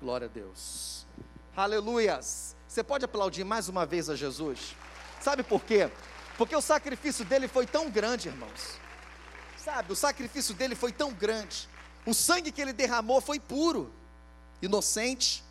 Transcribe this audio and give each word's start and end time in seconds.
Glória 0.00 0.26
a 0.26 0.30
Deus. 0.30 1.04
Aleluias. 1.54 2.56
Você 2.66 2.82
pode 2.82 3.04
aplaudir 3.04 3.44
mais 3.44 3.68
uma 3.68 3.84
vez 3.84 4.08
a 4.08 4.16
Jesus? 4.16 4.74
Sabe 5.20 5.42
por 5.42 5.62
quê? 5.62 5.90
Porque 6.38 6.56
o 6.56 6.60
sacrifício 6.62 7.22
dele 7.22 7.46
foi 7.46 7.66
tão 7.66 7.90
grande, 7.90 8.28
irmãos. 8.28 8.78
Sabe, 9.58 9.92
o 9.92 9.96
sacrifício 9.96 10.54
dele 10.54 10.74
foi 10.74 10.90
tão 10.90 11.12
grande. 11.12 11.68
O 12.06 12.14
sangue 12.14 12.50
que 12.50 12.62
ele 12.62 12.72
derramou 12.72 13.20
foi 13.20 13.38
puro, 13.38 13.92
inocente. 14.62 15.44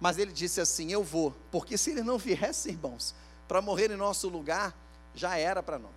Mas 0.00 0.16
ele 0.16 0.32
disse 0.32 0.62
assim: 0.62 0.90
Eu 0.90 1.04
vou, 1.04 1.34
porque 1.50 1.76
se 1.76 1.90
ele 1.90 2.02
não 2.02 2.16
viesse, 2.16 2.70
irmãos, 2.70 3.14
para 3.46 3.60
morrer 3.60 3.90
em 3.90 3.96
nosso 3.96 4.30
lugar, 4.30 4.74
já 5.14 5.36
era 5.36 5.62
para 5.62 5.78
nós. 5.78 5.92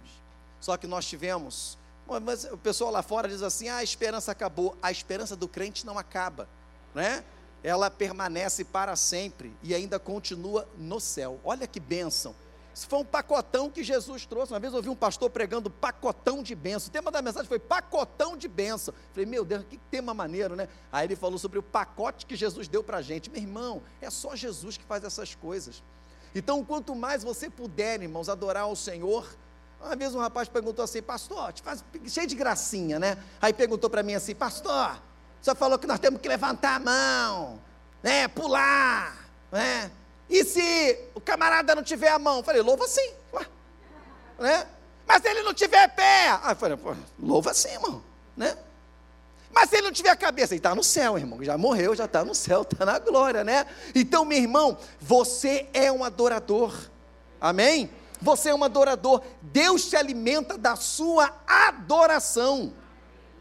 Só 0.59 0.75
que 0.75 0.87
nós 0.87 1.05
tivemos, 1.05 1.77
mas 2.21 2.43
o 2.45 2.57
pessoal 2.57 2.91
lá 2.91 3.01
fora 3.01 3.29
diz 3.29 3.41
assim: 3.41 3.69
ah, 3.69 3.77
a 3.77 3.83
esperança 3.83 4.29
acabou. 4.29 4.77
A 4.81 4.91
esperança 4.91 5.37
do 5.37 5.47
crente 5.47 5.85
não 5.85 5.97
acaba, 5.97 6.49
né? 6.93 7.23
Ela 7.67 7.91
permanece 7.91 8.63
para 8.63 8.95
sempre 8.95 9.53
e 9.61 9.75
ainda 9.75 9.99
continua 9.99 10.65
no 10.77 11.01
céu. 11.01 11.37
Olha 11.43 11.67
que 11.67 11.81
bênção. 11.81 12.33
Isso 12.73 12.87
foi 12.87 12.99
um 12.99 13.03
pacotão 13.03 13.69
que 13.69 13.83
Jesus 13.83 14.25
trouxe. 14.25 14.53
Uma 14.53 14.59
vez 14.61 14.71
eu 14.71 14.77
ouvi 14.77 14.87
um 14.87 14.95
pastor 14.95 15.29
pregando 15.29 15.69
pacotão 15.69 16.41
de 16.41 16.55
bênção. 16.55 16.87
O 16.87 16.91
tema 16.93 17.11
da 17.11 17.21
mensagem 17.21 17.45
foi 17.45 17.59
pacotão 17.59 18.37
de 18.37 18.47
bênção. 18.47 18.93
Falei, 19.11 19.25
meu 19.25 19.43
Deus, 19.43 19.65
que 19.69 19.77
tema 19.91 20.13
maneiro, 20.13 20.55
né? 20.55 20.69
Aí 20.89 21.07
ele 21.07 21.17
falou 21.17 21.37
sobre 21.37 21.59
o 21.59 21.63
pacote 21.63 22.25
que 22.25 22.37
Jesus 22.37 22.69
deu 22.69 22.81
para 22.81 22.99
a 22.99 23.01
gente. 23.01 23.29
Meu 23.29 23.41
irmão, 23.41 23.83
é 23.99 24.09
só 24.09 24.33
Jesus 24.33 24.77
que 24.77 24.85
faz 24.85 25.03
essas 25.03 25.35
coisas. 25.35 25.83
Então, 26.33 26.63
quanto 26.63 26.95
mais 26.95 27.21
você 27.21 27.49
puder, 27.49 28.01
irmãos, 28.01 28.29
adorar 28.29 28.63
ao 28.63 28.77
Senhor. 28.77 29.27
Uma 29.81 29.93
vez 29.93 30.15
um 30.15 30.19
rapaz 30.19 30.47
perguntou 30.47 30.85
assim, 30.85 31.01
pastor, 31.01 31.51
te 31.51 31.61
faz 31.61 31.83
cheio 32.07 32.27
de 32.27 32.35
gracinha, 32.35 32.97
né? 32.97 33.21
Aí 33.41 33.51
perguntou 33.51 33.89
para 33.89 34.03
mim 34.03 34.13
assim, 34.15 34.33
pastor, 34.33 35.01
você 35.41 35.55
falou 35.55 35.79
que 35.79 35.87
nós 35.87 35.99
temos 35.99 36.21
que 36.21 36.27
levantar 36.27 36.75
a 36.75 36.79
mão, 36.79 37.61
né? 38.03 38.27
Pular, 38.27 39.15
né? 39.51 39.91
E 40.29 40.43
se 40.43 40.99
o 41.15 41.21
camarada 41.21 41.73
não 41.73 41.83
tiver 41.83 42.09
a 42.09 42.19
mão? 42.19 42.37
Eu 42.37 42.43
falei, 42.43 42.61
louva 42.61 42.87
sim. 42.87 43.13
Né? 44.37 44.67
Mas 45.07 45.21
se 45.21 45.29
ele 45.29 45.41
não 45.41 45.53
tiver 45.53 45.87
pé? 45.89 46.29
Aí 46.43 46.51
eu 46.51 46.55
falei, 46.55 46.77
louva 47.17 47.53
sim, 47.53 47.69
irmão. 47.69 48.03
Né? 48.35 48.57
Mas 49.51 49.69
se 49.69 49.77
ele 49.77 49.87
não 49.87 49.93
tiver 49.93 50.15
cabeça, 50.17 50.53
ele 50.53 50.59
está 50.59 50.75
no 50.75 50.83
céu, 50.83 51.17
irmão. 51.17 51.43
Já 51.43 51.57
morreu, 51.57 51.95
já 51.95 52.05
está 52.05 52.23
no 52.23 52.35
céu, 52.35 52.61
está 52.61 52.85
na 52.85 52.99
glória, 52.99 53.43
né? 53.43 53.65
Então, 53.95 54.25
meu 54.25 54.37
irmão, 54.37 54.77
você 54.99 55.67
é 55.73 55.91
um 55.91 56.03
adorador. 56.03 56.75
Amém? 57.39 57.89
Você 58.21 58.49
é 58.49 58.55
um 58.55 58.63
adorador. 58.63 59.23
Deus 59.41 59.85
se 59.85 59.95
alimenta 59.95 60.57
da 60.57 60.75
sua 60.75 61.33
adoração. 61.47 62.73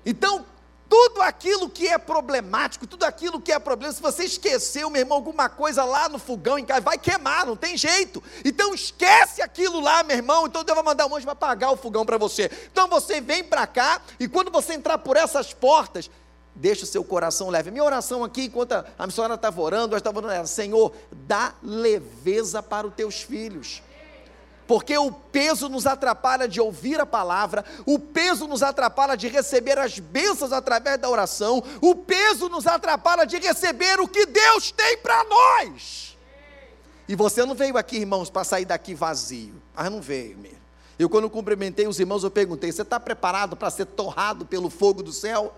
Então, 0.05 0.47
tudo 0.89 1.23
aquilo 1.23 1.69
que 1.69 1.89
é 1.89 1.99
problemático, 1.99 2.87
tudo 2.87 3.05
aquilo 3.05 3.41
que 3.41 3.53
é 3.53 3.59
problema, 3.59 3.93
se 3.93 4.01
você 4.01 4.25
esqueceu, 4.25 4.89
meu 4.89 5.01
irmão, 5.01 5.17
alguma 5.17 5.49
coisa 5.49 5.85
lá 5.85 6.09
no 6.09 6.19
fogão 6.19 6.59
em 6.59 6.65
casa, 6.65 6.81
vai 6.81 6.99
queimar, 6.99 7.47
não 7.47 7.57
tem 7.57 7.77
jeito. 7.77 8.23
Então 8.45 8.75
esquece 8.75 9.43
aquilo 9.43 9.81
lá, 9.81 10.03
meu 10.03 10.17
irmão. 10.17 10.47
Então 10.47 10.63
Deus 10.65 10.75
vai 10.75 10.85
mandar 10.85 11.07
um 11.07 11.17
anjo 11.17 11.25
para 11.25 11.33
apagar 11.33 11.73
o 11.73 11.77
fogão 11.77 12.05
para 12.07 12.19
você. 12.19 12.51
Então 12.71 12.89
você 12.89 13.21
vem 13.21 13.43
para 13.43 13.67
cá 13.67 14.01
e 14.19 14.29
quando 14.29 14.51
você 14.51 14.75
entrar 14.75 14.99
por 14.99 15.17
essas 15.17 15.53
portas, 15.53 16.11
deixa 16.55 16.85
o 16.85 16.87
seu 16.87 17.05
coração 17.05 17.51
leve. 17.51 17.71
Minha 17.71 17.85
oração 17.85 18.23
aqui, 18.25 18.45
enquanto 18.45 18.73
a 18.73 19.07
missionária 19.07 19.35
estava 19.35 19.61
orando, 19.61 19.89
nós 19.89 19.99
estávamos 19.99 20.31
orando, 20.31 20.49
Senhor, 20.49 20.93
dá 21.13 21.55
leveza 21.63 22.63
para 22.63 22.87
os 22.87 22.95
teus 22.95 23.23
filhos 23.23 23.83
porque 24.67 24.97
o 24.97 25.13
peso 25.13 25.69
nos 25.69 25.87
atrapalha 25.87 26.49
de 26.49 26.61
ouvir 26.61 27.01
a 27.01 27.07
palavra, 27.07 27.65
o 27.85 27.99
peso 27.99 28.47
nos 28.47 28.63
atrapalha 28.63 29.17
de 29.17 29.29
receber 29.29 29.79
as 29.79 29.99
bênçãos 29.99 30.53
através 30.53 30.99
da 30.99 31.09
oração, 31.09 31.63
o 31.81 31.95
peso 31.95 32.49
nos 32.49 32.67
atrapalha 32.67 33.27
de 33.27 33.39
receber 33.39 34.01
o 34.01 34.09
que 34.09 34.27
Deus 34.27 34.71
tem 34.71 34.99
para 34.99 35.25
nós. 35.25 36.17
E 37.09 37.15
você 37.15 37.45
não 37.45 37.55
veio 37.55 37.77
aqui, 37.77 37.99
irmãos, 37.99 38.29
para 38.29 38.43
sair 38.43 38.65
daqui 38.65 38.95
vazio. 38.95 39.55
Ah, 39.77 39.89
não 39.89 40.01
veio 40.01 40.37
mesmo. 40.37 40.57
Eu, 40.99 41.09
quando 41.09 41.29
cumprimentei 41.31 41.87
os 41.87 42.01
irmãos, 42.01 42.25
eu 42.25 42.31
perguntei: 42.31 42.73
você 42.73 42.83
está 42.83 42.99
preparado 42.99 43.57
para 43.57 43.71
ser 43.71 43.87
torrado 43.87 44.45
pelo 44.45 44.71
fogo 44.71 45.03
do 45.03 45.13
céu? 45.13 45.55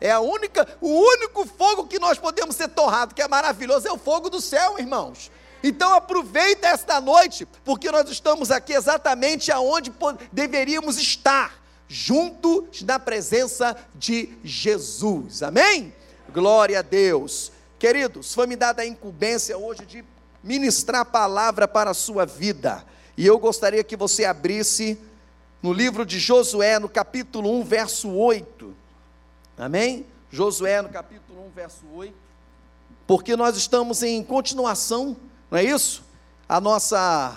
É 0.00 0.10
a 0.10 0.20
única, 0.20 0.66
o 0.80 0.88
único 0.88 1.46
fogo 1.46 1.86
que 1.86 1.98
nós 1.98 2.18
podemos 2.18 2.56
ser 2.56 2.68
torrado, 2.68 3.14
que 3.14 3.22
é 3.22 3.28
maravilhoso, 3.28 3.86
é 3.86 3.92
o 3.92 3.98
fogo 3.98 4.30
do 4.30 4.40
céu, 4.40 4.78
irmãos. 4.78 5.30
Então 5.62 5.94
aproveita 5.94 6.68
esta 6.68 7.00
noite, 7.00 7.46
porque 7.64 7.90
nós 7.90 8.08
estamos 8.08 8.50
aqui 8.50 8.72
exatamente 8.72 9.52
aonde 9.52 9.92
deveríamos 10.32 10.98
estar, 10.98 11.60
juntos 11.86 12.82
na 12.82 12.98
presença 12.98 13.76
de 13.94 14.30
Jesus. 14.42 15.42
Amém? 15.42 15.94
Glória 16.32 16.78
a 16.78 16.82
Deus. 16.82 17.52
Queridos, 17.78 18.32
foi 18.32 18.46
me 18.46 18.56
dada 18.56 18.82
a 18.82 18.86
incumbência 18.86 19.56
hoje 19.58 19.84
de 19.84 20.04
ministrar 20.42 21.02
a 21.02 21.04
palavra 21.04 21.66
para 21.66 21.90
a 21.90 21.94
sua 21.94 22.24
vida. 22.24 22.84
E 23.16 23.26
eu 23.26 23.38
gostaria 23.38 23.84
que 23.84 23.96
você 23.96 24.24
abrisse 24.24 24.98
no 25.62 25.72
livro 25.72 26.06
de 26.06 26.18
Josué, 26.18 26.78
no 26.78 26.88
capítulo 26.88 27.52
1, 27.60 27.64
verso 27.64 28.10
8. 28.10 28.74
Amém? 29.58 30.06
Josué, 30.30 30.80
no 30.80 30.88
capítulo 30.88 31.46
1, 31.48 31.50
verso 31.50 31.84
8. 31.94 32.14
Porque 33.06 33.36
nós 33.36 33.56
estamos 33.56 34.02
em 34.02 34.22
continuação 34.22 35.16
não 35.50 35.58
é 35.58 35.64
isso? 35.64 36.02
A 36.48 36.60
nossa, 36.60 37.36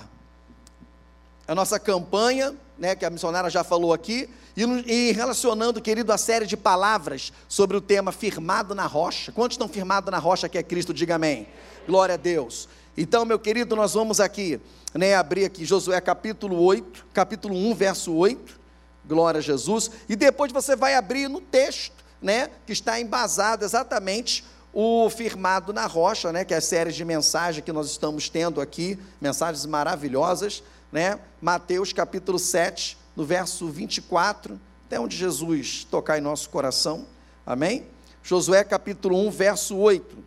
a 1.48 1.56
nossa 1.56 1.80
campanha, 1.80 2.56
né, 2.78 2.96
que 2.96 3.06
a 3.06 3.10
missionária 3.10 3.50
já 3.50 3.64
falou 3.64 3.92
aqui, 3.92 4.30
e, 4.56 4.64
e, 4.64 5.12
relacionando, 5.14 5.82
querido, 5.82 6.14
a 6.14 6.18
série 6.18 6.46
de 6.46 6.56
palavras 6.56 7.34
sobre 7.48 7.76
o 7.76 7.82
tema 7.82 8.12
firmado 8.12 8.76
na 8.76 8.86
rocha. 8.86 9.32
Quantos 9.32 9.56
estão 9.56 9.68
firmados 9.68 10.12
na 10.12 10.20
rocha 10.20 10.48
que 10.48 10.58
é 10.58 10.64
Cristo? 10.64 10.94
Diga 10.94 11.16
amém. 11.16 11.48
Glória 11.88 12.14
a 12.14 12.18
Deus. 12.18 12.70
Então, 12.96 13.26
meu 13.26 13.40
querido, 13.40 13.76
nós 13.76 13.96
vamos 13.96 14.20
aqui, 14.20 14.62
né, 14.94 15.16
abrir 15.16 15.46
aqui 15.46 15.66
Josué 15.66 16.00
capítulo 16.00 16.62
8, 16.62 17.08
capítulo 17.12 17.56
1, 17.56 17.74
verso 17.74 18.14
8. 18.14 18.62
Glória 19.06 19.40
a 19.40 19.42
Jesus. 19.42 19.90
E 20.08 20.16
depois 20.16 20.52
você 20.52 20.76
vai 20.76 20.94
abrir 20.94 21.28
no 21.28 21.42
texto, 21.42 21.96
né, 22.22 22.52
que 22.68 22.74
está 22.74 23.00
embasado 23.00 23.66
exatamente 23.66 24.46
o 24.74 25.08
Firmado 25.10 25.72
na 25.72 25.86
Rocha, 25.86 26.34
né, 26.34 26.44
que 26.44 26.54
é 26.54 26.58
a 26.58 26.62
série 26.62 26.92
de 26.92 27.06
mensagens 27.06 27.64
que 27.64 27.72
nós 27.72 27.92
estamos 27.92 28.28
tendo 28.28 28.60
aqui, 28.60 28.98
mensagens 29.22 29.66
maravilhosas, 29.68 30.64
né? 30.92 31.20
Mateus 31.40 31.94
capítulo 31.94 32.40
7, 32.40 32.98
no 33.16 33.24
verso 33.24 33.68
24, 33.70 34.60
até 34.88 35.00
onde 35.00 35.16
Jesus 35.16 35.86
tocar 35.90 36.18
em 36.18 36.22
nosso 36.22 36.50
coração. 36.50 37.06
Amém? 37.46 37.86
Josué 38.24 38.64
capítulo 38.64 39.16
1, 39.28 39.32
verso 39.32 39.78
8. 39.78 40.18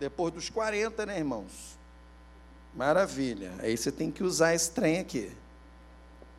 Depois 0.00 0.32
dos 0.32 0.48
40, 0.48 1.04
né, 1.04 1.18
irmãos? 1.18 1.78
Maravilha. 2.74 3.52
Aí 3.58 3.76
você 3.76 3.92
tem 3.92 4.10
que 4.10 4.24
usar 4.24 4.54
esse 4.54 4.70
trem 4.70 5.00
aqui. 5.00 5.30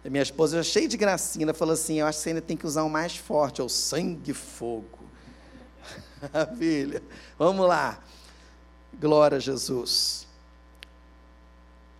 E 0.04 0.10
minha 0.10 0.24
esposa, 0.24 0.62
cheia 0.64 0.88
de 0.88 0.98
gracinha, 0.98 1.46
ela 1.46 1.54
falou 1.54 1.74
assim: 1.74 2.00
Eu 2.00 2.08
acho 2.08 2.18
que 2.18 2.24
você 2.24 2.30
ainda 2.30 2.42
tem 2.42 2.58
que 2.58 2.66
usar 2.66 2.84
o 2.84 2.90
mais 2.90 3.16
forte, 3.16 3.62
é 3.62 3.64
o 3.64 3.70
sangue 3.70 4.34
fogo. 4.34 5.03
Maravilha. 6.32 7.02
Vamos 7.38 7.68
lá. 7.68 8.00
Glória 9.00 9.38
a 9.38 9.40
Jesus. 9.40 10.28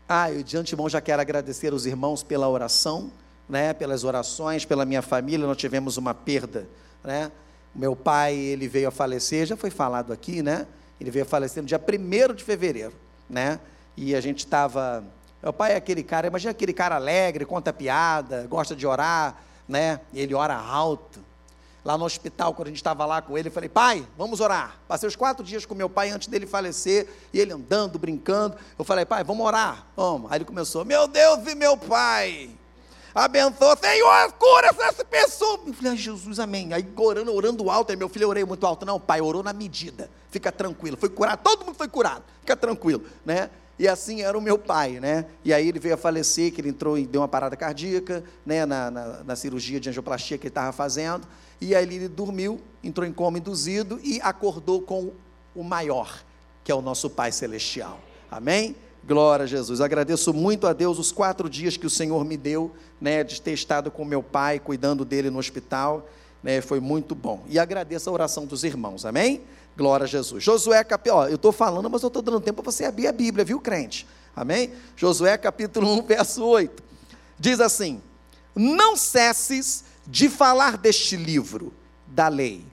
Ah, 0.08 0.32
eu 0.32 0.44
de 0.44 0.56
antemão 0.58 0.88
já 0.88 1.02
quero 1.02 1.22
agradecer 1.22 1.74
os 1.74 1.86
irmãos 1.86 2.24
pela 2.24 2.48
oração, 2.48 3.12
né, 3.50 3.74
pelas 3.74 4.04
orações, 4.04 4.64
pela 4.64 4.86
minha 4.86 5.02
família, 5.02 5.46
nós 5.46 5.58
tivemos 5.58 5.98
uma 5.98 6.14
perda, 6.14 6.68
né? 7.04 7.32
Meu 7.74 7.96
pai, 7.96 8.36
ele 8.36 8.68
veio 8.68 8.88
a 8.88 8.92
falecer, 8.92 9.46
já 9.46 9.58
foi 9.58 9.72
falado 9.72 10.14
aqui, 10.14 10.44
né? 10.44 10.68
Ele 11.02 11.10
veio 11.10 11.26
a 11.26 11.28
falecer 11.28 11.64
no 11.64 11.68
dia 11.68 11.80
1 11.80 12.36
de 12.36 12.44
fevereiro, 12.44 12.94
né? 13.30 13.60
E 13.98 14.16
a 14.16 14.22
gente 14.22 14.40
estava. 14.40 15.04
Meu 15.42 15.52
pai 15.52 15.74
é 15.74 15.76
aquele 15.76 16.04
cara, 16.04 16.28
imagina 16.28 16.52
aquele 16.52 16.74
cara 16.74 16.96
alegre, 16.96 17.46
conta 17.46 17.74
piada, 17.74 18.46
gosta 18.48 18.76
de 18.76 18.86
orar, 18.86 19.42
né? 19.68 20.00
Ele 20.14 20.36
ora 20.36 20.56
alto 20.56 21.20
lá 21.84 21.98
no 21.98 22.06
hospital, 22.06 22.54
quando 22.54 22.68
a 22.68 22.72
gente 22.72 22.78
estava 22.78 23.06
lá 23.06 23.22
com 23.22 23.38
ele, 23.38 23.50
eu 23.50 23.52
falei, 23.52 23.70
pai, 23.70 24.08
vamos 24.18 24.40
orar. 24.40 24.80
Passei 24.88 25.08
os 25.08 25.16
quatro 25.16 25.44
dias 25.44 25.66
com 25.66 25.76
meu 25.76 25.90
pai 25.90 26.10
antes 26.10 26.28
dele 26.28 26.46
falecer, 26.46 27.08
e 27.34 27.40
ele 27.40 27.52
andando, 27.52 28.00
brincando. 28.00 28.56
Eu 28.78 28.86
falei, 28.86 29.06
pai, 29.06 29.24
vamos 29.24 29.46
orar. 29.46 29.88
Vamos. 29.96 30.32
Aí 30.32 30.38
ele 30.38 30.46
começou, 30.46 30.86
meu 30.86 31.08
Deus 31.08 31.46
e 31.48 31.56
meu 31.56 31.76
pai, 31.76 32.50
abençoa, 33.14 33.76
Senhor, 33.76 34.32
cura 34.34 34.76
essa 34.80 35.04
pessoa. 35.04 35.60
Eu 35.66 35.74
falei, 35.74 35.98
Jesus, 35.98 36.40
amém. 36.40 36.74
Aí 36.74 36.88
orando, 36.96 37.34
orando 37.34 37.70
alto, 37.70 37.92
aí 37.92 37.98
meu 37.98 38.08
filho, 38.08 38.24
eu 38.24 38.30
orei 38.30 38.46
muito 38.46 38.66
alto. 38.66 38.86
Não, 38.86 39.00
pai, 39.00 39.20
orou 39.20 39.44
na 39.44 39.52
medida, 39.52 40.10
fica 40.32 40.52
tranquilo. 40.52 40.96
Foi 40.98 41.10
curado, 41.10 41.42
todo 41.44 41.66
mundo 41.66 41.76
foi 41.76 41.88
curado, 41.88 42.24
fica 42.40 42.56
tranquilo, 42.56 43.04
né? 43.26 43.50
E 43.78 43.88
assim 43.88 44.22
era 44.22 44.38
o 44.38 44.42
meu 44.42 44.58
pai, 44.58 45.00
né? 45.00 45.26
E 45.44 45.54
aí 45.54 45.68
ele 45.68 45.80
veio 45.80 45.96
a 45.96 45.98
falecer, 45.98 46.54
que 46.54 46.62
ele 46.62 46.70
entrou 46.70 46.98
e 46.98 47.08
deu 47.08 47.22
uma 47.22 47.28
parada 47.28 47.56
cardíaca, 47.56 48.24
né? 48.46 48.66
Na, 48.66 48.92
na, 48.92 49.24
na 49.24 49.36
cirurgia 49.36 49.80
de 49.80 49.90
angioplastia 49.90 50.38
que 50.38 50.46
ele 50.46 50.52
estava 50.52 50.72
fazendo. 50.72 51.28
E 51.60 51.74
aí 51.74 51.84
ele 51.84 52.08
dormiu, 52.08 52.60
entrou 52.84 53.08
em 53.08 53.12
coma 53.14 53.38
induzido 53.38 54.00
e 54.04 54.20
acordou 54.22 54.82
com 54.82 55.12
o 55.56 55.64
maior, 55.64 56.24
que 56.64 56.72
é 56.72 56.76
o 56.76 56.82
nosso 56.82 57.10
Pai 57.10 57.32
Celestial. 57.32 58.00
Amém? 58.30 58.76
Glória 59.06 59.44
a 59.44 59.48
Jesus. 59.48 59.82
Agradeço 59.82 60.34
muito 60.34 60.66
a 60.66 60.74
Deus 60.74 60.98
os 60.98 61.12
quatro 61.12 61.50
dias 61.50 61.76
que 61.76 61.86
o 61.86 61.90
Senhor 61.90 62.24
me 62.24 62.38
deu, 62.38 62.72
né, 63.02 63.24
de 63.24 63.42
ter 63.42 63.52
estado 63.52 63.92
com 63.92 64.06
meu 64.06 64.24
pai, 64.24 64.60
cuidando 64.60 65.04
dele 65.04 65.30
no 65.30 65.40
hospital. 65.40 66.08
Né, 66.42 66.62
foi 66.62 66.80
muito 66.80 67.16
bom. 67.16 67.44
E 67.48 67.58
agradeço 67.58 68.10
a 68.10 68.14
oração 68.14 68.46
dos 68.46 68.64
irmãos, 68.64 69.06
amém? 69.06 69.42
Glória 69.76 70.04
a 70.04 70.08
Jesus. 70.08 70.44
Josué 70.44 70.84
capítulo, 70.84 71.24
eu 71.24 71.36
estou 71.36 71.52
falando, 71.52 71.90
mas 71.90 72.04
eu 72.04 72.08
estou 72.08 72.22
dando 72.22 72.40
tempo 72.40 72.62
para 72.62 72.72
você 72.72 72.86
abrir 72.86 73.08
a 73.08 73.12
Bíblia, 73.12 73.44
viu, 73.44 73.60
crente? 73.60 74.08
Amém? 74.36 74.72
Josué 74.96 75.38
capítulo 75.38 76.00
1, 76.00 76.04
verso 76.08 76.46
8. 76.46 76.84
Diz 77.40 77.60
assim: 77.60 78.02
Não 78.56 78.96
cesses 78.96 79.84
de 80.06 80.30
falar 80.30 80.78
deste 80.78 81.16
livro 81.16 81.74
da 82.06 82.28
lei. 82.28 82.66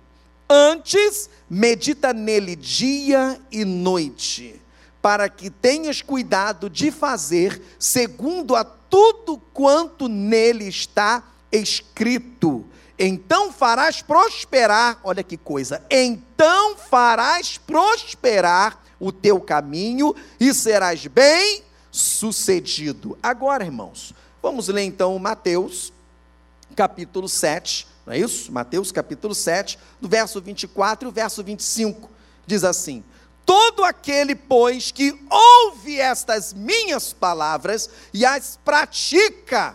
Antes, 0.48 1.30
medita 1.48 2.12
nele 2.12 2.54
dia 2.54 3.40
e 3.50 3.64
noite, 3.64 4.60
para 5.00 5.28
que 5.28 5.48
tenhas 5.48 6.02
cuidado 6.02 6.68
de 6.68 6.90
fazer 6.90 7.62
segundo 7.78 8.54
a 8.54 8.64
tudo 8.64 9.38
quanto 9.54 10.08
nele 10.08 10.66
está 10.66 11.22
escrito 11.52 12.66
então 13.02 13.50
farás 13.50 14.02
prosperar, 14.02 15.00
olha 15.02 15.22
que 15.22 15.38
coisa, 15.38 15.82
então 15.90 16.76
farás 16.76 17.56
prosperar 17.56 18.78
o 19.00 19.10
teu 19.10 19.40
caminho 19.40 20.14
e 20.38 20.52
serás 20.52 21.06
bem 21.06 21.64
sucedido. 21.90 23.18
Agora, 23.22 23.64
irmãos, 23.64 24.12
vamos 24.42 24.68
ler 24.68 24.82
então 24.82 25.18
Mateus, 25.18 25.94
capítulo 26.76 27.26
7, 27.26 27.88
não 28.04 28.12
é 28.12 28.18
isso? 28.18 28.52
Mateus, 28.52 28.92
capítulo 28.92 29.34
7, 29.34 29.78
do 29.98 30.06
verso 30.06 30.38
24 30.38 31.08
e 31.08 31.10
o 31.10 31.12
verso 31.12 31.42
25, 31.42 32.10
diz 32.46 32.64
assim: 32.64 33.02
Todo 33.46 33.82
aquele, 33.82 34.34
pois, 34.34 34.92
que 34.92 35.18
ouve 35.30 35.98
estas 35.98 36.52
minhas 36.52 37.14
palavras 37.14 37.88
e 38.12 38.26
as 38.26 38.58
pratica, 38.62 39.74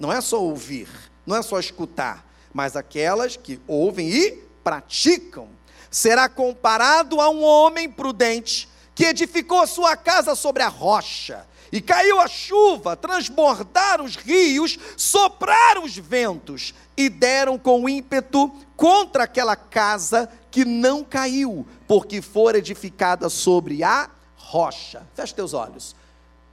não 0.00 0.10
é 0.10 0.22
só 0.22 0.42
ouvir, 0.42 0.88
não 1.26 1.36
é 1.36 1.42
só 1.42 1.58
escutar, 1.60 2.24
mas 2.54 2.76
aquelas 2.76 3.36
que 3.36 3.60
ouvem 3.66 4.08
e 4.08 4.30
praticam. 4.62 5.48
Será 5.90 6.28
comparado 6.28 7.20
a 7.20 7.28
um 7.28 7.42
homem 7.42 7.90
prudente 7.90 8.68
que 8.94 9.04
edificou 9.04 9.66
sua 9.66 9.96
casa 9.96 10.36
sobre 10.36 10.62
a 10.62 10.68
rocha. 10.68 11.46
E 11.72 11.80
caiu 11.80 12.20
a 12.20 12.28
chuva, 12.28 12.94
transbordaram 12.94 14.04
os 14.04 14.14
rios, 14.14 14.78
sopraram 14.96 15.82
os 15.82 15.96
ventos 15.96 16.72
e 16.96 17.08
deram 17.08 17.58
com 17.58 17.88
ímpeto 17.88 18.48
contra 18.76 19.24
aquela 19.24 19.56
casa 19.56 20.30
que 20.52 20.64
não 20.64 21.02
caiu, 21.02 21.66
porque 21.88 22.22
for 22.22 22.54
edificada 22.54 23.28
sobre 23.28 23.82
a 23.82 24.08
rocha. 24.36 25.04
Feche 25.14 25.34
teus 25.34 25.52
olhos. 25.52 25.96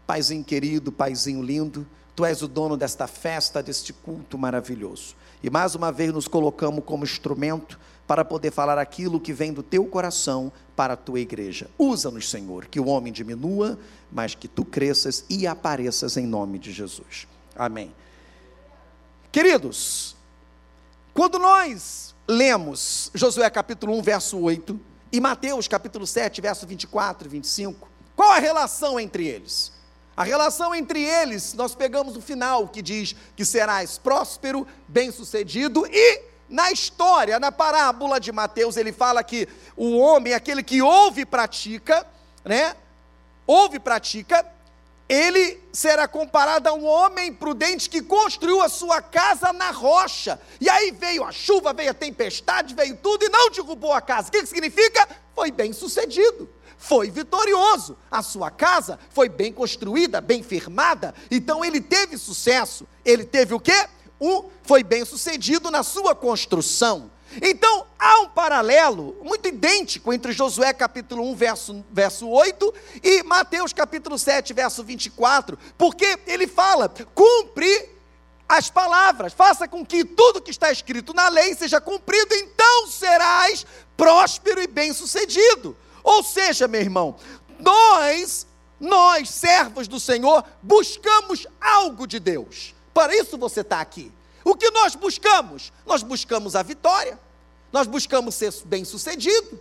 Paizinho 0.07 0.43
querido, 0.43 0.91
paizinho 0.91 1.43
lindo, 1.43 1.87
tu 2.15 2.25
és 2.25 2.41
o 2.41 2.47
dono 2.47 2.75
desta 2.75 3.05
festa, 3.05 3.61
deste 3.61 3.93
culto 3.93 4.39
maravilhoso. 4.39 5.15
E 5.43 5.49
mais 5.49 5.75
uma 5.75 5.91
vez 5.91 6.13
nos 6.13 6.27
colocamos 6.27 6.83
como 6.85 7.03
instrumento 7.03 7.79
para 8.07 8.25
poder 8.25 8.51
falar 8.51 8.77
aquilo 8.77 9.19
que 9.19 9.31
vem 9.31 9.53
do 9.53 9.63
teu 9.63 9.85
coração 9.85 10.51
para 10.75 10.93
a 10.93 10.97
tua 10.97 11.19
igreja. 11.19 11.69
Usa-nos, 11.77 12.29
Senhor, 12.29 12.65
que 12.65 12.79
o 12.79 12.87
homem 12.87 13.11
diminua, 13.11 13.79
mas 14.11 14.35
que 14.35 14.47
tu 14.47 14.65
cresças 14.65 15.23
e 15.29 15.47
apareças 15.47 16.17
em 16.17 16.27
nome 16.27 16.59
de 16.59 16.71
Jesus. 16.71 17.27
Amém. 17.55 17.93
Queridos, 19.31 20.15
quando 21.13 21.39
nós 21.39 22.13
lemos 22.27 23.09
Josué 23.13 23.49
capítulo 23.49 23.97
1, 23.97 24.01
verso 24.01 24.37
8, 24.39 24.79
e 25.11 25.19
Mateus 25.19 25.67
capítulo 25.67 26.05
7, 26.05 26.41
verso 26.41 26.67
24 26.67 27.27
e 27.27 27.31
25, 27.31 27.89
qual 28.15 28.31
a 28.31 28.39
relação 28.39 28.99
entre 28.99 29.25
eles? 29.25 29.71
A 30.15 30.23
relação 30.23 30.75
entre 30.75 31.01
eles, 31.01 31.53
nós 31.53 31.73
pegamos 31.73 32.17
o 32.17 32.21
final 32.21 32.67
que 32.67 32.81
diz 32.81 33.15
que 33.35 33.45
serás 33.45 33.97
próspero, 33.97 34.67
bem-sucedido 34.87 35.85
e 35.87 36.31
na 36.49 36.69
história, 36.69 37.39
na 37.39 37.49
parábola 37.49 38.19
de 38.19 38.29
Mateus, 38.29 38.75
ele 38.75 38.91
fala 38.91 39.23
que 39.23 39.47
o 39.75 39.97
homem, 39.97 40.33
aquele 40.33 40.61
que 40.61 40.81
ouve 40.81 41.21
e 41.21 41.25
pratica, 41.25 42.05
né? 42.43 42.75
Ouve 43.47 43.77
e 43.77 43.79
pratica, 43.79 44.45
ele 45.07 45.61
será 45.71 46.09
comparado 46.09 46.67
a 46.67 46.73
um 46.73 46.85
homem 46.85 47.33
prudente 47.33 47.89
que 47.89 48.01
construiu 48.01 48.61
a 48.61 48.67
sua 48.67 49.01
casa 49.01 49.53
na 49.53 49.71
rocha. 49.71 50.39
E 50.59 50.69
aí 50.69 50.91
veio 50.91 51.23
a 51.23 51.31
chuva, 51.31 51.71
veio 51.71 51.91
a 51.91 51.93
tempestade, 51.93 52.75
veio 52.75 52.97
tudo 52.97 53.23
e 53.23 53.29
não 53.29 53.49
derrubou 53.49 53.93
a 53.93 54.01
casa. 54.01 54.27
O 54.27 54.31
que, 54.31 54.45
significa? 54.45 55.07
Foi 55.33 55.51
bem 55.51 55.71
sucedido 55.71 56.49
foi 56.81 57.11
vitorioso. 57.11 57.95
A 58.09 58.23
sua 58.23 58.49
casa 58.49 58.99
foi 59.11 59.29
bem 59.29 59.53
construída, 59.53 60.19
bem 60.19 60.41
firmada. 60.41 61.13
Então 61.29 61.63
ele 61.63 61.79
teve 61.79 62.17
sucesso. 62.17 62.87
Ele 63.05 63.23
teve 63.23 63.53
o 63.53 63.59
quê? 63.59 63.87
Um, 64.19 64.49
foi 64.63 64.83
bem 64.83 65.05
sucedido 65.05 65.69
na 65.69 65.83
sua 65.83 66.15
construção. 66.15 67.09
Então, 67.41 67.85
há 67.97 68.19
um 68.19 68.29
paralelo 68.29 69.15
muito 69.23 69.47
idêntico 69.47 70.11
entre 70.11 70.33
Josué 70.33 70.73
capítulo 70.73 71.23
1, 71.31 71.35
verso, 71.35 71.85
verso 71.89 72.27
8 72.27 72.73
e 73.01 73.23
Mateus 73.23 73.71
capítulo 73.71 74.17
7, 74.19 74.51
verso 74.51 74.83
24, 74.83 75.57
porque 75.77 76.19
ele 76.27 76.45
fala: 76.45 76.91
cumpre 77.15 77.89
as 78.49 78.69
palavras, 78.69 79.31
faça 79.31 79.65
com 79.65 79.85
que 79.85 80.03
tudo 80.03 80.41
que 80.41 80.51
está 80.51 80.71
escrito 80.71 81.13
na 81.13 81.29
lei 81.29 81.55
seja 81.55 81.79
cumprido, 81.79 82.35
então 82.35 82.87
serás 82.87 83.65
próspero 83.95 84.61
e 84.61 84.67
bem-sucedido. 84.67 85.77
Ou 86.03 86.23
seja, 86.23 86.67
meu 86.67 86.81
irmão, 86.81 87.15
nós, 87.59 88.47
nós, 88.79 89.29
servos 89.29 89.87
do 89.87 89.99
Senhor, 89.99 90.43
buscamos 90.61 91.47
algo 91.59 92.07
de 92.07 92.19
Deus. 92.19 92.73
Para 92.93 93.15
isso 93.15 93.37
você 93.37 93.61
está 93.61 93.79
aqui. 93.79 94.11
O 94.43 94.55
que 94.55 94.69
nós 94.71 94.95
buscamos? 94.95 95.71
Nós 95.85 96.03
buscamos 96.03 96.55
a 96.55 96.63
vitória, 96.63 97.19
nós 97.71 97.87
buscamos 97.87 98.35
ser 98.35 98.51
bem-sucedido. 98.65 99.59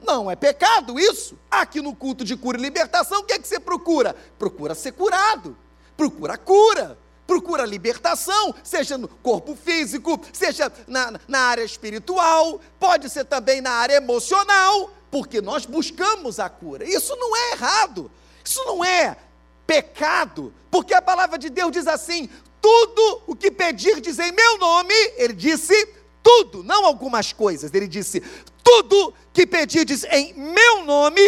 Não 0.00 0.30
é 0.30 0.36
pecado 0.36 0.98
isso. 0.98 1.38
Aqui 1.50 1.80
no 1.80 1.94
culto 1.94 2.24
de 2.24 2.36
cura 2.36 2.58
e 2.58 2.60
libertação, 2.60 3.20
o 3.20 3.24
que 3.24 3.34
é 3.34 3.38
que 3.38 3.46
você 3.46 3.60
procura? 3.60 4.16
Procura 4.38 4.74
ser 4.74 4.92
curado, 4.92 5.56
procura 5.96 6.36
cura, 6.36 6.98
procura 7.26 7.64
libertação, 7.64 8.54
seja 8.64 8.98
no 8.98 9.06
corpo 9.06 9.54
físico, 9.54 10.20
seja 10.32 10.72
na, 10.86 11.18
na 11.28 11.40
área 11.40 11.62
espiritual, 11.62 12.60
pode 12.80 13.08
ser 13.10 13.24
também 13.24 13.60
na 13.60 13.70
área 13.70 13.96
emocional 13.96 14.90
porque 15.12 15.42
nós 15.42 15.66
buscamos 15.66 16.40
a 16.40 16.48
cura. 16.48 16.88
Isso 16.88 17.14
não 17.16 17.36
é 17.36 17.52
errado, 17.52 18.10
isso 18.42 18.64
não 18.64 18.82
é 18.82 19.14
pecado, 19.66 20.52
porque 20.70 20.94
a 20.94 21.02
palavra 21.02 21.38
de 21.38 21.50
Deus 21.50 21.70
diz 21.70 21.86
assim: 21.86 22.30
tudo 22.62 23.22
o 23.26 23.36
que 23.36 23.50
pedirdes 23.50 24.18
em 24.18 24.32
meu 24.32 24.56
nome, 24.56 24.94
ele 25.18 25.34
disse 25.34 25.74
tudo, 26.22 26.64
não 26.64 26.86
algumas 26.86 27.30
coisas, 27.30 27.72
ele 27.74 27.86
disse: 27.86 28.22
tudo 28.64 29.12
que 29.34 29.46
pedirdes 29.46 30.02
em 30.04 30.32
meu 30.32 30.82
nome, 30.84 31.20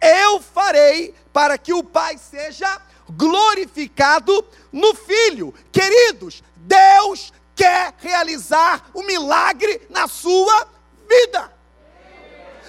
eu 0.00 0.40
farei 0.40 1.14
para 1.30 1.58
que 1.58 1.74
o 1.74 1.84
Pai 1.84 2.16
seja 2.16 2.80
glorificado 3.10 4.46
no 4.72 4.94
Filho. 4.94 5.52
Queridos, 5.70 6.42
Deus 6.56 7.34
quer 7.54 7.92
realizar 7.98 8.88
o 8.94 9.00
um 9.00 9.06
milagre 9.06 9.82
na 9.90 10.08
sua 10.08 10.68
vida. 11.06 11.55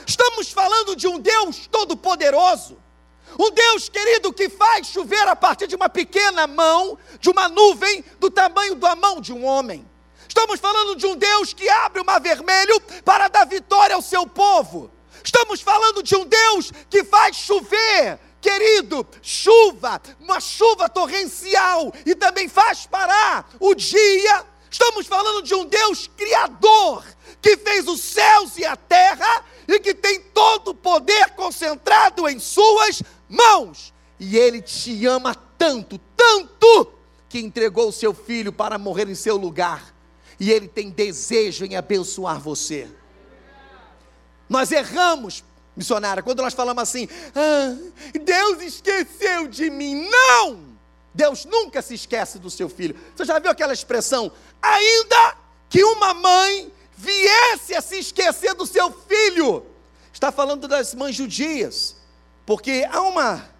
Estamos 0.08 0.50
falando 0.50 0.96
de 0.96 1.06
um 1.06 1.20
Deus 1.20 1.68
todo-poderoso. 1.68 2.82
Um 3.38 3.52
Deus 3.52 3.90
querido 3.90 4.32
que 4.32 4.48
faz 4.48 4.88
chover 4.88 5.28
a 5.28 5.36
partir 5.36 5.68
de 5.68 5.76
uma 5.76 5.90
pequena 5.90 6.48
mão, 6.48 6.98
de 7.20 7.30
uma 7.30 7.50
nuvem 7.50 8.04
do 8.18 8.32
tamanho 8.32 8.76
da 8.76 8.96
mão 8.96 9.20
de 9.20 9.34
um 9.34 9.46
homem. 9.46 9.86
Estamos 10.26 10.62
falando 10.62 10.96
de 10.96 11.06
um 11.06 11.16
Deus 11.16 11.52
que 11.52 11.68
abre 11.68 12.02
o 12.02 12.06
mar 12.06 12.22
vermelho 12.22 12.80
para 13.04 13.28
dar 13.28 13.46
vitória 13.46 13.96
ao 13.96 14.02
seu 14.02 14.26
povo. 14.26 14.90
Estamos 15.22 15.60
falando 15.60 16.02
de 16.02 16.16
um 16.16 16.26
Deus 16.26 16.72
que 16.90 17.04
faz 17.04 17.36
chover, 17.36 18.18
querido, 18.40 19.06
chuva, 19.22 20.02
uma 20.22 20.40
chuva 20.40 20.88
torrencial 20.88 21.94
e 22.06 22.16
também 22.16 22.48
faz 22.48 22.86
parar 22.86 23.50
o 23.60 23.76
dia. 23.76 24.46
Estamos 24.72 25.06
falando 25.06 25.42
de 25.44 25.54
um 25.54 25.66
Deus 25.66 26.10
criador 26.16 27.04
que 27.42 27.58
fez 27.58 27.88
os 27.90 28.00
céus 28.00 28.58
e 28.58 28.66
a 28.66 28.78
terra 28.78 29.44
e 29.68 29.80
que 29.80 29.94
tem 29.94 30.22
todo 30.22 30.70
o 30.70 30.76
poder 30.76 31.32
concentrado 31.32 32.28
em 32.28 32.40
Suas 32.40 33.04
mãos. 33.28 33.94
E 34.20 34.38
Ele 34.38 34.62
te 34.62 35.06
ama 35.06 35.36
tanto, 35.58 36.00
tanto, 36.16 36.94
que 37.30 37.40
entregou 37.40 37.90
o 37.90 37.94
seu 37.94 38.14
filho 38.14 38.54
para 38.54 38.78
morrer 38.78 39.08
em 39.10 39.16
seu 39.16 39.36
lugar. 39.36 39.94
E 40.40 40.52
Ele 40.52 40.68
tem 40.68 40.90
desejo 40.90 41.66
em 41.66 41.76
abençoar 41.76 42.40
você. 42.40 42.88
Nós 44.48 44.72
erramos, 44.72 45.44
missionária, 45.76 46.24
quando 46.24 46.42
nós 46.42 46.54
falamos 46.54 46.82
assim: 46.82 47.08
ah, 47.36 47.76
Deus 48.24 48.62
esqueceu 48.62 49.48
de 49.48 49.70
mim. 49.70 50.10
Não! 50.10 50.78
Deus 51.14 51.46
nunca 51.46 51.82
se 51.82 51.96
esquece 51.96 52.38
do 52.38 52.50
seu 52.50 52.70
filho. 52.70 52.96
Você 53.16 53.26
já 53.26 53.40
viu 53.40 53.50
aquela 53.50 53.74
expressão? 53.74 54.32
Ainda 54.62 55.36
que 55.68 55.84
uma 55.84 56.14
mãe 56.14 56.72
viesse 56.98 57.75
a 57.75 57.82
se 57.82 58.00
esquecer 58.00 58.56
do 58.56 58.66
seu 58.66 58.92
filho. 58.92 59.63
Está 60.12 60.32
falando 60.32 60.68
das 60.68 60.96
mães 60.96 61.16
judias, 61.16 61.96
porque 62.46 62.88
há 62.92 63.01
uma 63.01 63.58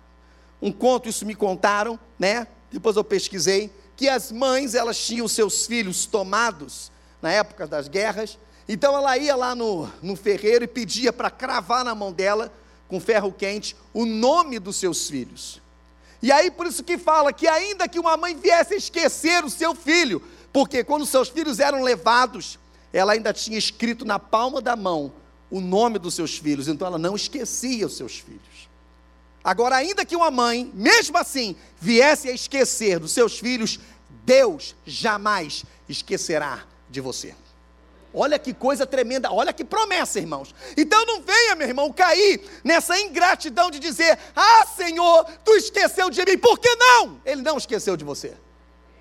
um 0.60 0.72
conto, 0.72 1.08
isso 1.08 1.24
me 1.24 1.36
contaram, 1.36 2.00
né? 2.18 2.48
Depois 2.72 2.96
eu 2.96 3.04
pesquisei 3.04 3.72
que 3.96 4.10
as 4.10 4.32
mães 4.32 4.74
elas 4.74 4.98
tinham 4.98 5.28
seus 5.28 5.68
filhos 5.68 6.08
tomados 6.08 6.92
na 7.22 7.32
época 7.32 7.66
das 7.66 7.88
guerras 7.88 8.38
Então 8.68 8.96
ela 8.96 9.18
ia 9.18 9.36
lá 9.36 9.56
no, 9.56 9.90
no 10.02 10.16
ferreiro 10.16 10.64
e 10.64 10.68
pedia 10.68 11.14
para 11.14 11.30
cravar 11.30 11.86
na 11.86 11.96
mão 11.96 12.12
dela, 12.12 12.52
com 12.88 13.00
ferro 13.00 13.32
quente, 13.32 13.76
o 13.94 14.06
nome 14.06 14.60
dos 14.60 14.76
seus 14.76 15.10
filhos. 15.10 15.62
E 16.22 16.32
aí 16.32 16.52
por 16.52 16.66
isso 16.66 16.84
que 16.84 16.98
fala 16.98 17.32
que 17.32 17.48
ainda 17.48 17.88
que 17.88 18.00
uma 18.00 18.18
mãe 18.18 18.36
viesse 18.36 18.74
a 18.74 18.78
esquecer 18.78 19.46
o 19.46 19.50
seu 19.50 19.74
filho, 19.76 20.22
porque 20.52 20.84
quando 20.84 21.06
seus 21.06 21.30
filhos 21.30 21.60
eram 21.60 21.82
levados, 21.82 22.60
ela 22.98 23.14
ainda 23.14 23.32
tinha 23.32 23.58
escrito 23.58 24.04
na 24.04 24.18
palma 24.18 24.62
da 24.62 24.76
mão 24.76 25.14
o 25.52 25.62
nome 25.62 26.00
dos 26.00 26.14
seus 26.14 26.38
filhos, 26.38 26.68
então 26.68 26.88
ela 26.88 26.98
não 26.98 27.16
esquecia 27.16 27.86
os 27.86 27.96
seus 27.96 28.18
filhos. 28.18 28.68
Agora, 29.44 29.76
ainda 29.78 30.04
que 30.04 30.16
uma 30.16 30.32
mãe, 30.32 30.70
mesmo 30.74 31.18
assim, 31.18 31.56
viesse 31.80 32.28
a 32.28 32.34
esquecer 32.34 33.00
dos 33.00 33.12
seus 33.12 33.40
filhos, 33.40 33.80
Deus 34.26 34.76
jamais 34.86 35.64
esquecerá 35.88 36.66
de 36.90 37.00
você. 37.00 37.36
Olha 38.14 38.40
que 38.40 38.54
coisa 38.54 38.86
tremenda, 38.86 39.32
olha 39.32 39.54
que 39.54 39.64
promessa, 39.64 40.20
irmãos. 40.20 40.54
Então 40.76 41.06
não 41.06 41.22
venha, 41.22 41.56
meu 41.56 41.68
irmão, 41.68 41.94
cair 41.94 42.42
nessa 42.64 43.00
ingratidão 43.00 43.70
de 43.70 43.80
dizer: 43.80 44.18
Ah, 44.36 44.66
Senhor, 44.76 45.24
tu 45.46 45.52
esqueceu 45.52 46.10
de 46.10 46.26
mim. 46.26 46.38
Por 46.38 46.58
que 46.58 46.74
não? 46.76 47.22
Ele 47.24 47.42
não 47.44 47.58
esqueceu 47.58 47.96
de 47.96 48.04
você. 48.04 48.36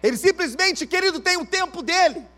Ele 0.02 0.18
simplesmente, 0.18 0.86
querido, 0.86 1.18
tem 1.18 1.38
o 1.38 1.46
tempo 1.46 1.82
dele. 1.82 2.35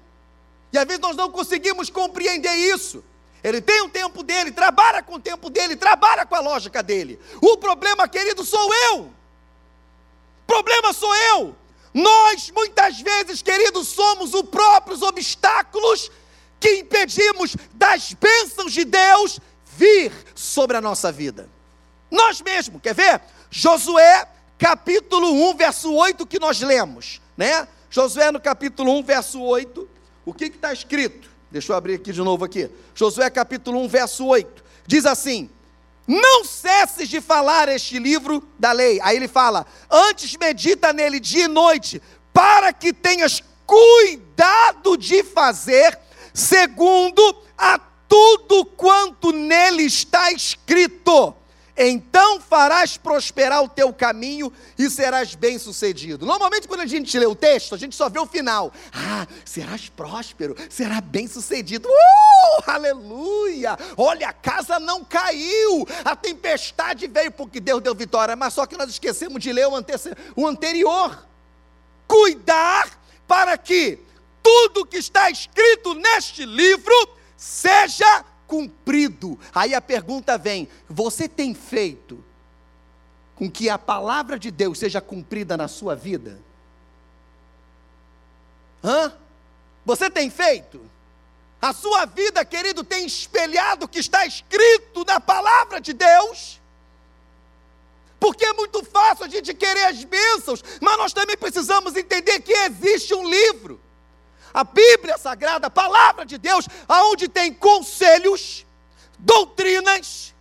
E 0.72 0.78
às 0.78 0.84
vezes 0.84 1.00
nós 1.00 1.16
não 1.16 1.30
conseguimos 1.30 1.90
compreender 1.90 2.54
isso. 2.54 3.02
Ele 3.42 3.60
tem 3.60 3.82
o 3.82 3.88
tempo 3.88 4.22
dele, 4.22 4.50
trabalha 4.50 5.02
com 5.02 5.14
o 5.14 5.20
tempo 5.20 5.48
dele, 5.48 5.76
trabalha 5.76 6.26
com 6.26 6.34
a 6.34 6.40
lógica 6.40 6.82
dele. 6.82 7.18
O 7.40 7.56
problema, 7.56 8.08
querido, 8.08 8.44
sou 8.44 8.74
eu. 8.74 9.10
Problema 10.46 10.92
sou 10.92 11.14
eu. 11.14 11.54
Nós, 11.94 12.50
muitas 12.50 13.00
vezes, 13.00 13.42
querido, 13.42 13.84
somos 13.84 14.34
os 14.34 14.42
próprios 14.42 15.02
obstáculos 15.02 16.10
que 16.60 16.80
impedimos 16.80 17.56
das 17.72 18.12
bênçãos 18.12 18.72
de 18.72 18.84
Deus 18.84 19.40
vir 19.76 20.12
sobre 20.34 20.76
a 20.76 20.80
nossa 20.80 21.12
vida. 21.12 21.48
Nós 22.10 22.40
mesmos, 22.40 22.82
quer 22.82 22.94
ver? 22.94 23.20
Josué, 23.50 24.26
capítulo 24.58 25.50
1, 25.50 25.56
verso 25.56 25.92
8, 25.94 26.26
que 26.26 26.40
nós 26.40 26.60
lemos, 26.60 27.20
né? 27.36 27.68
Josué, 27.88 28.30
no 28.30 28.40
capítulo 28.40 28.98
1, 28.98 29.02
verso 29.04 29.40
8, 29.40 29.88
o 30.28 30.34
que 30.34 30.44
está 30.44 30.74
escrito? 30.74 31.26
Deixa 31.50 31.72
eu 31.72 31.76
abrir 31.76 31.94
aqui 31.94 32.12
de 32.12 32.20
novo 32.20 32.44
aqui. 32.44 32.68
Josué 32.94 33.30
capítulo 33.30 33.80
1, 33.84 33.88
verso 33.88 34.26
8. 34.26 34.62
Diz 34.86 35.06
assim: 35.06 35.48
Não 36.06 36.44
cesses 36.44 37.08
de 37.08 37.18
falar 37.22 37.66
este 37.70 37.98
livro 37.98 38.46
da 38.58 38.72
lei. 38.72 39.00
Aí 39.02 39.16
ele 39.16 39.26
fala: 39.26 39.64
Antes 39.90 40.36
medita 40.36 40.92
nele 40.92 41.18
dia 41.18 41.46
e 41.46 41.48
noite, 41.48 42.02
para 42.30 42.74
que 42.74 42.92
tenhas 42.92 43.42
cuidado 43.64 44.98
de 44.98 45.24
fazer 45.24 45.98
segundo 46.34 47.22
a 47.56 47.80
tudo 48.06 48.66
quanto 48.66 49.32
nele 49.32 49.84
está 49.84 50.30
escrito 50.30 51.34
então 51.78 52.40
farás 52.40 52.96
prosperar 52.96 53.62
o 53.62 53.68
teu 53.68 53.92
caminho 53.92 54.52
e 54.76 54.90
serás 54.90 55.34
bem-sucedido. 55.34 56.26
Normalmente, 56.26 56.66
quando 56.66 56.80
a 56.80 56.86
gente 56.86 57.16
lê 57.16 57.26
o 57.26 57.34
texto, 57.34 57.74
a 57.74 57.78
gente 57.78 57.94
só 57.94 58.08
vê 58.08 58.18
o 58.18 58.26
final. 58.26 58.72
Ah, 58.92 59.26
serás 59.44 59.88
próspero, 59.88 60.56
será 60.68 61.00
bem-sucedido. 61.00 61.88
Uh, 61.88 62.70
aleluia! 62.70 63.78
Olha, 63.96 64.28
a 64.28 64.32
casa 64.32 64.80
não 64.80 65.04
caiu, 65.04 65.86
a 66.04 66.16
tempestade 66.16 67.06
veio 67.06 67.30
porque 67.30 67.60
Deus 67.60 67.80
deu 67.80 67.94
vitória, 67.94 68.34
mas 68.34 68.54
só 68.54 68.66
que 68.66 68.76
nós 68.76 68.90
esquecemos 68.90 69.40
de 69.42 69.52
ler 69.52 69.68
o, 69.68 69.72
o 70.36 70.46
anterior. 70.46 71.26
Cuidar 72.08 72.98
para 73.26 73.56
que 73.56 73.98
tudo 74.42 74.86
que 74.86 74.96
está 74.96 75.30
escrito 75.30 75.94
neste 75.94 76.44
livro 76.44 76.94
seja 77.36 78.24
cumprido. 78.48 79.38
Aí 79.54 79.74
a 79.74 79.80
pergunta 79.80 80.36
vem: 80.36 80.68
você 80.88 81.28
tem 81.28 81.54
feito 81.54 82.24
com 83.36 83.48
que 83.48 83.68
a 83.68 83.78
palavra 83.78 84.36
de 84.36 84.50
Deus 84.50 84.78
seja 84.80 85.00
cumprida 85.00 85.56
na 85.56 85.68
sua 85.68 85.94
vida? 85.94 86.40
Hã? 88.82 89.12
Você 89.84 90.10
tem 90.10 90.28
feito? 90.28 90.80
A 91.60 91.72
sua 91.72 92.06
vida, 92.06 92.44
querido, 92.44 92.82
tem 92.82 93.04
espelhado 93.04 93.84
o 93.84 93.88
que 93.88 93.98
está 93.98 94.24
escrito 94.24 95.04
na 95.04 95.20
palavra 95.20 95.80
de 95.80 95.92
Deus? 95.92 96.60
Porque 98.18 98.44
é 98.44 98.52
muito 98.52 98.84
fácil 98.84 99.24
a 99.24 99.28
gente 99.28 99.54
querer 99.54 99.84
as 99.84 100.02
bênçãos, 100.04 100.62
mas 100.80 100.98
nós 100.98 101.12
também 101.12 101.36
precisamos 101.36 101.96
entender 101.96 102.40
que 102.40 102.52
existe 102.52 103.14
um 103.14 103.28
livro 103.28 103.80
a 104.52 104.64
Bíblia 104.64 105.18
Sagrada, 105.18 105.66
a 105.66 105.70
palavra 105.70 106.24
de 106.24 106.38
Deus, 106.38 106.66
aonde 106.88 107.28
tem 107.28 107.52
conselhos, 107.52 108.66
doutrinas, 109.18 110.34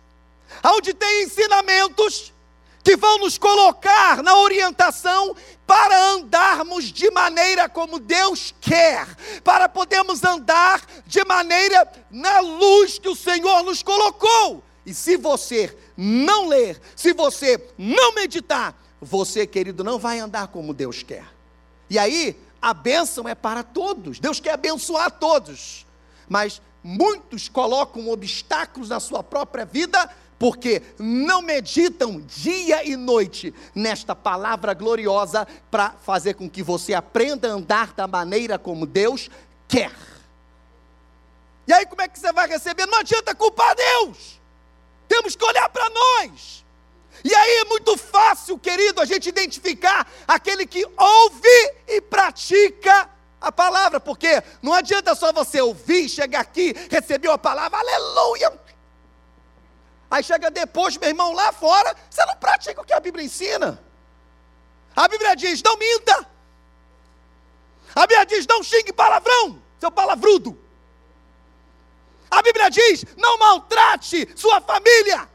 aonde 0.62 0.94
tem 0.94 1.24
ensinamentos 1.24 2.32
que 2.82 2.96
vão 2.96 3.18
nos 3.18 3.36
colocar 3.36 4.22
na 4.22 4.38
orientação 4.38 5.36
para 5.66 6.12
andarmos 6.12 6.86
de 6.86 7.10
maneira 7.10 7.68
como 7.68 7.98
Deus 7.98 8.54
quer, 8.60 9.06
para 9.44 9.68
podermos 9.68 10.24
andar 10.24 10.82
de 11.06 11.22
maneira 11.24 11.86
na 12.10 12.40
luz 12.40 12.98
que 12.98 13.08
o 13.08 13.14
Senhor 13.14 13.62
nos 13.62 13.82
colocou. 13.82 14.64
E 14.86 14.94
se 14.94 15.18
você 15.18 15.76
não 15.94 16.48
ler, 16.48 16.80
se 16.96 17.12
você 17.12 17.62
não 17.76 18.14
meditar, 18.14 18.74
você, 19.00 19.46
querido, 19.46 19.84
não 19.84 19.98
vai 19.98 20.18
andar 20.18 20.48
como 20.48 20.72
Deus 20.72 21.02
quer. 21.02 21.26
E 21.90 21.98
aí, 21.98 22.34
a 22.60 22.74
bênção 22.74 23.28
é 23.28 23.34
para 23.34 23.62
todos. 23.62 24.18
Deus 24.18 24.40
quer 24.40 24.54
abençoar 24.54 25.10
todos. 25.10 25.86
Mas 26.28 26.60
muitos 26.82 27.48
colocam 27.48 28.08
obstáculos 28.08 28.88
na 28.88 29.00
sua 29.00 29.22
própria 29.22 29.64
vida 29.64 30.10
porque 30.38 30.82
não 30.98 31.42
meditam 31.42 32.20
dia 32.20 32.84
e 32.84 32.96
noite 32.96 33.52
nesta 33.74 34.14
palavra 34.14 34.72
gloriosa 34.72 35.46
para 35.70 35.90
fazer 35.90 36.34
com 36.34 36.48
que 36.48 36.62
você 36.62 36.94
aprenda 36.94 37.48
a 37.48 37.52
andar 37.52 37.92
da 37.92 38.06
maneira 38.06 38.58
como 38.58 38.86
Deus 38.86 39.28
quer. 39.66 39.92
E 41.66 41.72
aí, 41.72 41.84
como 41.86 42.00
é 42.00 42.08
que 42.08 42.18
você 42.18 42.32
vai 42.32 42.48
receber? 42.48 42.86
Não 42.86 42.98
adianta 42.98 43.34
culpar 43.34 43.74
Deus, 43.74 44.40
temos 45.08 45.34
que 45.34 45.44
olhar 45.44 45.68
para 45.68 45.90
nós. 45.90 46.64
E 47.24 47.34
aí 47.34 47.56
é 47.58 47.64
muito 47.64 47.96
fácil, 47.96 48.58
querido, 48.58 49.00
a 49.00 49.04
gente 49.04 49.28
identificar 49.28 50.10
aquele 50.26 50.66
que 50.66 50.84
ouve 50.96 51.74
e 51.86 52.00
pratica 52.00 53.10
a 53.40 53.52
palavra, 53.52 54.00
porque 54.00 54.42
não 54.62 54.72
adianta 54.72 55.14
só 55.14 55.32
você 55.32 55.60
ouvir, 55.60 56.08
chegar 56.08 56.40
aqui, 56.40 56.74
receber 56.90 57.30
a 57.30 57.38
palavra, 57.38 57.78
aleluia. 57.78 58.60
Aí 60.10 60.22
chega 60.22 60.50
depois, 60.50 60.96
meu 60.96 61.08
irmão, 61.08 61.32
lá 61.32 61.52
fora, 61.52 61.94
você 62.08 62.24
não 62.24 62.36
pratica 62.36 62.80
o 62.80 62.84
que 62.84 62.92
a 62.92 63.00
Bíblia 63.00 63.24
ensina. 63.24 63.82
A 64.96 65.06
Bíblia 65.06 65.36
diz: 65.36 65.62
não 65.62 65.76
minta. 65.76 66.26
A 67.94 68.06
Bíblia 68.06 68.24
diz: 68.26 68.46
não 68.46 68.62
xingue 68.62 68.92
palavrão, 68.92 69.62
seu 69.78 69.90
palavrudo. 69.90 70.58
A 72.30 72.42
Bíblia 72.42 72.70
diz: 72.70 73.04
não 73.16 73.38
maltrate 73.38 74.28
sua 74.34 74.60
família. 74.60 75.28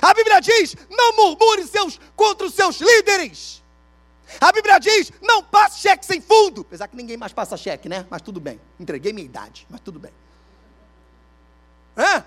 A 0.00 0.14
Bíblia 0.14 0.40
diz: 0.40 0.76
não 0.90 1.16
murmure 1.16 1.66
seus, 1.66 1.98
contra 2.16 2.46
os 2.46 2.54
seus 2.54 2.80
líderes. 2.80 3.62
A 4.40 4.52
Bíblia 4.52 4.78
diz: 4.78 5.12
não 5.20 5.42
passe 5.42 5.80
cheque 5.80 6.06
sem 6.06 6.20
fundo. 6.20 6.62
Apesar 6.62 6.88
que 6.88 6.96
ninguém 6.96 7.16
mais 7.16 7.32
passa 7.32 7.56
cheque, 7.56 7.88
né? 7.88 8.06
Mas 8.08 8.22
tudo 8.22 8.40
bem. 8.40 8.60
Entreguei 8.78 9.12
minha 9.12 9.26
idade, 9.26 9.66
mas 9.68 9.80
tudo 9.80 9.98
bem. 9.98 10.12
Hã? 11.96 12.24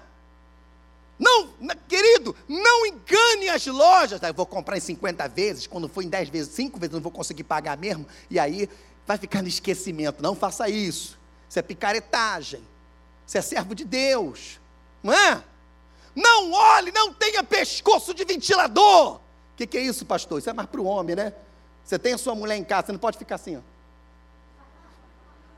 Não, 1.18 1.50
querido, 1.88 2.36
não 2.48 2.86
engane 2.86 3.50
as 3.50 3.66
lojas. 3.66 4.22
Ah, 4.22 4.28
eu 4.28 4.34
vou 4.34 4.46
comprar 4.46 4.78
em 4.78 4.82
50 4.82 5.28
vezes, 5.30 5.66
quando 5.66 5.88
for 5.88 6.02
em 6.02 6.10
10 6.10 6.28
vezes, 6.30 6.54
5 6.54 6.78
vezes, 6.78 6.94
não 6.94 7.02
vou 7.02 7.12
conseguir 7.12 7.46
pagar 7.46 7.78
mesmo. 7.78 8.06
E 8.30 8.38
aí 8.38 8.70
vai 9.08 9.18
ficar 9.18 9.42
no 9.42 9.48
esquecimento. 9.48 10.22
Não 10.22 10.36
faça 10.36 10.68
isso. 10.68 11.18
Isso 11.50 11.58
é 11.58 11.62
picaretagem. 11.62 12.62
Isso 13.26 13.38
é 13.38 13.42
servo 13.42 13.74
de 13.74 13.86
Deus. 13.86 14.60
Não 15.02 15.14
é? 15.14 15.42
Não 16.16 16.54
olhe, 16.54 16.92
não 16.92 17.14
tenha 17.14 17.44
pescoço 17.44 18.14
de 18.14 18.24
ventilador. 18.24 19.16
O 19.16 19.22
que, 19.58 19.68
que, 19.68 19.78
é 19.78 19.82
isso, 19.82 20.06
pastor? 20.06 20.40
Isso 20.40 20.50
é 20.50 20.54
mais 20.54 20.70
para 20.70 20.80
o 20.80 20.86
homem, 20.86 21.16
né? 21.16 21.34
Você 21.84 22.00
tem 22.00 22.14
a 22.14 22.18
sua 22.18 22.34
mulher 22.34 22.56
em 22.56 22.64
casa, 22.64 22.88
você 22.88 22.92
não 22.94 23.00
pode 23.00 23.18
ficar 23.18 23.36
assim, 23.36 23.58
ó. 23.58 23.62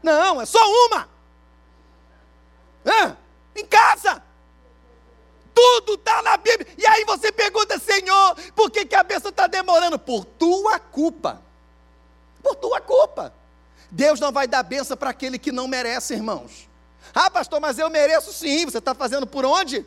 Não, 0.02 0.42
é 0.42 0.46
só 0.46 0.60
uma. 0.88 1.10
Hã? 2.86 3.18
Em 3.56 3.66
casa. 3.66 4.24
Tudo 5.54 5.96
está 5.96 6.22
na 6.22 6.38
Bíblia. 6.38 6.68
E 6.78 6.86
aí 6.86 7.04
você 7.06 7.32
pergunta, 7.32 7.80
Senhor, 7.80 8.36
por 8.56 8.70
que, 8.70 8.86
que 8.86 8.96
a 8.96 9.04
bênção 9.04 9.30
está 9.30 9.48
demorando? 9.48 9.98
Por 9.98 10.26
tua 10.26 10.80
culpa. 10.80 11.42
Por 12.44 12.56
tua 12.56 12.80
culpa. 12.80 13.34
Deus 13.90 14.20
não 14.20 14.32
vai 14.32 14.48
dar 14.48 14.64
bênção 14.64 14.96
para 14.96 15.10
aquele 15.10 15.40
que 15.40 15.52
não 15.52 15.68
merece, 15.68 16.14
irmãos. 16.14 16.70
Ah, 17.14 17.30
pastor, 17.32 17.60
mas 17.60 17.80
eu 17.80 17.90
mereço 17.90 18.32
sim. 18.32 18.66
Você 18.66 18.78
está 18.78 18.94
fazendo 18.94 19.26
por 19.26 19.46
onde? 19.46 19.86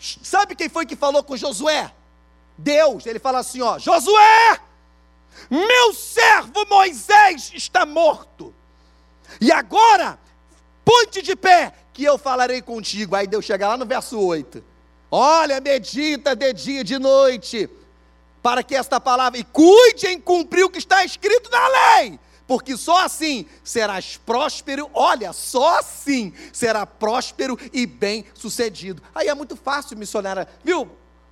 Sabe 0.00 0.54
quem 0.54 0.68
foi 0.68 0.86
que 0.86 0.96
falou 0.96 1.22
com 1.22 1.36
Josué? 1.36 1.92
Deus. 2.56 3.04
Ele 3.06 3.18
fala 3.18 3.40
assim: 3.40 3.60
ó, 3.60 3.78
Josué, 3.78 4.58
meu 5.50 5.92
servo 5.92 6.64
Moisés 6.68 7.52
está 7.54 7.84
morto. 7.84 8.54
E 9.40 9.52
agora, 9.52 10.18
ponte 10.84 11.20
de 11.22 11.36
pé, 11.36 11.74
que 11.92 12.02
eu 12.02 12.16
falarei 12.16 12.62
contigo. 12.62 13.14
Aí 13.14 13.26
Deus 13.26 13.44
chega 13.44 13.68
lá 13.68 13.76
no 13.76 13.84
verso 13.84 14.18
8. 14.18 14.64
Olha, 15.10 15.60
medita 15.60 16.34
de 16.34 16.52
dia 16.52 16.80
e 16.80 16.84
de 16.84 16.98
noite, 16.98 17.68
para 18.42 18.62
que 18.62 18.74
esta 18.74 19.00
palavra, 19.00 19.38
e 19.38 19.44
cuide 19.44 20.06
em 20.06 20.20
cumprir 20.20 20.64
o 20.64 20.70
que 20.70 20.78
está 20.78 21.04
escrito 21.04 21.50
na 21.50 21.68
lei, 21.68 22.18
porque 22.50 22.76
só 22.76 23.04
assim 23.04 23.46
serás 23.62 24.16
próspero, 24.16 24.90
olha, 24.92 25.32
só 25.32 25.78
assim 25.78 26.34
será 26.52 26.84
próspero 26.84 27.56
e 27.72 27.86
bem 27.86 28.24
sucedido. 28.34 29.00
Aí 29.14 29.28
é 29.28 29.34
muito 29.36 29.54
fácil, 29.54 29.96
missionária, 29.96 30.48
viu, 30.64 30.90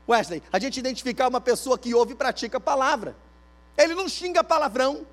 Wesley, 0.08 0.40
a 0.52 0.60
gente 0.60 0.78
identificar 0.78 1.26
uma 1.26 1.40
pessoa 1.40 1.76
que 1.76 1.92
ouve 1.92 2.12
e 2.12 2.14
pratica 2.14 2.58
a 2.58 2.60
palavra. 2.60 3.16
Ele 3.76 3.96
não 3.96 4.08
xinga 4.08 4.44
palavrão. 4.44 5.04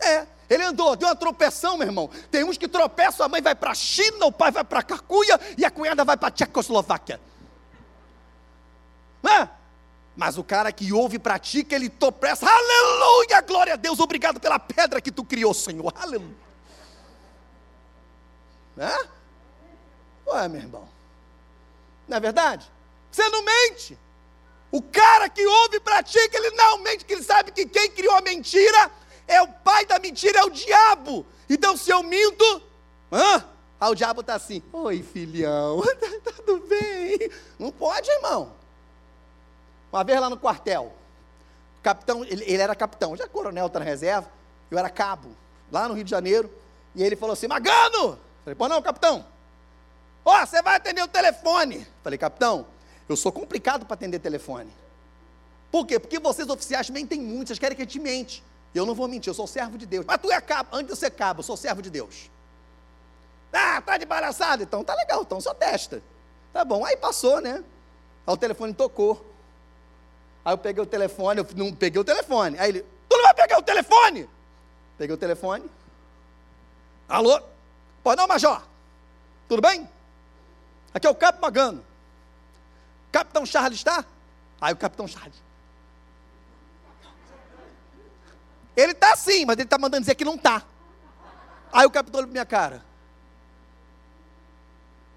É, 0.00 0.26
ele 0.48 0.64
andou, 0.64 0.96
deu 0.96 1.06
uma 1.06 1.14
tropeção, 1.14 1.78
meu 1.78 1.86
irmão. 1.86 2.10
Tem 2.28 2.42
uns 2.42 2.58
que 2.58 2.66
tropeçam, 2.66 3.24
a 3.24 3.28
mãe 3.28 3.40
vai 3.40 3.54
para 3.54 3.70
a 3.70 3.74
China, 3.76 4.26
o 4.26 4.32
pai 4.32 4.50
vai 4.50 4.64
para 4.64 4.80
a 4.80 4.82
Cacuia 4.82 5.38
e 5.56 5.64
a 5.64 5.70
cunhada 5.70 6.04
vai 6.04 6.16
para 6.16 6.26
a 6.26 6.32
Tchecoslováquia. 6.32 7.20
Não 9.22 9.32
é? 9.32 9.48
Mas 10.16 10.36
o 10.36 10.44
cara 10.44 10.72
que 10.72 10.92
ouve 10.92 11.16
e 11.16 11.18
pratica, 11.18 11.74
ele 11.74 11.88
tropeça. 11.88 12.46
Aleluia, 12.46 13.40
glória 13.40 13.74
a 13.74 13.76
Deus, 13.76 14.00
obrigado 14.00 14.40
pela 14.40 14.58
pedra 14.58 15.00
que 15.00 15.10
tu 15.10 15.24
criou, 15.24 15.54
Senhor. 15.54 15.92
Aleluia. 15.96 16.36
É? 18.78 19.08
Ué, 20.26 20.48
meu 20.48 20.60
irmão. 20.60 20.88
Não 22.08 22.16
é 22.16 22.20
verdade? 22.20 22.70
Você 23.10 23.28
não 23.28 23.42
mente. 23.42 23.98
O 24.72 24.80
cara 24.80 25.28
que 25.28 25.44
ouve 25.44 25.76
e 25.76 25.80
pratica, 25.80 26.36
ele 26.36 26.50
não 26.50 26.78
mente, 26.78 27.04
que 27.04 27.12
ele 27.12 27.22
sabe 27.22 27.50
que 27.50 27.66
quem 27.66 27.90
criou 27.90 28.14
a 28.14 28.20
mentira 28.20 28.90
é 29.26 29.42
o 29.42 29.48
pai 29.48 29.84
da 29.84 29.98
mentira, 29.98 30.40
é 30.40 30.44
o 30.44 30.50
diabo. 30.50 31.26
Então, 31.48 31.76
se 31.76 31.90
eu 31.90 32.02
minto, 32.02 32.62
hã? 33.12 33.44
Ah, 33.80 33.88
o 33.88 33.94
diabo 33.94 34.20
está 34.20 34.34
assim, 34.34 34.62
oi 34.72 35.02
filhão, 35.02 35.82
tá 36.22 36.32
tudo 36.36 36.66
bem? 36.66 37.30
Não 37.58 37.72
pode, 37.72 38.10
irmão. 38.10 38.59
Uma 39.92 40.04
vez 40.04 40.20
lá 40.20 40.30
no 40.30 40.36
quartel, 40.36 40.92
capitão, 41.82 42.24
ele, 42.24 42.44
ele 42.44 42.62
era 42.62 42.74
capitão, 42.74 43.16
já 43.16 43.26
coronel 43.26 43.66
está 43.66 43.78
na 43.78 43.84
reserva, 43.84 44.30
eu 44.70 44.78
era 44.78 44.88
cabo, 44.88 45.30
lá 45.70 45.88
no 45.88 45.94
Rio 45.94 46.04
de 46.04 46.10
Janeiro, 46.10 46.50
e 46.94 47.02
ele 47.02 47.16
falou 47.16 47.32
assim, 47.32 47.48
Magano! 47.48 48.18
Falei, 48.44 48.54
pô 48.54 48.68
não, 48.68 48.80
capitão. 48.80 49.24
Ó, 50.24 50.42
oh, 50.42 50.46
você 50.46 50.62
vai 50.62 50.76
atender 50.76 51.02
o 51.02 51.08
telefone. 51.08 51.86
Falei, 52.02 52.18
capitão, 52.18 52.66
eu 53.08 53.16
sou 53.16 53.32
complicado 53.32 53.84
para 53.84 53.94
atender 53.94 54.18
telefone. 54.18 54.70
Por 55.70 55.86
quê? 55.86 55.98
Porque 55.98 56.18
vocês 56.18 56.48
oficiais 56.48 56.90
mentem 56.90 57.20
muito, 57.20 57.48
vocês 57.48 57.58
querem 57.58 57.76
que 57.76 57.82
a 57.82 57.84
gente 57.84 57.98
mente. 57.98 58.42
Eu 58.74 58.86
não 58.86 58.94
vou 58.94 59.08
mentir, 59.08 59.30
eu 59.30 59.34
sou 59.34 59.46
servo 59.46 59.76
de 59.76 59.86
Deus. 59.86 60.04
Mas 60.06 60.18
tu 60.18 60.30
é 60.30 60.40
cabo, 60.40 60.70
antes 60.72 60.94
de 60.94 60.98
ser 60.98 61.10
cabo, 61.10 61.40
eu 61.40 61.44
sou 61.44 61.56
servo 61.56 61.82
de 61.82 61.90
Deus. 61.90 62.30
Ah, 63.52 63.80
tá 63.80 63.98
de 63.98 64.06
palhaçada? 64.06 64.62
Então 64.62 64.84
tá 64.84 64.94
legal, 64.94 65.22
então 65.22 65.40
só 65.40 65.52
testa. 65.52 66.02
Tá 66.52 66.64
bom, 66.64 66.84
aí 66.84 66.96
passou, 66.96 67.40
né? 67.40 67.64
Aí 68.26 68.34
o 68.34 68.36
telefone 68.36 68.72
tocou. 68.72 69.26
Aí 70.44 70.52
eu 70.52 70.58
peguei 70.58 70.82
o 70.82 70.86
telefone, 70.86 71.40
eu 71.40 71.46
não 71.56 71.72
peguei 71.72 72.00
o 72.00 72.04
telefone. 72.04 72.58
Aí 72.58 72.70
ele, 72.70 72.82
tu 73.08 73.16
não 73.16 73.24
vai 73.24 73.34
pegar 73.34 73.58
o 73.58 73.62
telefone? 73.62 74.28
Peguei 74.96 75.14
o 75.14 75.18
telefone. 75.18 75.64
Alô? 77.08 77.40
Pode 78.02 78.16
não, 78.16 78.26
Major? 78.26 78.62
Tudo 79.48 79.60
bem? 79.60 79.88
Aqui 80.94 81.06
é 81.06 81.10
o 81.10 81.14
Capo 81.14 81.40
Magano. 81.40 81.84
Capitão 83.12 83.44
Charles 83.44 83.78
está? 83.78 84.04
Aí 84.60 84.72
o 84.72 84.76
Capitão 84.76 85.06
Charles. 85.06 85.50
Ele 88.76 88.92
está 88.92 89.16
sim, 89.16 89.44
mas 89.44 89.56
ele 89.56 89.64
está 89.64 89.76
mandando 89.76 90.02
dizer 90.02 90.14
que 90.14 90.24
não 90.24 90.36
está. 90.36 90.62
Aí 91.72 91.86
o 91.86 91.90
capitão 91.90 92.18
olhou 92.18 92.28
para 92.28 92.32
minha 92.32 92.46
cara. 92.46 92.84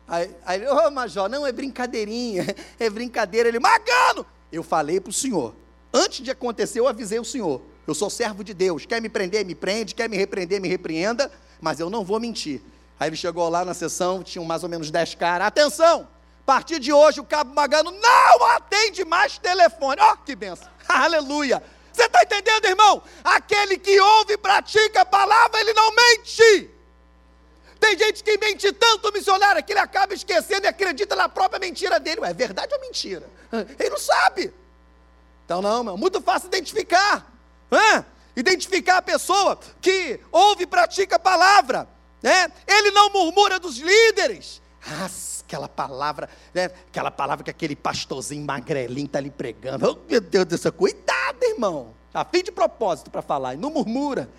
Aí, 0.07 0.35
aí 0.45 0.59
ele, 0.59 0.67
ô 0.67 0.87
oh, 0.87 0.91
Major, 0.91 1.29
não, 1.29 1.47
é 1.47 1.51
brincadeirinha, 1.51 2.45
é 2.79 2.89
brincadeira. 2.89 3.47
Ele, 3.47 3.59
Magano! 3.59 4.25
Eu 4.53 4.61
falei 4.61 4.99
para 4.99 5.09
o 5.09 5.13
senhor. 5.13 5.55
Antes 5.91 6.23
de 6.23 6.29
acontecer, 6.29 6.79
eu 6.79 6.87
avisei 6.87 7.19
o 7.19 7.25
senhor. 7.25 7.61
Eu 7.87 7.95
sou 7.95 8.09
servo 8.09 8.43
de 8.43 8.53
Deus. 8.53 8.85
Quer 8.85 9.01
me 9.01 9.09
prender, 9.09 9.43
me 9.43 9.55
prende. 9.55 9.95
Quer 9.95 10.07
me 10.07 10.15
repreender, 10.15 10.61
me 10.61 10.67
repreenda. 10.67 11.31
Mas 11.59 11.79
eu 11.79 11.89
não 11.89 12.05
vou 12.05 12.19
mentir. 12.19 12.61
Aí 12.99 13.09
ele 13.09 13.15
chegou 13.15 13.49
lá 13.49 13.65
na 13.65 13.73
sessão, 13.73 14.21
tinham 14.21 14.45
mais 14.45 14.63
ou 14.63 14.69
menos 14.69 14.91
10 14.91 15.15
caras. 15.15 15.47
Atenção! 15.47 16.07
A 16.41 16.45
partir 16.45 16.79
de 16.79 16.93
hoje, 16.93 17.19
o 17.19 17.23
cabo 17.23 17.53
Magano 17.55 17.91
não 17.91 18.45
atende 18.47 19.03
mais 19.03 19.37
telefone. 19.37 19.99
Ó, 19.99 20.13
oh, 20.13 20.17
que 20.17 20.35
benção. 20.35 20.67
Aleluia. 20.87 21.63
Você 21.91 22.03
está 22.03 22.21
entendendo, 22.21 22.65
irmão? 22.65 23.01
Aquele 23.23 23.77
que 23.77 23.99
ouve 23.99 24.33
e 24.33 24.37
pratica 24.37 25.01
a 25.01 25.05
palavra, 25.05 25.59
ele 25.59 25.73
não 25.73 25.95
mente. 25.95 26.69
Tem 27.83 27.97
gente 27.97 28.23
que 28.23 28.37
mente 28.37 28.71
tanto, 28.71 29.11
missionário, 29.11 29.61
que 29.61 29.73
ele 29.73 29.79
acaba 29.81 30.13
esquecendo 30.13 30.65
e 30.65 30.69
acredita 30.69 31.17
na 31.17 31.27
própria 31.27 31.59
mentira 31.59 31.99
dele. 31.99 32.21
Ué, 32.21 32.29
é 32.29 32.33
verdade 32.33 32.73
ou 32.73 32.79
mentira? 32.79 33.29
Ele 33.77 33.89
não 33.89 33.97
sabe. 33.97 34.53
Então, 35.43 35.61
não, 35.61 35.83
meu, 35.83 35.97
muito 35.97 36.21
fácil 36.21 36.47
identificar. 36.47 37.29
Hã? 37.69 38.05
Identificar 38.37 38.99
a 38.99 39.01
pessoa 39.01 39.59
que 39.81 40.17
ouve 40.31 40.63
e 40.63 40.65
pratica 40.65 41.17
a 41.17 41.19
palavra. 41.19 41.85
Né? 42.21 42.49
Ele 42.65 42.89
não 42.91 43.09
murmura 43.09 43.59
dos 43.59 43.77
líderes. 43.79 44.61
Ah, 44.87 45.09
aquela 45.45 45.67
palavra, 45.67 46.29
né? 46.53 46.71
aquela 46.87 47.11
palavra 47.11 47.43
que 47.43 47.51
aquele 47.51 47.75
pastorzinho 47.75 48.45
magrelinho 48.45 49.07
está 49.07 49.19
ali 49.19 49.29
pregando. 49.29 49.89
Oh, 49.89 50.09
meu 50.09 50.21
Deus 50.21 50.45
do 50.45 50.57
céu, 50.57 50.71
cuidado, 50.71 51.43
irmão. 51.43 51.93
A 52.13 52.23
fim 52.23 52.43
de 52.43 52.51
propósito 52.51 53.11
para 53.11 53.21
falar, 53.21 53.55
e 53.55 53.57
não 53.57 53.69
murmura. 53.69 54.29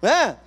Né? 0.00 0.38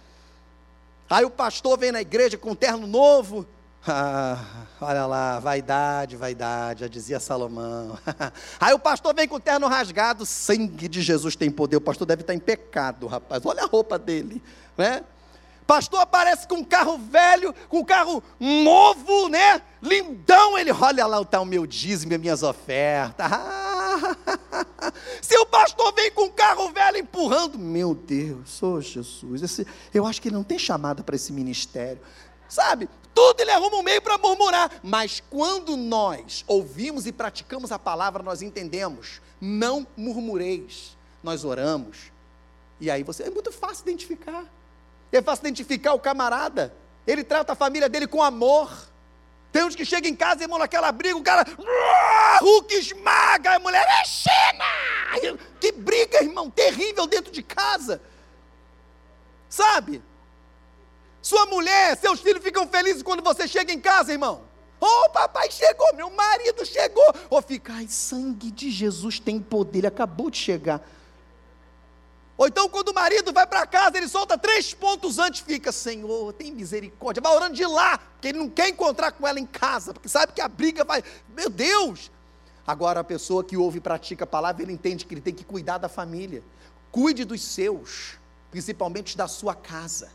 Aí 1.09 1.23
o 1.23 1.29
pastor 1.29 1.77
vem 1.77 1.91
na 1.91 2.01
igreja 2.01 2.37
com 2.37 2.51
um 2.51 2.55
terno 2.55 2.85
novo. 2.85 3.47
Ah, 3.87 4.43
olha 4.81 5.05
lá, 5.05 5.39
vaidade, 5.39 6.17
vaidade, 6.17 6.81
já 6.81 6.87
dizia 6.87 7.19
Salomão. 7.19 7.97
Aí 8.59 8.73
o 8.73 8.79
pastor 8.79 9.15
vem 9.15 9.27
com 9.27 9.35
o 9.35 9.39
terno 9.39 9.67
rasgado, 9.67 10.25
sangue 10.25 10.89
de 10.89 11.01
Jesus 11.01 11.37
tem 11.37 11.49
poder. 11.49 11.77
O 11.77 11.81
pastor 11.81 12.05
deve 12.05 12.21
estar 12.21 12.33
em 12.33 12.39
pecado, 12.39 13.07
rapaz. 13.07 13.45
Olha 13.45 13.63
a 13.63 13.67
roupa 13.67 13.97
dele, 13.97 14.43
né? 14.77 15.03
Pastor 15.65 15.99
aparece 15.99 16.47
com 16.47 16.55
um 16.55 16.63
carro 16.63 16.97
velho, 16.97 17.53
com 17.67 17.79
um 17.79 17.83
carro 17.83 18.23
novo, 18.39 19.27
né? 19.29 19.61
Lindão. 19.81 20.57
Ele, 20.57 20.71
olha 20.71 21.05
lá 21.05 21.21
está 21.21 21.41
o 21.41 21.45
meu 21.45 21.67
dízimo 21.67 22.13
e 22.13 22.17
minhas 22.17 22.41
ofertas. 22.41 23.27
Se 23.29 23.76
o 25.41 25.45
pastor 25.45 25.93
vem 25.93 26.11
com 26.11 26.25
um 26.25 26.29
carro 26.29 26.71
velho 26.71 26.97
empurrando, 26.97 27.57
meu 27.57 27.93
Deus, 27.93 28.61
oh 28.61 28.81
Jesus, 28.81 29.41
esse, 29.41 29.67
eu 29.93 30.05
acho 30.05 30.21
que 30.21 30.29
ele 30.29 30.35
não 30.35 30.43
tem 30.43 30.59
chamada 30.59 31.03
para 31.03 31.15
esse 31.15 31.31
ministério. 31.31 32.01
Sabe? 32.47 32.89
Tudo 33.13 33.41
ele 33.41 33.51
arruma 33.51 33.77
um 33.77 33.83
meio 33.83 34.01
para 34.01 34.17
murmurar. 34.17 34.71
Mas 34.83 35.21
quando 35.29 35.75
nós 35.75 36.45
ouvimos 36.47 37.05
e 37.05 37.11
praticamos 37.11 37.71
a 37.71 37.79
palavra, 37.79 38.23
nós 38.23 38.41
entendemos. 38.41 39.21
Não 39.41 39.85
murmureis. 39.97 40.95
Nós 41.23 41.43
oramos. 41.43 42.11
E 42.79 42.89
aí 42.89 43.03
você 43.03 43.23
é 43.23 43.29
muito 43.29 43.51
fácil 43.51 43.83
identificar. 43.83 44.45
É 45.11 45.21
fácil 45.21 45.43
identificar 45.43 45.93
o 45.93 45.99
camarada. 45.99 46.73
Ele 47.05 47.23
trata 47.23 47.53
a 47.53 47.55
família 47.55 47.89
dele 47.89 48.07
com 48.07 48.21
amor. 48.21 48.71
Tem 49.51 49.63
uns 49.63 49.75
que 49.75 49.85
chegam 49.85 50.09
em 50.09 50.15
casa, 50.15 50.43
irmão, 50.43 50.59
naquela 50.59 50.91
briga, 50.91 51.17
o 51.17 51.23
cara, 51.23 51.45
Hulk 52.41 52.75
esmaga, 52.75 53.55
a 53.55 53.59
mulher 53.59 53.85
é 53.87 54.05
Xena! 54.05 54.65
Que 55.59 55.71
briga, 55.71 56.23
irmão, 56.23 56.49
terrível 56.49 57.07
dentro 57.07 57.31
de 57.31 57.41
casa. 57.41 58.01
Sabe? 59.49 60.03
Sua 61.21 61.45
mulher, 61.47 61.97
seus 61.97 62.19
filhos 62.19 62.43
ficam 62.43 62.67
felizes 62.67 63.01
quando 63.01 63.23
você 63.23 63.47
chega 63.47 63.73
em 63.73 63.79
casa, 63.79 64.11
irmão. 64.11 64.43
Oh, 64.79 65.09
papai 65.09 65.49
chegou, 65.49 65.95
meu 65.95 66.09
marido 66.11 66.65
chegou. 66.65 67.07
Ou 67.29 67.39
oh, 67.39 67.41
fica, 67.41 67.73
ai, 67.73 67.87
sangue 67.87 68.51
de 68.51 68.69
Jesus 68.69 69.19
tem 69.19 69.39
poder, 69.39 69.79
ele 69.79 69.87
acabou 69.87 70.29
de 70.29 70.37
chegar. 70.37 70.81
Ou 72.37 72.47
então, 72.47 72.69
quando 72.69 72.89
o 72.89 72.93
marido 72.93 73.33
vai 73.33 73.47
para 73.47 73.65
casa, 73.65 73.97
ele 73.97 74.07
solta 74.07 74.37
três 74.37 74.71
pontos 74.71 75.17
antes, 75.17 75.41
fica, 75.41 75.71
Senhor, 75.71 76.31
tem 76.33 76.51
misericórdia, 76.51 77.19
vai 77.19 77.33
orando 77.35 77.55
de 77.55 77.65
lá, 77.65 77.97
porque 77.97 78.27
ele 78.27 78.37
não 78.37 78.47
quer 78.47 78.69
encontrar 78.69 79.11
com 79.11 79.27
ela 79.27 79.39
em 79.39 79.45
casa, 79.45 79.91
porque 79.91 80.07
sabe 80.07 80.33
que 80.33 80.41
a 80.41 80.47
briga 80.47 80.83
vai, 80.83 81.03
meu 81.35 81.49
Deus. 81.49 82.11
Agora, 82.65 82.99
a 82.99 83.03
pessoa 83.03 83.43
que 83.43 83.57
ouve 83.57 83.79
e 83.79 83.81
pratica 83.81 84.23
a 84.23 84.27
palavra, 84.27 84.61
ele 84.61 84.71
entende 84.71 85.03
que 85.05 85.13
ele 85.15 85.21
tem 85.21 85.33
que 85.33 85.43
cuidar 85.43 85.79
da 85.79 85.89
família, 85.89 86.43
cuide 86.91 87.25
dos 87.25 87.41
seus, 87.41 88.19
principalmente 88.51 89.17
da 89.17 89.27
sua 89.27 89.55
casa. 89.55 90.11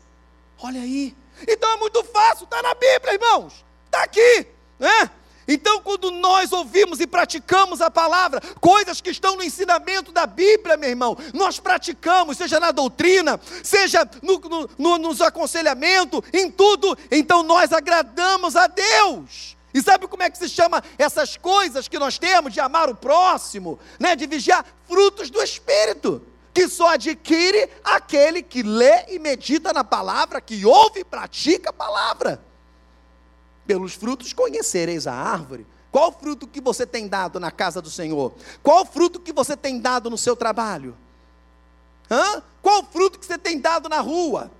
Olha 0.59 0.79
aí, 0.79 1.13
então 1.45 1.73
é 1.73 1.77
muito 1.77 2.03
fácil, 2.05 2.45
está 2.45 2.61
na 2.61 2.73
Bíblia, 2.73 3.15
irmãos, 3.15 3.65
está 3.85 4.03
aqui, 4.03 4.47
né? 4.79 5.09
Então, 5.47 5.81
quando 5.81 6.09
nós 6.11 6.51
ouvimos 6.51 6.99
e 6.99 7.07
praticamos 7.07 7.81
a 7.81 7.91
palavra, 7.91 8.41
coisas 8.61 9.01
que 9.01 9.09
estão 9.09 9.35
no 9.35 9.43
ensinamento 9.43 10.11
da 10.11 10.25
Bíblia, 10.25 10.77
meu 10.77 10.89
irmão, 10.89 11.17
nós 11.33 11.59
praticamos, 11.59 12.37
seja 12.37 12.59
na 12.59 12.71
doutrina, 12.71 13.39
seja 13.63 14.09
no, 14.21 14.39
no, 14.39 14.69
no, 14.77 14.97
nos 14.97 15.21
aconselhamentos, 15.21 16.21
em 16.31 16.49
tudo, 16.49 16.97
então 17.11 17.43
nós 17.43 17.71
agradamos 17.73 18.55
a 18.55 18.67
Deus. 18.67 19.57
E 19.73 19.81
sabe 19.81 20.07
como 20.07 20.23
é 20.23 20.29
que 20.29 20.37
se 20.37 20.47
chama 20.47 20.83
essas 20.97 21.35
coisas 21.35 21.87
que 21.87 21.97
nós 21.97 22.19
temos 22.19 22.53
de 22.53 22.59
amar 22.59 22.89
o 22.89 22.95
próximo, 22.95 23.79
né, 23.99 24.15
de 24.15 24.27
vigiar 24.27 24.63
frutos 24.87 25.29
do 25.29 25.41
Espírito? 25.41 26.21
Que 26.53 26.67
só 26.67 26.89
adquire 26.89 27.67
aquele 27.83 28.43
que 28.43 28.61
lê 28.61 29.05
e 29.09 29.17
medita 29.17 29.73
na 29.73 29.83
palavra, 29.83 30.39
que 30.39 30.63
ouve 30.63 30.99
e 30.99 31.03
pratica 31.03 31.71
a 31.71 31.73
palavra. 31.73 32.39
Pelos 33.65 33.93
frutos 33.93 34.33
conhecereis 34.33 35.07
a 35.07 35.13
árvore. 35.13 35.65
Qual 35.91 36.11
fruto 36.11 36.47
que 36.47 36.59
você 36.59 36.85
tem 36.85 37.07
dado 37.07 37.39
na 37.39 37.51
casa 37.51 37.81
do 37.81 37.89
Senhor? 37.89 38.33
Qual 38.63 38.85
fruto 38.85 39.19
que 39.19 39.31
você 39.31 39.55
tem 39.55 39.79
dado 39.79 40.09
no 40.09 40.17
seu 40.17 40.35
trabalho? 40.35 40.97
Hã? 42.09 42.41
Qual 42.61 42.83
fruto 42.83 43.19
que 43.19 43.25
você 43.25 43.37
tem 43.37 43.59
dado 43.59 43.87
na 43.87 43.99
rua? 43.99 44.51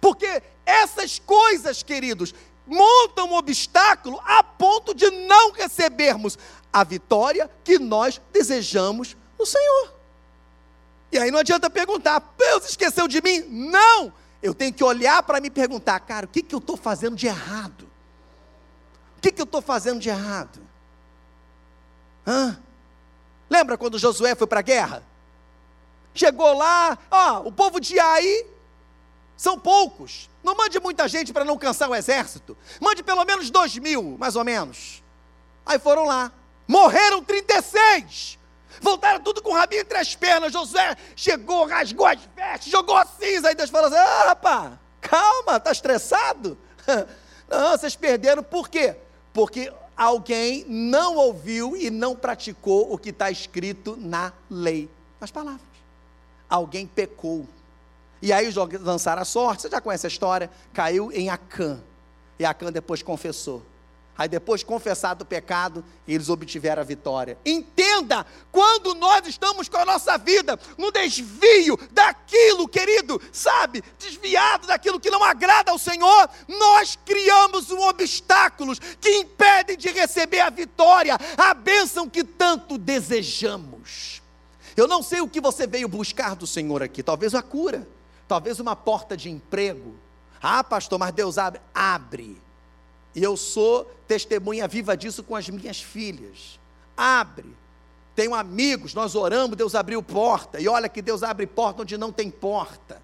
Porque 0.00 0.42
essas 0.64 1.18
coisas, 1.18 1.82
queridos, 1.82 2.34
montam 2.66 3.30
um 3.30 3.34
obstáculo 3.34 4.20
a 4.24 4.42
ponto 4.42 4.94
de 4.94 5.10
não 5.10 5.52
recebermos 5.52 6.38
a 6.72 6.84
vitória 6.84 7.50
que 7.64 7.78
nós 7.78 8.20
desejamos 8.32 9.16
no 9.38 9.46
Senhor. 9.46 9.94
E 11.12 11.18
aí 11.18 11.30
não 11.30 11.38
adianta 11.38 11.70
perguntar, 11.70 12.34
Deus 12.36 12.68
esqueceu 12.68 13.08
de 13.08 13.22
mim? 13.22 13.40
Não! 13.48 14.12
Eu 14.42 14.52
tenho 14.52 14.72
que 14.74 14.84
olhar 14.84 15.22
para 15.22 15.40
me 15.40 15.48
perguntar, 15.48 15.98
cara, 16.00 16.26
o 16.26 16.28
que, 16.28 16.42
que 16.42 16.54
eu 16.54 16.58
estou 16.58 16.76
fazendo 16.76 17.16
de 17.16 17.26
errado? 17.26 17.88
O 19.16 19.20
que, 19.20 19.32
que 19.32 19.40
eu 19.40 19.44
estou 19.44 19.62
fazendo 19.62 20.00
de 20.00 20.08
errado? 20.08 20.60
Hã? 22.26 22.58
Lembra 23.48 23.78
quando 23.78 23.98
Josué 23.98 24.34
foi 24.34 24.46
para 24.46 24.60
a 24.60 24.62
guerra? 24.62 25.02
Chegou 26.14 26.54
lá, 26.54 26.98
ó, 27.10 27.40
o 27.40 27.52
povo 27.52 27.78
de 27.78 27.98
Ai 27.98 28.46
são 29.36 29.58
poucos. 29.58 30.30
Não 30.42 30.56
mande 30.56 30.80
muita 30.80 31.06
gente 31.06 31.32
para 31.32 31.44
não 31.44 31.58
cansar 31.58 31.90
o 31.90 31.94
exército. 31.94 32.56
Mande 32.80 33.02
pelo 33.02 33.24
menos 33.24 33.50
dois 33.50 33.76
mil, 33.76 34.16
mais 34.18 34.34
ou 34.34 34.44
menos. 34.44 35.02
Aí 35.64 35.78
foram 35.78 36.04
lá. 36.04 36.32
Morreram 36.66 37.22
36. 37.22 38.38
Voltaram 38.80 39.20
tudo 39.20 39.42
com 39.42 39.50
o 39.50 39.54
rabinho 39.54 39.82
entre 39.82 39.98
as 39.98 40.14
pernas. 40.14 40.52
Josué 40.52 40.96
chegou, 41.14 41.66
rasgou 41.66 42.06
as 42.06 42.20
vestes, 42.34 42.70
jogou 42.70 42.96
a 42.96 43.04
cinza. 43.04 43.48
Aí 43.48 43.54
Deus 43.54 43.70
falou 43.70 43.88
assim: 43.88 43.96
Ah, 43.96 44.24
rapaz, 44.28 44.72
calma, 45.00 45.56
está 45.56 45.70
estressado? 45.70 46.56
Não, 47.48 47.70
vocês 47.72 47.94
perderam 47.94 48.42
por 48.42 48.68
quê? 48.68 48.96
Porque 49.36 49.70
alguém 49.94 50.64
não 50.66 51.16
ouviu 51.16 51.76
e 51.76 51.90
não 51.90 52.16
praticou 52.16 52.90
o 52.90 52.96
que 52.96 53.10
está 53.10 53.30
escrito 53.30 53.94
na 53.94 54.32
lei, 54.48 54.88
nas 55.20 55.30
palavras. 55.30 55.60
Alguém 56.48 56.86
pecou. 56.86 57.46
E 58.22 58.32
aí 58.32 58.50
lançaram 58.80 59.20
a 59.20 59.26
sorte, 59.26 59.60
você 59.60 59.68
já 59.68 59.78
conhece 59.78 60.06
a 60.06 60.08
história, 60.08 60.50
caiu 60.72 61.12
em 61.12 61.28
Acã. 61.28 61.78
E 62.38 62.46
Acã 62.46 62.72
depois 62.72 63.02
confessou. 63.02 63.62
Aí 64.18 64.28
depois, 64.28 64.62
confessado 64.64 65.24
o 65.24 65.26
pecado, 65.26 65.84
eles 66.08 66.30
obtiveram 66.30 66.80
a 66.80 66.84
vitória. 66.84 67.36
Entenda, 67.44 68.24
quando 68.50 68.94
nós 68.94 69.26
estamos 69.26 69.68
com 69.68 69.76
a 69.76 69.84
nossa 69.84 70.16
vida 70.16 70.58
no 70.78 70.90
desvio 70.90 71.78
daquilo, 71.90 72.66
querido, 72.66 73.20
sabe, 73.30 73.84
desviado 73.98 74.66
daquilo 74.66 74.98
que 74.98 75.10
não 75.10 75.22
agrada 75.22 75.70
ao 75.70 75.78
Senhor, 75.78 76.30
nós 76.48 76.98
criamos 77.04 77.70
um 77.70 77.80
obstáculos 77.80 78.78
que 78.78 79.18
impedem 79.18 79.76
de 79.76 79.90
receber 79.90 80.40
a 80.40 80.48
vitória, 80.50 81.18
a 81.36 81.52
bênção 81.52 82.08
que 82.08 82.24
tanto 82.24 82.78
desejamos. 82.78 84.22
Eu 84.74 84.88
não 84.88 85.02
sei 85.02 85.20
o 85.20 85.28
que 85.28 85.40
você 85.42 85.66
veio 85.66 85.88
buscar 85.88 86.34
do 86.34 86.46
Senhor 86.46 86.82
aqui, 86.82 87.02
talvez 87.02 87.34
a 87.34 87.42
cura, 87.42 87.86
talvez 88.26 88.60
uma 88.60 88.74
porta 88.74 89.14
de 89.14 89.28
emprego. 89.28 89.94
Ah, 90.40 90.64
pastor, 90.64 90.98
mas 90.98 91.12
Deus 91.12 91.36
abre. 91.36 91.60
Abre 91.74 92.45
e 93.16 93.22
eu 93.22 93.34
sou 93.34 93.90
testemunha 94.06 94.68
viva 94.68 94.94
disso 94.94 95.24
com 95.24 95.34
as 95.34 95.48
minhas 95.48 95.80
filhas. 95.80 96.60
Abre. 96.94 97.56
Tenho 98.14 98.34
amigos, 98.34 98.92
nós 98.92 99.14
oramos, 99.14 99.56
Deus 99.56 99.74
abriu 99.74 100.02
porta. 100.02 100.60
E 100.60 100.68
olha 100.68 100.86
que 100.86 101.00
Deus 101.00 101.22
abre 101.22 101.46
porta 101.46 101.80
onde 101.80 101.96
não 101.96 102.12
tem 102.12 102.30
porta. 102.30 103.00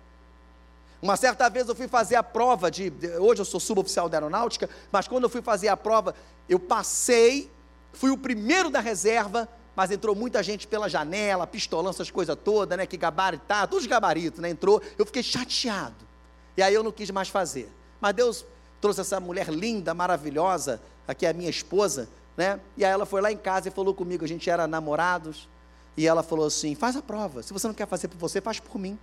Uma 1.00 1.16
certa 1.16 1.48
vez 1.48 1.66
eu 1.66 1.74
fui 1.74 1.88
fazer 1.88 2.16
a 2.16 2.22
prova 2.22 2.70
de. 2.70 2.92
Hoje 3.18 3.40
eu 3.40 3.44
sou 3.46 3.58
suboficial 3.58 4.06
da 4.06 4.18
aeronáutica, 4.18 4.68
mas 4.92 5.08
quando 5.08 5.24
eu 5.24 5.30
fui 5.30 5.40
fazer 5.40 5.68
a 5.68 5.76
prova, 5.78 6.14
eu 6.46 6.60
passei, 6.60 7.50
fui 7.94 8.10
o 8.10 8.18
primeiro 8.18 8.68
da 8.68 8.80
reserva, 8.80 9.48
mas 9.74 9.90
entrou 9.90 10.14
muita 10.14 10.42
gente 10.42 10.66
pela 10.66 10.90
janela, 10.90 11.46
pistolando 11.46 11.90
essas 11.90 12.10
coisas 12.10 12.36
todas, 12.44 12.76
né? 12.76 12.86
Que 12.86 12.98
gabaritar, 12.98 13.66
todos 13.66 13.84
os 13.84 13.90
gabaritos, 13.90 14.40
né? 14.40 14.50
Entrou, 14.50 14.82
eu 14.98 15.06
fiquei 15.06 15.22
chateado. 15.22 16.06
E 16.54 16.62
aí 16.62 16.74
eu 16.74 16.82
não 16.82 16.92
quis 16.92 17.10
mais 17.10 17.30
fazer. 17.30 17.72
Mas 17.98 18.14
Deus 18.14 18.44
trouxe 18.82 19.00
essa 19.00 19.20
mulher 19.20 19.48
linda, 19.48 19.94
maravilhosa, 19.94 20.82
aqui 21.06 21.24
é 21.24 21.30
a 21.30 21.32
minha 21.32 21.48
esposa, 21.48 22.08
né? 22.36 22.60
E 22.76 22.84
aí 22.84 22.90
ela 22.90 23.06
foi 23.06 23.20
lá 23.20 23.30
em 23.30 23.36
casa 23.36 23.68
e 23.68 23.70
falou 23.70 23.94
comigo, 23.94 24.24
a 24.24 24.28
gente 24.28 24.50
era 24.50 24.66
namorados, 24.66 25.48
e 25.96 26.04
ela 26.04 26.22
falou 26.22 26.46
assim: 26.46 26.74
faz 26.74 26.96
a 26.96 27.00
prova, 27.00 27.44
se 27.44 27.52
você 27.52 27.68
não 27.68 27.74
quer 27.74 27.86
fazer 27.86 28.08
por 28.08 28.18
você, 28.18 28.40
faz 28.40 28.58
por 28.58 28.78
mim. 28.78 28.98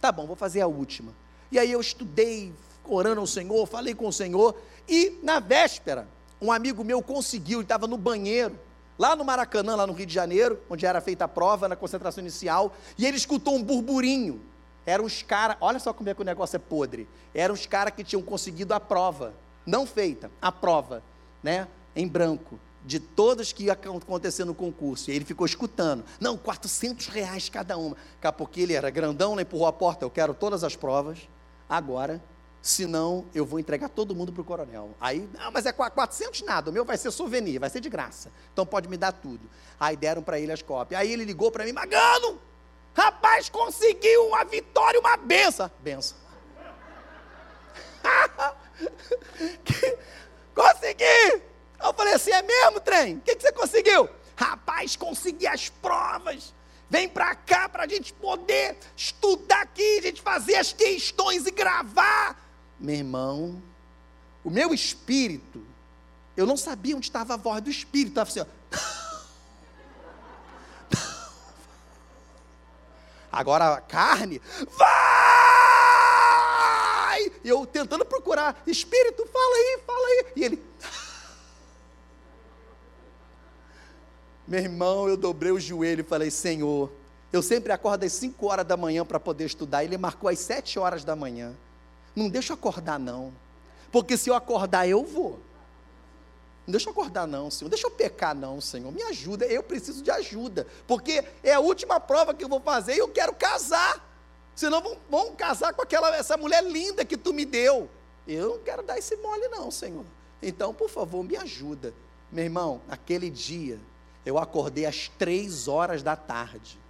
Tá 0.00 0.10
bom, 0.10 0.26
vou 0.26 0.34
fazer 0.34 0.60
a 0.60 0.66
última. 0.66 1.12
E 1.52 1.58
aí 1.58 1.70
eu 1.70 1.80
estudei, 1.80 2.52
orando 2.84 3.20
ao 3.20 3.26
Senhor, 3.28 3.64
falei 3.66 3.94
com 3.94 4.08
o 4.08 4.12
Senhor, 4.12 4.56
e 4.88 5.20
na 5.22 5.38
véspera, 5.38 6.08
um 6.42 6.50
amigo 6.50 6.82
meu 6.82 7.00
conseguiu, 7.00 7.58
ele 7.58 7.64
estava 7.64 7.86
no 7.86 7.96
banheiro, 7.96 8.58
lá 8.98 9.14
no 9.14 9.24
Maracanã, 9.24 9.76
lá 9.76 9.86
no 9.86 9.92
Rio 9.92 10.06
de 10.06 10.12
Janeiro, 10.12 10.58
onde 10.68 10.84
era 10.84 11.00
feita 11.00 11.26
a 11.26 11.28
prova, 11.28 11.68
na 11.68 11.76
concentração 11.76 12.22
inicial, 12.22 12.74
e 12.98 13.06
ele 13.06 13.16
escutou 13.16 13.54
um 13.54 13.62
burburinho 13.62 14.42
eram 14.86 15.04
os 15.04 15.20
caras, 15.22 15.56
olha 15.60 15.80
só 15.80 15.92
como 15.92 16.08
é 16.08 16.14
que 16.14 16.22
o 16.22 16.24
negócio 16.24 16.56
é 16.56 16.60
podre. 16.60 17.08
Eram 17.34 17.54
os 17.54 17.66
caras 17.66 17.92
que 17.92 18.04
tinham 18.04 18.22
conseguido 18.22 18.72
a 18.72 18.78
prova, 18.78 19.34
não 19.66 19.84
feita, 19.84 20.30
a 20.40 20.52
prova, 20.52 21.02
né, 21.42 21.66
em 21.94 22.06
branco, 22.06 22.58
de 22.84 23.00
todas 23.00 23.52
que 23.52 23.64
ia 23.64 23.72
acontecer 23.72 24.44
no 24.44 24.54
concurso. 24.54 25.10
E 25.10 25.14
ele 25.14 25.24
ficou 25.24 25.44
escutando. 25.44 26.04
Não, 26.20 26.38
400 26.38 27.08
reais 27.08 27.48
cada 27.48 27.76
uma. 27.76 27.96
Daqui 28.22 28.60
a 28.60 28.62
ele 28.62 28.74
era 28.74 28.88
grandão, 28.88 29.34
né, 29.34 29.42
empurrou 29.42 29.66
a 29.66 29.72
porta, 29.72 30.04
eu 30.04 30.10
quero 30.10 30.32
todas 30.32 30.62
as 30.62 30.76
provas, 30.76 31.28
agora, 31.68 32.22
senão 32.62 33.24
eu 33.34 33.44
vou 33.44 33.58
entregar 33.58 33.88
todo 33.88 34.14
mundo 34.14 34.32
para 34.32 34.42
o 34.42 34.44
coronel. 34.44 34.90
Aí, 35.00 35.28
não, 35.36 35.50
mas 35.50 35.66
é 35.66 35.72
400 35.72 36.42
nada, 36.42 36.70
o 36.70 36.72
meu 36.72 36.84
vai 36.84 36.96
ser 36.96 37.10
souvenir, 37.10 37.58
vai 37.58 37.70
ser 37.70 37.80
de 37.80 37.88
graça. 37.88 38.30
Então 38.52 38.64
pode 38.64 38.88
me 38.88 38.96
dar 38.96 39.10
tudo. 39.10 39.50
Aí 39.80 39.96
deram 39.96 40.22
para 40.22 40.38
ele 40.38 40.52
as 40.52 40.62
cópias. 40.62 41.00
Aí 41.00 41.12
ele 41.12 41.24
ligou 41.24 41.50
para 41.50 41.64
mim, 41.64 41.72
Magano, 41.72 42.38
Rapaz, 42.96 43.50
conseguiu 43.50 44.28
uma 44.28 44.42
vitória, 44.44 44.98
uma 44.98 45.18
benção. 45.18 45.70
Benção. 45.80 46.16
Consegui! 50.54 51.42
Eu 51.82 51.92
falei 51.92 52.14
assim: 52.14 52.30
é 52.30 52.40
mesmo, 52.40 52.80
trem? 52.80 53.16
O 53.16 53.20
que, 53.20 53.36
que 53.36 53.42
você 53.42 53.52
conseguiu? 53.52 54.08
Rapaz, 54.34 54.96
consegui 54.96 55.46
as 55.46 55.68
provas. 55.68 56.54
Vem 56.88 57.06
para 57.08 57.34
cá 57.34 57.68
para 57.68 57.84
a 57.84 57.88
gente 57.88 58.14
poder 58.14 58.78
estudar 58.96 59.62
aqui, 59.62 59.98
a 59.98 60.02
gente 60.02 60.22
fazer 60.22 60.54
as 60.56 60.72
questões 60.72 61.46
e 61.46 61.50
gravar. 61.50 62.40
Meu 62.78 62.94
irmão, 62.94 63.62
o 64.42 64.50
meu 64.50 64.72
espírito, 64.72 65.66
eu 66.36 66.46
não 66.46 66.56
sabia 66.56 66.96
onde 66.96 67.06
estava 67.06 67.34
a 67.34 67.36
voz 67.36 67.60
do 67.60 67.68
espírito, 67.68 68.20
estava 68.20 68.30
assim, 68.30 68.40
ó. 68.40 68.46
Agora 73.36 73.74
a 73.74 73.80
carne, 73.82 74.40
vai! 74.78 74.86
E 77.44 77.48
eu 77.50 77.66
tentando 77.66 78.02
procurar, 78.02 78.62
espírito, 78.66 79.26
fala 79.26 79.56
aí, 79.56 79.80
fala 79.86 80.06
aí. 80.06 80.24
E 80.36 80.44
ele. 80.44 80.64
Meu 84.48 84.60
irmão, 84.60 85.06
eu 85.06 85.18
dobrei 85.18 85.52
o 85.52 85.60
joelho 85.60 86.00
e 86.00 86.04
falei: 86.04 86.30
Senhor, 86.30 86.90
eu 87.30 87.42
sempre 87.42 87.72
acordo 87.72 88.04
às 88.04 88.14
5 88.14 88.46
horas 88.46 88.64
da 88.64 88.74
manhã 88.74 89.04
para 89.04 89.20
poder 89.20 89.44
estudar. 89.44 89.84
Ele 89.84 89.98
marcou 89.98 90.30
às 90.30 90.38
7 90.38 90.78
horas 90.78 91.04
da 91.04 91.14
manhã. 91.14 91.54
Não 92.14 92.30
deixa 92.30 92.54
eu 92.54 92.54
acordar, 92.54 92.98
não. 92.98 93.34
Porque 93.92 94.16
se 94.16 94.30
eu 94.30 94.34
acordar, 94.34 94.88
eu 94.88 95.04
vou. 95.04 95.38
Não 96.66 96.72
deixa 96.72 96.88
eu 96.88 96.92
acordar, 96.92 97.26
não, 97.28 97.50
Senhor. 97.50 97.66
Não 97.66 97.70
deixa 97.70 97.86
eu 97.86 97.90
pecar, 97.92 98.34
não, 98.34 98.60
Senhor. 98.60 98.90
Me 98.90 99.02
ajuda. 99.04 99.46
Eu 99.46 99.62
preciso 99.62 100.02
de 100.02 100.10
ajuda. 100.10 100.66
Porque 100.86 101.24
é 101.42 101.54
a 101.54 101.60
última 101.60 102.00
prova 102.00 102.34
que 102.34 102.42
eu 102.42 102.48
vou 102.48 102.60
fazer 102.60 102.96
e 102.96 102.98
eu 102.98 103.08
quero 103.08 103.32
casar. 103.34 104.04
Senão 104.54 104.82
vão, 104.82 104.96
vão 105.08 105.36
casar 105.36 105.72
com 105.74 105.82
aquela 105.82 106.16
essa 106.16 106.36
mulher 106.36 106.64
linda 106.64 107.04
que 107.04 107.16
tu 107.16 107.32
me 107.32 107.44
deu. 107.44 107.88
Eu 108.26 108.56
não 108.56 108.58
quero 108.58 108.82
dar 108.82 108.98
esse 108.98 109.14
mole, 109.16 109.46
não, 109.48 109.70
Senhor. 109.70 110.04
Então, 110.42 110.74
por 110.74 110.90
favor, 110.90 111.22
me 111.22 111.36
ajuda. 111.36 111.94
Meu 112.32 112.44
irmão, 112.44 112.80
aquele 112.88 113.30
dia, 113.30 113.78
eu 114.24 114.36
acordei 114.36 114.86
às 114.86 115.08
três 115.08 115.68
horas 115.68 116.02
da 116.02 116.16
tarde. 116.16 116.80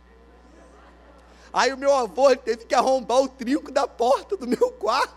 Aí 1.53 1.73
o 1.73 1.77
meu 1.77 1.95
avô 1.95 2.35
teve 2.37 2.65
que 2.65 2.75
arrombar 2.75 3.21
o 3.21 3.29
trinco 3.29 3.71
da 3.71 3.87
porta 3.87 4.37
do 4.37 4.47
meu 4.47 4.71
quarto. 4.73 5.15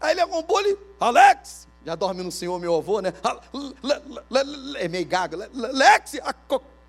Aí 0.00 0.12
ele 0.12 0.20
arrombou 0.20 0.60
ele, 0.60 0.78
Alex, 0.98 1.68
já 1.84 1.94
dorme 1.94 2.22
no 2.22 2.32
Senhor, 2.32 2.58
meu 2.58 2.74
avô, 2.76 3.00
né? 3.00 3.12
Ah, 3.22 3.40
é 4.78 4.88
meio 4.88 5.06
gago. 5.06 5.36
Lex, 5.52 6.14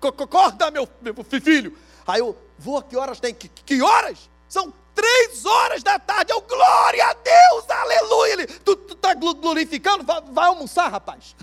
acorda, 0.00 0.70
meu, 0.70 0.88
meu 1.02 1.14
filho. 1.40 1.76
Aí 2.06 2.20
eu, 2.20 2.36
vou, 2.58 2.80
que 2.80 2.96
horas 2.96 3.20
tem? 3.20 3.34
Que, 3.34 3.48
que 3.48 3.82
horas? 3.82 4.30
São 4.48 4.72
três 4.94 5.44
horas 5.44 5.82
da 5.82 5.98
tarde. 5.98 6.32
Eu, 6.32 6.40
glória 6.40 7.04
a 7.04 7.12
Deus, 7.12 7.68
aleluia. 7.68 8.32
Ele, 8.32 8.46
tu, 8.46 8.74
tu 8.74 8.94
tá 8.94 9.12
glorificando? 9.14 10.02
Vai, 10.02 10.22
vai 10.22 10.48
almoçar, 10.48 10.88
rapaz. 10.88 11.36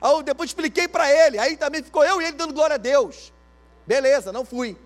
Aí 0.00 0.12
eu 0.12 0.22
depois 0.22 0.50
expliquei 0.50 0.86
para 0.86 1.10
ele. 1.10 1.36
Aí 1.38 1.56
também 1.56 1.82
ficou 1.82 2.04
eu 2.04 2.22
e 2.22 2.26
ele 2.26 2.36
dando 2.36 2.54
glória 2.54 2.74
a 2.74 2.78
Deus. 2.78 3.32
Beleza, 3.86 4.30
não 4.30 4.44
fui. 4.44 4.76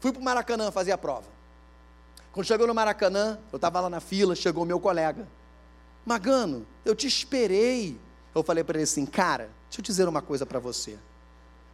Fui 0.00 0.12
para 0.12 0.20
o 0.20 0.24
Maracanã 0.24 0.70
fazer 0.70 0.92
a 0.92 0.98
prova. 0.98 1.26
Quando 2.32 2.46
chegou 2.46 2.66
no 2.66 2.74
Maracanã, 2.74 3.38
eu 3.52 3.56
estava 3.56 3.80
lá 3.80 3.90
na 3.90 4.00
fila, 4.00 4.34
chegou 4.34 4.64
meu 4.64 4.80
colega 4.80 5.26
Magano, 6.06 6.64
eu 6.84 6.94
te 6.94 7.08
esperei. 7.08 8.00
Eu 8.32 8.44
falei 8.44 8.62
para 8.62 8.76
ele 8.76 8.84
assim, 8.84 9.04
cara, 9.04 9.50
deixa 9.68 9.80
eu 9.80 9.82
dizer 9.82 10.06
uma 10.08 10.22
coisa 10.22 10.46
para 10.46 10.60
você. 10.60 10.96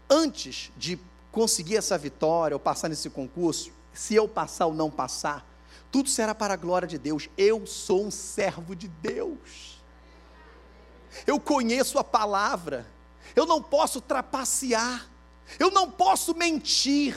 Antes 0.08 0.72
de 0.74 0.98
conseguir 1.30 1.76
essa 1.76 1.98
vitória 1.98 2.56
ou 2.56 2.60
passar 2.60 2.88
nesse 2.88 3.10
concurso, 3.10 3.70
se 3.92 4.14
eu 4.14 4.26
passar 4.26 4.66
ou 4.66 4.74
não 4.74 4.90
passar, 4.90 5.46
tudo 5.90 6.08
será 6.08 6.34
para 6.34 6.54
a 6.54 6.56
glória 6.56 6.88
de 6.88 6.96
Deus. 6.96 7.28
Eu 7.36 7.66
sou 7.66 8.06
um 8.06 8.10
servo 8.10 8.74
de 8.74 8.88
Deus. 8.88 9.82
Eu 11.26 11.38
conheço 11.38 11.98
a 11.98 12.04
palavra. 12.04 12.86
Eu 13.36 13.44
não 13.44 13.62
posso 13.62 14.00
trapacear. 14.00 15.10
Eu 15.58 15.70
não 15.70 15.90
posso 15.90 16.34
mentir. 16.34 17.14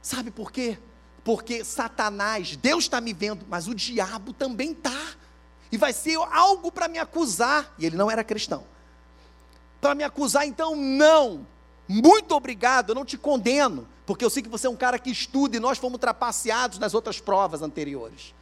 Sabe 0.00 0.30
por 0.30 0.52
quê? 0.52 0.78
Porque 1.24 1.64
Satanás, 1.64 2.54
Deus 2.54 2.84
está 2.84 3.00
me 3.00 3.12
vendo, 3.12 3.44
mas 3.48 3.66
o 3.66 3.74
diabo 3.74 4.32
também 4.32 4.70
está. 4.70 5.16
E 5.70 5.76
vai 5.76 5.92
ser 5.92 6.16
algo 6.16 6.70
para 6.70 6.88
me 6.88 6.98
acusar. 6.98 7.74
E 7.78 7.86
ele 7.86 7.96
não 7.96 8.10
era 8.10 8.22
cristão. 8.22 8.64
Para 9.80 9.94
me 9.94 10.04
acusar, 10.04 10.46
então, 10.46 10.74
não. 10.76 11.46
Muito 11.86 12.34
obrigado, 12.34 12.90
eu 12.90 12.94
não 12.94 13.04
te 13.04 13.18
condeno, 13.18 13.86
porque 14.06 14.24
eu 14.24 14.30
sei 14.30 14.42
que 14.42 14.48
você 14.48 14.66
é 14.66 14.70
um 14.70 14.76
cara 14.76 14.98
que 14.98 15.10
estuda 15.10 15.56
e 15.56 15.60
nós 15.60 15.76
fomos 15.76 15.98
trapaceados 15.98 16.78
nas 16.78 16.94
outras 16.94 17.20
provas 17.20 17.60
anteriores. 17.60 18.34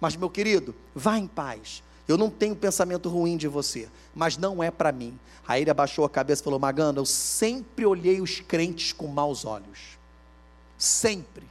Mas, 0.00 0.16
meu 0.16 0.30
querido, 0.30 0.74
vá 0.94 1.18
em 1.18 1.26
paz. 1.26 1.82
Eu 2.06 2.16
não 2.16 2.30
tenho 2.30 2.56
pensamento 2.56 3.10
ruim 3.10 3.36
de 3.36 3.46
você, 3.46 3.88
mas 4.14 4.38
não 4.38 4.62
é 4.62 4.70
para 4.70 4.90
mim. 4.90 5.18
Aí 5.46 5.62
ele 5.62 5.70
abaixou 5.70 6.04
a 6.04 6.10
cabeça 6.10 6.40
e 6.40 6.44
falou: 6.44 6.58
Maganda, 6.58 7.00
eu 7.00 7.04
sempre 7.04 7.84
olhei 7.84 8.20
os 8.20 8.40
crentes 8.40 8.92
com 8.92 9.06
maus 9.06 9.44
olhos. 9.44 9.98
Sempre. 10.78 11.46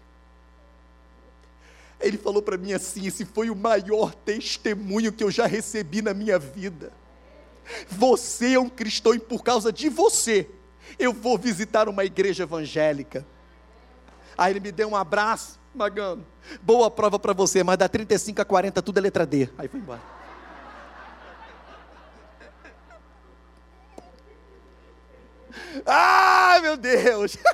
Ele 1.99 2.17
falou 2.17 2.41
para 2.41 2.57
mim 2.57 2.73
assim: 2.73 3.07
esse 3.07 3.25
foi 3.25 3.49
o 3.49 3.55
maior 3.55 4.13
testemunho 4.13 5.11
que 5.11 5.23
eu 5.23 5.31
já 5.31 5.47
recebi 5.47 6.01
na 6.01 6.13
minha 6.13 6.37
vida. 6.37 6.91
Você 7.89 8.53
é 8.53 8.59
um 8.59 8.69
cristão 8.69 9.13
e 9.13 9.19
por 9.19 9.43
causa 9.43 9.73
de 9.73 9.89
você, 9.89 10.49
eu 10.97 11.11
vou 11.11 11.37
visitar 11.37 11.89
uma 11.89 12.05
igreja 12.05 12.43
evangélica. 12.43 13.25
Aí 14.37 14.53
ele 14.53 14.59
me 14.59 14.71
deu 14.71 14.89
um 14.89 14.95
abraço, 14.95 15.59
Magano. 15.73 16.25
Boa 16.61 16.91
prova 16.91 17.19
para 17.19 17.33
você, 17.33 17.63
mas 17.63 17.77
da 17.77 17.89
35 17.89 18.41
a 18.41 18.45
40 18.45 18.81
tudo 18.81 18.99
é 18.99 19.01
letra 19.01 19.25
D. 19.25 19.49
Aí 19.57 19.67
foi 19.67 19.79
embora. 19.79 20.01
Ai, 25.85 26.61
meu 26.61 26.77
Deus! 26.77 27.37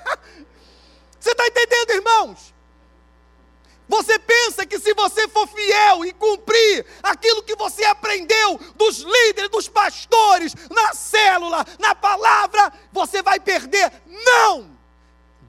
Você 1.20 1.32
está 1.32 1.48
entendendo, 1.48 1.92
irmãos? 1.92 2.54
Você 3.88 4.18
pensa 4.18 4.66
que 4.66 4.80
se 4.80 4.94
você 4.94 5.28
for 5.28 5.48
fiel 5.48 6.06
e 6.06 6.14
cumprir 6.14 6.86
aquilo 7.02 7.44
que 7.44 7.56
você 7.56 7.84
aprendeu 7.86 8.60
dos 8.76 9.00
líderes, 9.00 9.50
dos 9.50 9.68
pastores, 9.68 10.56
na 10.70 10.94
célula, 10.94 11.66
na 11.80 11.94
palavra, 11.94 12.72
você 12.92 13.22
vai 13.22 13.40
perder? 13.40 13.92
Não! 14.08 14.72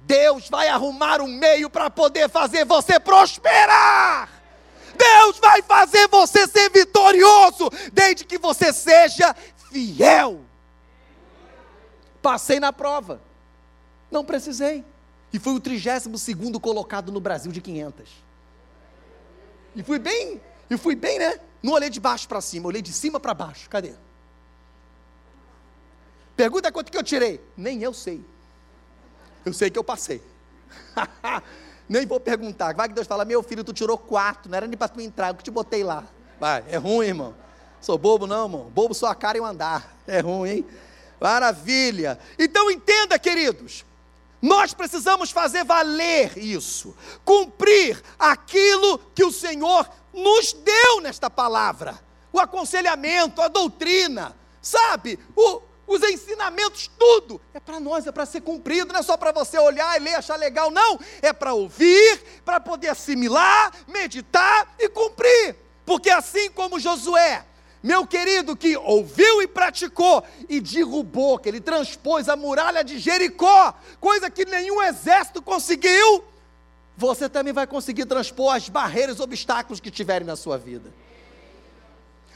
Deus 0.02 0.48
vai 0.50 0.68
arrumar 0.68 1.20
um 1.20 1.28
meio 1.28 1.70
para 1.70 1.88
poder 1.88 2.28
fazer 2.28 2.64
você 2.64 3.00
prosperar. 3.00 4.28
Deus 4.96 5.38
vai 5.38 5.62
fazer 5.62 6.08
você 6.08 6.46
ser 6.46 6.70
vitorioso, 6.70 7.70
desde 7.92 8.24
que 8.24 8.38
você 8.38 8.72
seja 8.72 9.34
fiel. 9.70 10.40
Passei 12.20 12.60
na 12.60 12.72
prova, 12.72 13.20
não 14.10 14.24
precisei. 14.24 14.84
E 15.32 15.38
fui 15.38 15.54
o 15.54 15.60
32 15.60 16.20
segundo 16.22 16.60
colocado 16.60 17.10
no 17.10 17.20
Brasil 17.20 17.50
de 17.50 17.60
500. 17.60 18.23
E 19.74 19.82
fui 19.82 19.98
bem, 19.98 20.40
e 20.70 20.76
fui 20.76 20.94
bem, 20.94 21.18
né? 21.18 21.40
Não 21.62 21.72
olhei 21.72 21.90
de 21.90 22.00
baixo 22.00 22.28
para 22.28 22.40
cima, 22.40 22.68
olhei 22.68 22.82
de 22.82 22.92
cima 22.92 23.18
para 23.18 23.34
baixo. 23.34 23.68
Cadê? 23.70 23.92
Pergunta 26.36 26.70
quanto 26.70 26.90
que 26.90 26.98
eu 26.98 27.02
tirei. 27.02 27.40
Nem 27.56 27.82
eu 27.82 27.92
sei. 27.92 28.24
Eu 29.44 29.52
sei 29.52 29.70
que 29.70 29.78
eu 29.78 29.84
passei. 29.84 30.22
nem 31.88 32.06
vou 32.06 32.20
perguntar. 32.20 32.74
Vai 32.74 32.88
que 32.88 32.94
Deus 32.94 33.06
fala, 33.06 33.24
meu 33.24 33.42
filho, 33.42 33.64
tu 33.64 33.72
tirou 33.72 33.96
quatro, 33.96 34.50
não 34.50 34.56
era 34.56 34.66
nem 34.66 34.76
para 34.76 34.88
tu 34.88 35.00
entrar, 35.00 35.28
eu 35.28 35.34
que 35.34 35.42
te 35.42 35.50
botei 35.50 35.84
lá. 35.84 36.04
Vai, 36.40 36.64
é 36.68 36.76
ruim, 36.76 37.06
irmão. 37.06 37.34
Sou 37.80 37.98
bobo 37.98 38.26
não, 38.26 38.44
irmão. 38.44 38.70
Bobo 38.70 38.94
só 38.94 39.08
a 39.08 39.14
cara 39.14 39.38
e 39.38 39.40
o 39.40 39.44
andar. 39.44 39.94
É 40.06 40.20
ruim, 40.20 40.50
hein? 40.50 40.66
Maravilha. 41.20 42.18
Então 42.38 42.70
entenda, 42.70 43.18
queridos. 43.18 43.84
Nós 44.44 44.74
precisamos 44.74 45.30
fazer 45.30 45.64
valer 45.64 46.36
isso, 46.36 46.94
cumprir 47.24 47.98
aquilo 48.18 48.98
que 49.14 49.24
o 49.24 49.32
Senhor 49.32 49.88
nos 50.12 50.52
deu 50.52 51.00
nesta 51.00 51.30
palavra, 51.30 51.98
o 52.30 52.38
aconselhamento, 52.38 53.40
a 53.40 53.48
doutrina, 53.48 54.36
sabe? 54.60 55.18
O, 55.34 55.62
os 55.86 56.02
ensinamentos, 56.02 56.90
tudo. 56.98 57.40
É 57.54 57.58
para 57.58 57.80
nós, 57.80 58.06
é 58.06 58.12
para 58.12 58.26
ser 58.26 58.42
cumprido, 58.42 58.92
não 58.92 59.00
é 59.00 59.02
só 59.02 59.16
para 59.16 59.32
você 59.32 59.58
olhar 59.58 59.98
e 59.98 60.04
ler, 60.04 60.16
achar 60.16 60.36
legal, 60.36 60.70
não, 60.70 61.00
é 61.22 61.32
para 61.32 61.54
ouvir, 61.54 62.42
para 62.44 62.60
poder 62.60 62.88
assimilar, 62.88 63.72
meditar 63.88 64.74
e 64.78 64.90
cumprir, 64.90 65.56
porque 65.86 66.10
assim 66.10 66.50
como 66.50 66.78
Josué 66.78 67.46
meu 67.84 68.06
querido, 68.06 68.56
que 68.56 68.78
ouviu 68.78 69.42
e 69.42 69.46
praticou 69.46 70.24
e 70.48 70.58
derrubou, 70.58 71.38
que 71.38 71.50
ele 71.50 71.60
transpôs 71.60 72.30
a 72.30 72.34
muralha 72.34 72.82
de 72.82 72.98
Jericó, 72.98 73.74
coisa 74.00 74.30
que 74.30 74.46
nenhum 74.46 74.82
exército 74.82 75.42
conseguiu, 75.42 76.24
você 76.96 77.28
também 77.28 77.52
vai 77.52 77.66
conseguir 77.66 78.06
transpor 78.06 78.54
as 78.54 78.70
barreiras, 78.70 79.20
obstáculos 79.20 79.80
que 79.80 79.90
tiverem 79.90 80.26
na 80.26 80.34
sua 80.34 80.56
vida. 80.56 80.90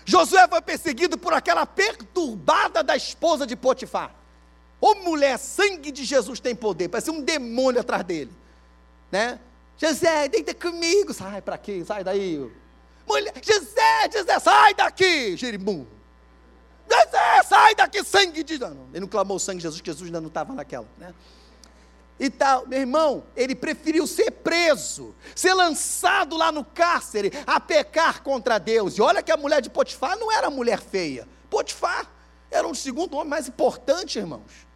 Josué 0.04 0.46
foi 0.46 0.60
perseguido 0.60 1.16
por 1.16 1.32
aquela 1.32 1.64
perturbada 1.64 2.82
da 2.82 2.94
esposa 2.94 3.46
de 3.46 3.56
Potifar. 3.56 4.14
Ô 4.78 4.96
mulher, 4.96 5.38
sangue 5.38 5.90
de 5.90 6.04
Jesus 6.04 6.40
tem 6.40 6.54
poder, 6.54 6.88
parece 6.90 7.10
um 7.10 7.22
demônio 7.22 7.80
atrás 7.80 8.04
dele, 8.04 8.32
né? 9.10 9.40
José, 9.78 10.28
deita 10.28 10.52
comigo, 10.52 11.14
sai 11.14 11.40
para 11.40 11.56
quê? 11.56 11.82
Sai 11.86 12.04
daí, 12.04 12.38
Mulher, 13.08 13.32
José, 13.42 14.10
José, 14.12 14.38
sai 14.38 14.74
daqui, 14.74 15.36
Jerimum. 15.36 15.86
José, 16.90 17.42
sai 17.44 17.74
daqui, 17.74 18.04
sangue 18.04 18.42
de. 18.42 18.58
Não, 18.58 18.88
ele 18.90 19.00
não 19.00 19.08
clamou 19.08 19.38
sangue 19.38 19.58
de 19.58 19.62
Jesus, 19.62 19.82
Jesus 19.82 20.06
ainda 20.06 20.20
não 20.20 20.28
estava 20.28 20.52
naquela, 20.52 20.86
né? 20.98 21.14
E 22.20 22.28
tal, 22.28 22.66
meu 22.66 22.80
irmão, 22.80 23.24
ele 23.36 23.54
preferiu 23.54 24.04
ser 24.04 24.30
preso, 24.30 25.14
ser 25.36 25.54
lançado 25.54 26.36
lá 26.36 26.50
no 26.50 26.64
cárcere, 26.64 27.32
a 27.46 27.60
pecar 27.60 28.22
contra 28.22 28.58
Deus. 28.58 28.98
E 28.98 29.02
olha 29.02 29.22
que 29.22 29.30
a 29.30 29.36
mulher 29.36 29.62
de 29.62 29.70
Potifar 29.70 30.18
não 30.18 30.32
era 30.32 30.50
mulher 30.50 30.80
feia. 30.80 31.28
Potifar 31.48 32.10
era 32.50 32.66
um 32.66 32.74
segundo 32.74 33.14
homem 33.14 33.28
mais 33.28 33.46
importante, 33.46 34.18
irmãos. 34.18 34.66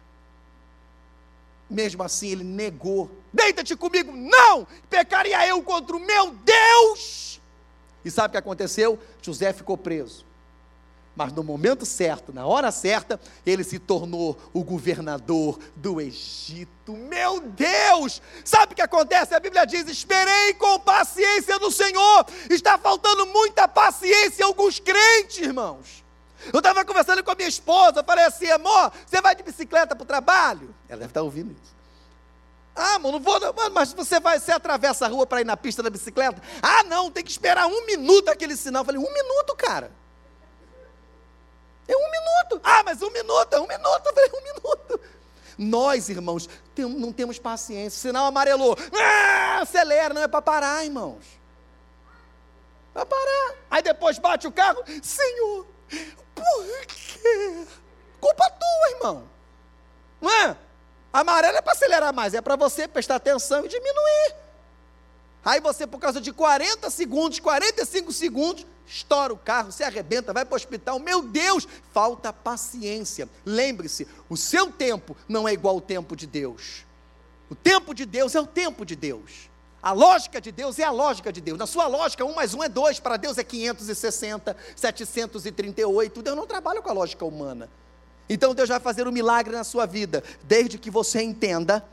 Mesmo 1.69 2.01
assim, 2.01 2.29
ele 2.29 2.43
negou: 2.45 3.11
Deita-te 3.33 3.75
comigo, 3.75 4.13
não! 4.15 4.65
Pecaria 4.89 5.45
eu 5.47 5.61
contra 5.61 5.97
o 5.97 5.99
meu 5.99 6.31
Deus! 6.31 7.41
E 8.03 8.11
sabe 8.11 8.29
o 8.29 8.31
que 8.31 8.37
aconteceu? 8.37 8.99
José 9.21 9.53
ficou 9.53 9.77
preso. 9.77 10.25
Mas 11.15 11.31
no 11.31 11.43
momento 11.43 11.85
certo, 11.85 12.33
na 12.33 12.45
hora 12.45 12.71
certa, 12.71 13.19
ele 13.45 13.63
se 13.63 13.77
tornou 13.77 14.35
o 14.51 14.63
governador 14.63 15.59
do 15.75 16.01
Egito. 16.01 16.93
Meu 16.93 17.39
Deus! 17.39 18.19
Sabe 18.43 18.73
o 18.73 18.75
que 18.75 18.81
acontece? 18.81 19.35
A 19.35 19.39
Bíblia 19.39 19.65
diz: 19.65 19.87
Esperei 19.87 20.55
com 20.55 20.79
paciência 20.79 21.59
no 21.59 21.71
Senhor. 21.71 22.25
Está 22.49 22.79
faltando 22.79 23.27
muita 23.27 23.67
paciência 23.67 24.41
em 24.41 24.45
alguns 24.45 24.79
crentes, 24.79 25.37
irmãos. 25.37 26.03
Eu 26.51 26.57
estava 26.59 26.83
conversando 26.83 27.23
com 27.23 27.31
a 27.31 27.35
minha 27.35 27.47
esposa, 27.47 28.03
falei 28.03 28.25
assim: 28.25 28.49
amor, 28.49 28.91
você 29.05 29.21
vai 29.21 29.35
de 29.35 29.43
bicicleta 29.43 29.95
para 29.95 30.03
o 30.03 30.07
trabalho? 30.07 30.73
Ela 30.89 30.99
deve 30.99 31.11
estar 31.11 31.21
ouvindo 31.21 31.51
isso. 31.51 31.73
Ah, 32.75 32.97
mano, 32.97 33.19
não 33.19 33.23
vou, 33.23 33.39
mas 33.71 33.93
você 33.93 34.19
vai, 34.19 34.39
você 34.39 34.51
atravessa 34.51 35.05
a 35.05 35.07
rua 35.07 35.27
para 35.27 35.41
ir 35.41 35.45
na 35.45 35.55
pista 35.55 35.83
da 35.83 35.89
bicicleta? 35.89 36.41
Ah, 36.61 36.83
não, 36.83 37.11
tem 37.11 37.23
que 37.23 37.29
esperar 37.29 37.67
um 37.67 37.85
minuto 37.85 38.29
aquele 38.29 38.55
sinal. 38.55 38.81
Eu 38.81 38.85
falei, 38.85 38.99
um 38.99 39.13
minuto, 39.13 39.55
cara. 39.55 39.91
É 41.87 41.95
um 41.95 42.11
minuto. 42.11 42.61
Ah, 42.63 42.81
mas 42.83 43.01
um 43.01 43.11
minuto, 43.11 43.53
é 43.53 43.59
um 43.59 43.67
minuto. 43.67 44.05
Eu 44.05 44.13
falei, 44.13 44.31
um 44.33 44.43
minuto. 44.43 44.99
Nós, 45.55 46.09
irmãos, 46.09 46.49
tem, 46.73 46.85
não 46.85 47.13
temos 47.13 47.37
paciência. 47.37 47.99
Sinal 47.99 48.25
amarelou. 48.25 48.75
Ah, 48.99 49.59
acelera, 49.61 50.13
não 50.13 50.23
é 50.23 50.27
para 50.27 50.41
parar, 50.41 50.83
irmãos. 50.83 51.23
Para 52.91 53.05
parar. 53.05 53.55
Aí 53.69 53.83
depois 53.83 54.17
bate 54.17 54.47
o 54.47 54.51
carro. 54.51 54.83
Senhor, 55.03 55.67
por 56.33 56.85
quê? 56.87 57.65
Culpa 58.19 58.49
tua, 58.49 58.89
irmão. 58.91 59.29
Não 60.19 60.31
é? 60.31 60.57
Amarelo 61.13 61.57
é 61.57 61.61
para 61.61 61.73
acelerar 61.73 62.11
mais, 62.11 62.33
é 62.33 62.41
para 62.41 62.55
você 62.55 62.87
prestar 62.87 63.17
atenção 63.17 63.63
e 63.63 63.69
diminuir. 63.69 64.35
Aí 65.45 65.61
você, 65.61 65.85
por 65.85 65.99
causa 65.99 66.19
de 66.19 66.33
40 66.33 66.89
segundos, 66.89 67.39
45 67.39 68.11
segundos, 68.11 68.65
estoura 68.87 69.31
o 69.31 69.37
carro, 69.37 69.71
se 69.71 69.83
arrebenta, 69.83 70.33
vai 70.33 70.43
para 70.43 70.53
o 70.53 70.55
hospital. 70.55 70.97
Meu 70.97 71.21
Deus, 71.21 71.67
falta 71.91 72.33
paciência. 72.33 73.29
Lembre-se, 73.45 74.07
o 74.27 74.35
seu 74.35 74.71
tempo 74.71 75.15
não 75.29 75.47
é 75.47 75.53
igual 75.53 75.75
ao 75.75 75.81
tempo 75.81 76.15
de 76.15 76.25
Deus. 76.25 76.83
O 77.49 77.55
tempo 77.55 77.93
de 77.93 78.05
Deus 78.05 78.33
é 78.33 78.41
o 78.41 78.47
tempo 78.47 78.83
de 78.83 78.95
Deus. 78.95 79.49
A 79.83 79.91
lógica 79.91 80.39
de 80.39 80.49
Deus 80.51 80.79
é 80.79 80.83
a 80.83 80.91
lógica 80.91 81.31
de 81.31 81.41
Deus. 81.41 81.59
Na 81.59 81.67
sua 81.67 81.87
lógica, 81.87 82.23
um 82.23 82.33
mais 82.33 82.53
um 82.53 82.63
é 82.63 82.69
dois, 82.69 82.99
para 82.99 83.17
Deus 83.17 83.37
é 83.37 83.43
560, 83.43 84.55
738. 84.77 86.21
Deus 86.21 86.37
não 86.37 86.47
trabalha 86.47 86.81
com 86.81 86.89
a 86.89 86.93
lógica 86.93 87.25
humana. 87.25 87.69
Então 88.29 88.55
Deus 88.55 88.69
vai 88.69 88.79
fazer 88.79 89.07
um 89.07 89.11
milagre 89.11 89.55
na 89.55 89.63
sua 89.63 89.85
vida, 89.85 90.23
desde 90.43 90.77
que 90.77 90.89
você 90.89 91.21
entenda, 91.21 91.83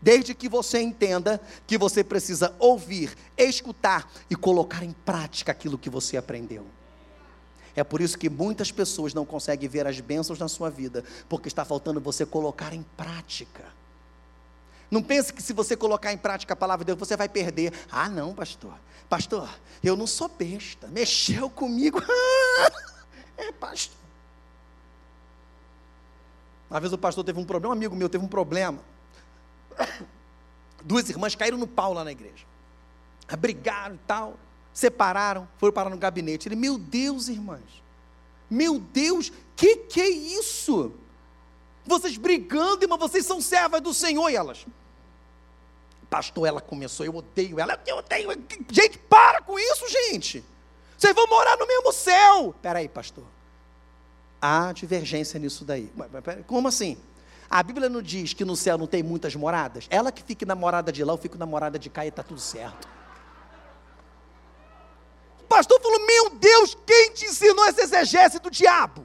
desde 0.00 0.34
que 0.34 0.48
você 0.48 0.80
entenda 0.80 1.40
que 1.66 1.78
você 1.78 2.02
precisa 2.02 2.54
ouvir, 2.58 3.16
escutar 3.36 4.10
e 4.28 4.34
colocar 4.34 4.82
em 4.82 4.92
prática 4.92 5.52
aquilo 5.52 5.78
que 5.78 5.90
você 5.90 6.16
aprendeu. 6.16 6.66
É 7.74 7.84
por 7.84 8.00
isso 8.00 8.18
que 8.18 8.30
muitas 8.30 8.72
pessoas 8.72 9.12
não 9.12 9.26
conseguem 9.26 9.68
ver 9.68 9.86
as 9.86 10.00
bênçãos 10.00 10.38
na 10.38 10.48
sua 10.48 10.70
vida, 10.70 11.04
porque 11.28 11.48
está 11.48 11.64
faltando 11.64 12.00
você 12.00 12.24
colocar 12.24 12.72
em 12.72 12.82
prática. 12.96 13.64
Não 14.90 15.02
pense 15.02 15.32
que 15.32 15.42
se 15.42 15.52
você 15.52 15.76
colocar 15.76 16.12
em 16.12 16.16
prática 16.16 16.54
a 16.54 16.56
palavra 16.56 16.84
de 16.84 16.86
Deus, 16.86 16.98
você 16.98 17.16
vai 17.16 17.28
perder. 17.28 17.72
Ah, 17.90 18.08
não, 18.08 18.34
pastor. 18.34 18.72
Pastor, 19.08 19.48
eu 19.82 19.96
não 19.96 20.06
sou 20.06 20.28
besta. 20.28 20.86
Mexeu 20.88 21.50
comigo. 21.50 22.00
é, 23.36 23.52
pastor. 23.52 24.05
Uma 26.70 26.80
vez 26.80 26.92
o 26.92 26.98
pastor 26.98 27.24
teve 27.24 27.38
um 27.38 27.44
problema, 27.44 27.74
um 27.74 27.76
amigo 27.76 27.94
meu 27.94 28.08
teve 28.08 28.24
um 28.24 28.28
problema. 28.28 28.80
Duas 30.84 31.08
irmãs 31.08 31.34
caíram 31.34 31.58
no 31.58 31.66
pau 31.66 31.92
lá 31.92 32.04
na 32.04 32.12
igreja. 32.12 32.44
Brigaram 33.38 33.94
e 33.96 34.00
tal, 34.06 34.36
separaram, 34.72 35.48
foram 35.58 35.72
parar 35.72 35.90
no 35.90 35.96
gabinete. 35.96 36.48
Ele, 36.48 36.56
meu 36.56 36.78
Deus, 36.78 37.28
irmãs, 37.28 37.82
meu 38.48 38.78
Deus, 38.78 39.32
que 39.56 39.76
que 39.76 40.00
é 40.00 40.08
isso? 40.08 40.92
Vocês 41.84 42.16
brigando, 42.16 42.84
irmã, 42.84 42.96
vocês 42.96 43.24
são 43.24 43.40
servas 43.40 43.80
do 43.80 43.94
Senhor. 43.94 44.28
E 44.28 44.36
elas, 44.36 44.66
pastor, 46.10 46.46
ela 46.46 46.60
começou, 46.60 47.06
eu 47.06 47.14
odeio 47.14 47.58
ela, 47.60 47.80
eu 47.86 47.98
odeio. 47.98 48.30
Gente, 48.70 48.98
para 48.98 49.40
com 49.42 49.58
isso, 49.58 49.88
gente. 49.88 50.44
Vocês 50.98 51.14
vão 51.14 51.26
morar 51.28 51.56
no 51.56 51.66
mesmo 51.66 51.92
céu. 51.92 52.50
Espera 52.56 52.78
aí, 52.78 52.88
pastor. 52.88 53.24
Há 54.48 54.72
divergência 54.72 55.40
nisso 55.40 55.64
daí. 55.64 55.90
Como 56.46 56.68
assim? 56.68 56.96
A 57.50 57.62
Bíblia 57.64 57.88
não 57.88 58.00
diz 58.00 58.32
que 58.32 58.44
no 58.44 58.54
céu 58.54 58.78
não 58.78 58.86
tem 58.86 59.02
muitas 59.02 59.34
moradas? 59.34 59.88
Ela 59.90 60.12
que 60.12 60.22
fique 60.22 60.44
na 60.46 60.54
morada 60.54 60.92
de 60.92 61.02
lá, 61.02 61.12
eu 61.12 61.18
fico 61.18 61.36
na 61.36 61.46
morada 61.46 61.80
de 61.80 61.90
cá 61.90 62.04
e 62.04 62.10
está 62.10 62.22
tudo 62.22 62.40
certo. 62.40 62.88
O 65.40 65.44
pastor 65.48 65.80
falou: 65.80 66.06
Meu 66.06 66.30
Deus, 66.30 66.76
quem 66.86 67.10
te 67.10 67.24
ensinou 67.26 67.64
esse 67.66 67.80
exegese 67.80 68.38
do 68.38 68.48
diabo? 68.48 69.04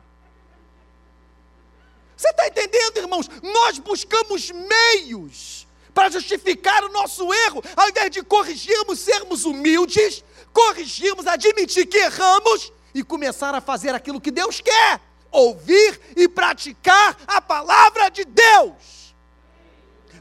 Você 2.16 2.30
está 2.30 2.48
entendendo, 2.48 2.98
irmãos? 2.98 3.28
Nós 3.42 3.80
buscamos 3.80 4.52
meios 4.52 5.68
para 5.92 6.12
justificar 6.12 6.84
o 6.84 6.90
nosso 6.90 7.34
erro, 7.34 7.64
ao 7.76 7.90
invés 7.90 8.12
de 8.12 8.22
corrigirmos, 8.22 9.00
sermos 9.00 9.44
humildes, 9.44 10.24
corrigirmos, 10.54 11.26
admitir 11.26 11.88
que 11.88 11.98
erramos 11.98 12.72
e 12.94 13.04
começar 13.04 13.56
a 13.56 13.62
fazer 13.62 13.96
aquilo 13.96 14.22
que 14.22 14.30
Deus 14.30 14.62
quer: 14.62 15.02
ouvir 15.32 16.00
e 16.16 16.28
praticar 16.28 17.18
a 17.26 17.42
palavra 17.42 18.10
de 18.10 18.26
Deus. 18.26 19.16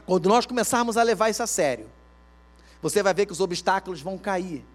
Quando 0.05 0.29
nós 0.29 0.45
começarmos 0.45 0.97
a 0.97 1.03
levar 1.03 1.29
isso 1.29 1.43
a 1.43 1.47
sério, 1.47 1.89
você 2.81 3.03
vai 3.03 3.13
ver 3.13 3.25
que 3.25 3.31
os 3.33 3.39
obstáculos 3.41 4.01
vão 4.01 4.17
cair 4.17 4.65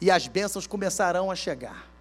e 0.00 0.10
as 0.10 0.26
bênçãos 0.26 0.66
começarão 0.66 1.30
a 1.30 1.36
chegar 1.36 1.92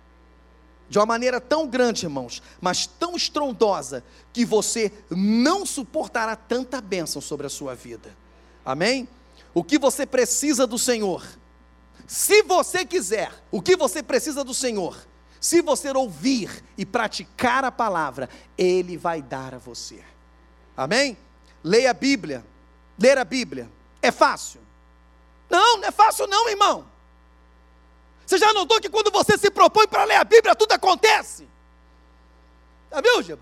de 0.92 1.00
uma 1.00 1.06
maneira 1.06 1.40
tão 1.40 1.66
grande, 1.66 2.06
irmãos, 2.06 2.44
mas 2.60 2.86
tão 2.86 3.16
estrondosa, 3.16 4.04
que 4.34 4.44
você 4.44 4.92
não 5.10 5.66
suportará 5.66 6.36
tanta 6.36 6.82
bênção 6.82 7.22
sobre 7.22 7.48
a 7.48 7.50
sua 7.50 7.74
vida. 7.74 8.14
Amém? 8.66 9.08
O 9.54 9.64
que 9.64 9.80
você 9.80 10.06
precisa 10.06 10.68
do 10.68 10.78
Senhor, 10.78 11.26
se 12.06 12.44
você 12.44 12.86
quiser, 12.86 13.32
o 13.50 13.62
que 13.62 13.78
você 13.78 14.04
precisa 14.04 14.44
do 14.44 14.54
Senhor, 14.54 15.08
se 15.42 15.60
você 15.60 15.90
ouvir 15.90 16.64
e 16.78 16.86
praticar 16.86 17.66
a 17.66 17.72
palavra, 17.72 18.30
Ele 18.56 18.96
vai 18.96 19.24
dar 19.24 19.56
a 19.56 19.58
você. 19.58 20.04
Amém? 20.78 21.18
Leia 21.64 21.90
a 21.90 21.94
Bíblia. 21.96 22.46
Ler 22.98 23.18
a 23.18 23.26
Bíblia 23.26 23.68
é 24.04 24.12
fácil? 24.12 24.62
Não, 25.50 25.78
não 25.78 25.88
é 25.88 25.92
fácil, 25.92 26.28
não, 26.28 26.48
irmão. 26.48 26.86
Você 28.24 28.38
já 28.38 28.54
notou 28.54 28.80
que 28.80 28.88
quando 28.88 29.12
você 29.12 29.36
se 29.36 29.50
propõe 29.50 29.88
para 29.88 30.04
ler 30.04 30.18
a 30.18 30.24
Bíblia, 30.24 30.56
tudo 30.56 30.74
acontece? 30.74 31.48
Já 32.92 33.02
viu, 33.02 33.24
Giba? 33.24 33.42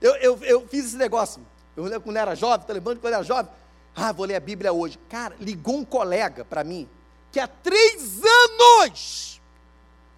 Eu, 0.00 0.14
eu, 0.16 0.38
eu 0.44 0.68
fiz 0.68 0.86
esse 0.86 0.96
negócio. 0.96 1.46
Eu 1.76 1.84
lembro 1.84 2.00
quando 2.00 2.16
eu 2.16 2.22
era 2.22 2.34
jovem, 2.34 2.60
estou 2.62 2.74
lembrando 2.74 3.00
quando 3.00 3.12
eu 3.12 3.18
era 3.18 3.22
jovem. 3.22 3.52
Ah, 3.94 4.12
vou 4.12 4.24
ler 4.24 4.36
a 4.36 4.40
Bíblia 4.40 4.72
hoje. 4.72 4.98
Cara, 5.10 5.36
ligou 5.38 5.76
um 5.76 5.84
colega 5.84 6.42
para 6.42 6.64
mim, 6.64 6.88
que 7.30 7.38
há 7.38 7.46
três 7.46 8.20
anos, 8.24 9.40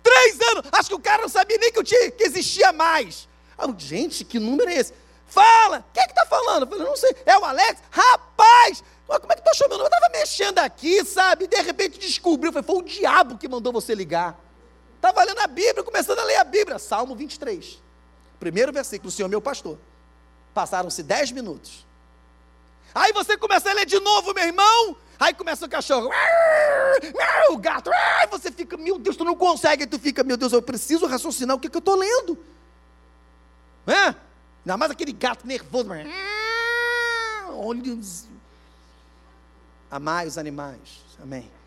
três 0.09 0.41
anos, 0.41 0.65
acho 0.73 0.89
que 0.89 0.95
o 0.95 1.01
cara 1.01 1.23
não 1.23 1.29
sabia 1.29 1.59
nem 1.59 1.71
que 1.71 1.79
eu 1.79 1.85
tinha, 1.85 2.11
que 2.11 2.25
existia 2.25 2.73
mais. 2.73 3.29
Ah, 3.57 3.67
gente, 3.77 4.25
que 4.25 4.39
número 4.39 4.71
é 4.71 4.75
esse? 4.75 4.95
Fala! 5.27 5.85
Quem 5.93 6.03
é 6.03 6.07
que 6.07 6.13
está 6.13 6.25
falando? 6.25 6.63
Eu 6.63 6.69
falei, 6.69 6.85
não 6.85 6.97
sei. 6.97 7.15
É 7.27 7.37
o 7.37 7.45
Alex? 7.45 7.83
Rapaz! 7.91 8.83
Como 9.07 9.33
é 9.33 9.37
que 9.37 9.41
estou 9.41 9.55
chamando? 9.55 9.81
Eu 9.81 9.87
estava 9.87 10.09
mexendo 10.11 10.59
aqui, 10.59 11.05
sabe? 11.05 11.47
De 11.47 11.61
repente 11.61 11.99
descobriu. 11.99 12.53
Foi, 12.53 12.63
foi 12.63 12.77
o 12.77 12.83
diabo 12.83 13.37
que 13.37 13.49
mandou 13.49 13.73
você 13.73 13.95
ligar. 13.95 14.39
Estava 14.97 15.23
lendo 15.25 15.41
a 15.41 15.47
Bíblia, 15.47 15.83
começando 15.83 16.19
a 16.19 16.25
ler 16.25 16.37
a 16.37 16.45
Bíblia. 16.45 16.79
Salmo 16.79 17.15
23. 17.15 17.83
Primeiro 18.41 18.73
versículo, 18.73 19.09
o 19.09 19.13
Senhor 19.13 19.29
meu 19.29 19.41
pastor. 19.41 19.79
Passaram-se 20.55 21.03
dez 21.03 21.31
minutos. 21.31 21.87
Aí 22.95 23.13
você 23.13 23.37
começa 23.37 23.71
a 23.71 23.75
ler 23.75 23.87
de 23.87 24.01
novo, 24.01 24.33
meu 24.33 24.45
irmão. 24.45 24.97
Aí 25.19 25.35
começa 25.35 25.67
o 25.67 25.69
cachorro. 25.69 26.11
O 27.51 27.57
gato. 27.57 27.91
Você 28.31 28.53
fica, 28.53 28.77
meu 28.77 28.99
Deus, 28.99 29.17
tu 29.17 29.25
não 29.25 29.35
consegue. 29.35 29.83
Aí 29.83 29.89
tu 29.89 29.99
fica, 29.99 30.23
meu 30.23 30.37
Deus, 30.37 30.53
eu 30.53 30.63
preciso 30.63 31.07
raciocinar 31.07 31.57
o 31.57 31.61
que, 31.61 31.69
que 31.69 31.77
eu 31.77 31.81
estou 31.81 31.97
lendo. 31.97 32.39
É? 33.87 34.15
Ainda 34.65 34.77
mais 34.77 34.93
aquele 34.93 35.13
gato 35.13 35.47
nervoso. 35.47 35.89
Olha 37.51 37.99
Amai 39.91 40.27
os 40.27 40.39
animais. 40.39 41.01
Amém. 41.21 41.51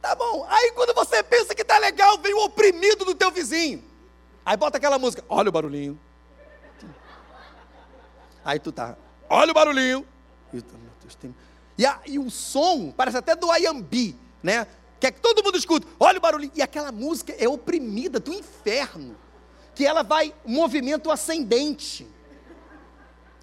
Tá 0.00 0.16
bom. 0.16 0.44
Aí 0.48 0.72
quando 0.72 0.92
você 0.94 1.22
pensa 1.22 1.54
que 1.54 1.62
tá 1.62 1.78
legal, 1.78 2.18
vem 2.18 2.34
o 2.34 2.44
oprimido 2.44 3.04
do 3.04 3.14
teu 3.14 3.30
vizinho. 3.30 3.84
Aí 4.44 4.56
bota 4.56 4.76
aquela 4.76 4.98
música. 4.98 5.24
Olha 5.28 5.48
o 5.48 5.52
barulhinho. 5.52 5.96
Aí 8.44 8.58
tu 8.58 8.72
tá. 8.72 8.96
Olha 9.28 9.50
o 9.50 9.54
barulhinho. 9.54 10.06
E, 11.78 11.86
a, 11.86 12.00
e 12.06 12.18
o 12.18 12.30
som 12.30 12.90
parece 12.90 13.16
até 13.16 13.34
do 13.34 13.50
Ayambi, 13.50 14.16
né? 14.42 14.66
Quer 15.00 15.12
que 15.12 15.20
todo 15.20 15.42
mundo 15.42 15.56
escuta. 15.56 15.86
Olha 15.98 16.18
o 16.18 16.20
barulhinho. 16.20 16.52
E 16.54 16.62
aquela 16.62 16.92
música 16.92 17.34
é 17.38 17.48
oprimida 17.48 18.20
do 18.20 18.32
inferno. 18.32 19.16
Que 19.74 19.86
ela 19.86 20.02
vai 20.02 20.34
movimento 20.44 21.10
ascendente 21.10 22.06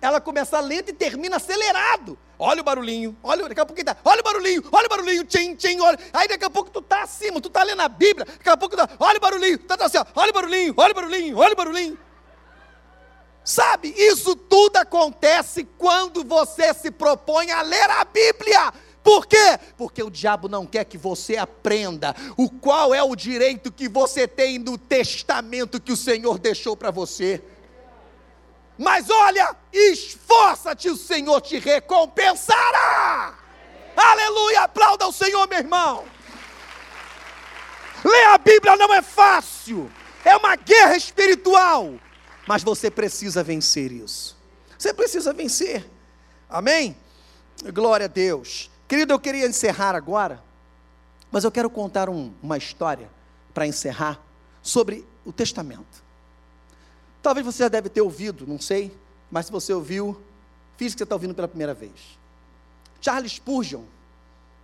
ela 0.02 0.22
começa 0.22 0.60
lenta 0.60 0.92
e 0.92 0.94
termina 0.94 1.38
acelerado. 1.38 2.18
Olha 2.38 2.62
o 2.62 2.64
barulhinho, 2.64 3.18
olha, 3.22 3.48
daqui 3.50 3.60
a 3.60 3.66
pouco 3.66 3.84
tá, 3.84 3.98
olha 4.06 4.22
o 4.22 4.24
barulhinho, 4.24 4.64
olha 4.72 4.86
o 4.86 4.90
barulhinho, 4.90 5.26
tchim, 5.26 5.56
tchim, 5.56 5.80
olha. 5.82 6.00
Aí 6.14 6.28
daqui 6.28 6.46
a 6.46 6.50
pouco 6.50 6.70
tu 6.70 6.82
tá 6.82 7.04
acima, 7.04 7.42
tu 7.42 7.50
tá 7.50 7.64
lendo 7.64 7.82
a 7.82 7.90
Bíblia, 7.90 8.26
daqui 8.26 8.50
a 8.50 8.56
pouco 8.56 8.78
tu 8.78 8.88
tá, 8.88 8.90
olha 8.98 9.18
o 9.18 9.22
barulhinho, 9.22 9.58
tá, 9.60 9.76
tá 9.76 9.86
assim, 9.86 9.98
ó, 9.98 10.06
olha 10.16 10.30
o 10.30 10.34
barulhinho, 10.34 10.74
olha 10.78 10.92
o 10.92 10.96
barulhinho, 10.96 11.38
olha 11.38 11.54
o 11.54 11.56
barulhinho. 11.56 11.98
Sabe, 13.43 13.93
isso 13.97 14.36
tudo 14.36 14.78
acontece 14.78 15.63
quando 15.78 16.23
você 16.23 16.73
se 16.73 16.91
propõe 16.91 17.52
a 17.52 17.62
ler 17.62 17.89
a 17.89 18.06
Bíblia. 18.06 18.73
Por 19.04 19.25
quê? 19.25 19.60
Porque 19.78 20.04
o 20.04 20.10
diabo 20.10 20.47
não 20.47 20.65
quer 20.65 20.84
que 20.86 20.97
você 20.97 21.38
aprenda 21.38 22.15
o 22.38 22.49
qual 22.49 22.93
é 22.93 23.02
o 23.02 23.15
direito 23.15 23.71
que 23.71 23.88
você 23.89 24.28
tem 24.28 24.60
no 24.60 24.78
testamento 24.78 25.82
que 25.82 25.91
o 25.91 25.97
Senhor 25.97 26.38
deixou 26.38 26.75
para 26.78 26.91
você. 26.91 27.41
Mas 28.78 29.10
olha, 29.10 29.56
esforça-te, 29.73 30.89
o 30.89 30.95
Senhor 30.95 31.41
te 31.41 31.58
recompensará. 31.60 33.38
Aleluia, 33.95 34.62
aplauda 34.62 35.08
o 35.08 35.12
Senhor, 35.12 35.47
meu 35.47 35.60
irmão. 35.60 36.06
Ler 38.06 38.25
a 38.27 38.37
Bíblia 38.37 38.77
não 38.77 38.94
é 38.94 39.02
fácil, 39.02 39.92
é 40.23 40.35
uma 40.37 40.56
guerra 40.56 40.96
espiritual, 40.96 41.94
mas 42.50 42.63
você 42.63 42.89
precisa 42.89 43.43
vencer 43.43 43.91
isso. 43.91 44.35
Você 44.75 44.91
precisa 44.91 45.31
vencer, 45.31 45.87
amém? 46.50 46.97
Glória 47.71 48.06
a 48.06 48.10
Deus. 48.10 48.71
Querido, 48.87 49.13
eu 49.13 49.19
queria 49.19 49.45
encerrar 49.45 49.93
agora, 49.93 50.43
mas 51.31 51.43
eu 51.43 51.52
quero 51.52 51.69
contar 51.69 52.10
um, 52.10 52.33
uma 52.41 52.58
história 52.58 53.08
para 53.54 53.67
encerrar 53.67 54.19
sobre 54.63 55.06
o 55.23 55.31
testamento. 55.31 56.04
Talvez 57.21 57.45
você 57.45 57.62
já 57.62 57.69
deve 57.69 57.87
ter 57.87 58.02
ouvido, 58.02 58.47
não 58.47 58.60
sei, 58.60 58.97
mas 59.29 59.45
se 59.45 59.52
você 59.52 59.71
ouviu, 59.71 60.19
fiz 60.75 60.93
que 60.93 60.97
você 60.97 61.04
está 61.04 61.13
ouvindo 61.13 61.35
pela 61.35 61.47
primeira 61.47 61.75
vez. 61.75 62.17
Charles 63.00 63.33
Spurgeon, 63.33 63.83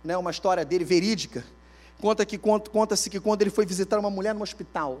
né, 0.02 0.16
uma 0.16 0.32
história 0.32 0.64
dele 0.64 0.84
verídica, 0.84 1.44
conta 2.00 2.26
que 2.26 2.36
conta-se 2.36 3.08
que 3.08 3.20
quando 3.20 3.42
ele 3.42 3.50
foi 3.50 3.64
visitar 3.64 3.96
uma 3.96 4.10
mulher 4.10 4.34
no 4.34 4.42
hospital, 4.42 5.00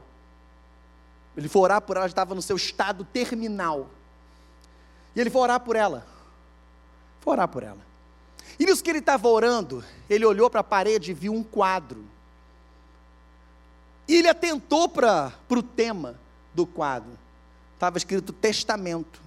ele 1.36 1.48
foi 1.48 1.62
orar 1.62 1.80
por 1.82 1.96
ela, 1.96 2.06
estava 2.06 2.34
no 2.34 2.40
seu 2.40 2.56
estado 2.56 3.04
terminal. 3.04 3.88
E 5.14 5.20
ele 5.20 5.30
foi 5.30 5.42
orar 5.42 5.60
por 5.60 5.76
ela. 5.76 6.06
Foi 7.20 7.32
orar 7.32 7.48
por 7.48 7.62
ela. 7.62 7.84
E 8.58 8.64
nisso 8.64 8.82
que 8.82 8.88
ele 8.88 9.00
estava 9.00 9.28
orando, 9.28 9.84
ele 10.08 10.24
olhou 10.24 10.48
para 10.48 10.60
a 10.60 10.64
parede 10.64 11.10
e 11.10 11.14
viu 11.14 11.34
um 11.34 11.42
quadro. 11.42 12.04
E 14.08 14.14
ele 14.16 14.28
atentou 14.28 14.88
para 14.88 15.32
o 15.50 15.62
tema 15.62 16.18
do 16.54 16.64
quadro. 16.64 17.10
Estava 17.74 17.98
escrito 17.98 18.32
testamento. 18.32 19.20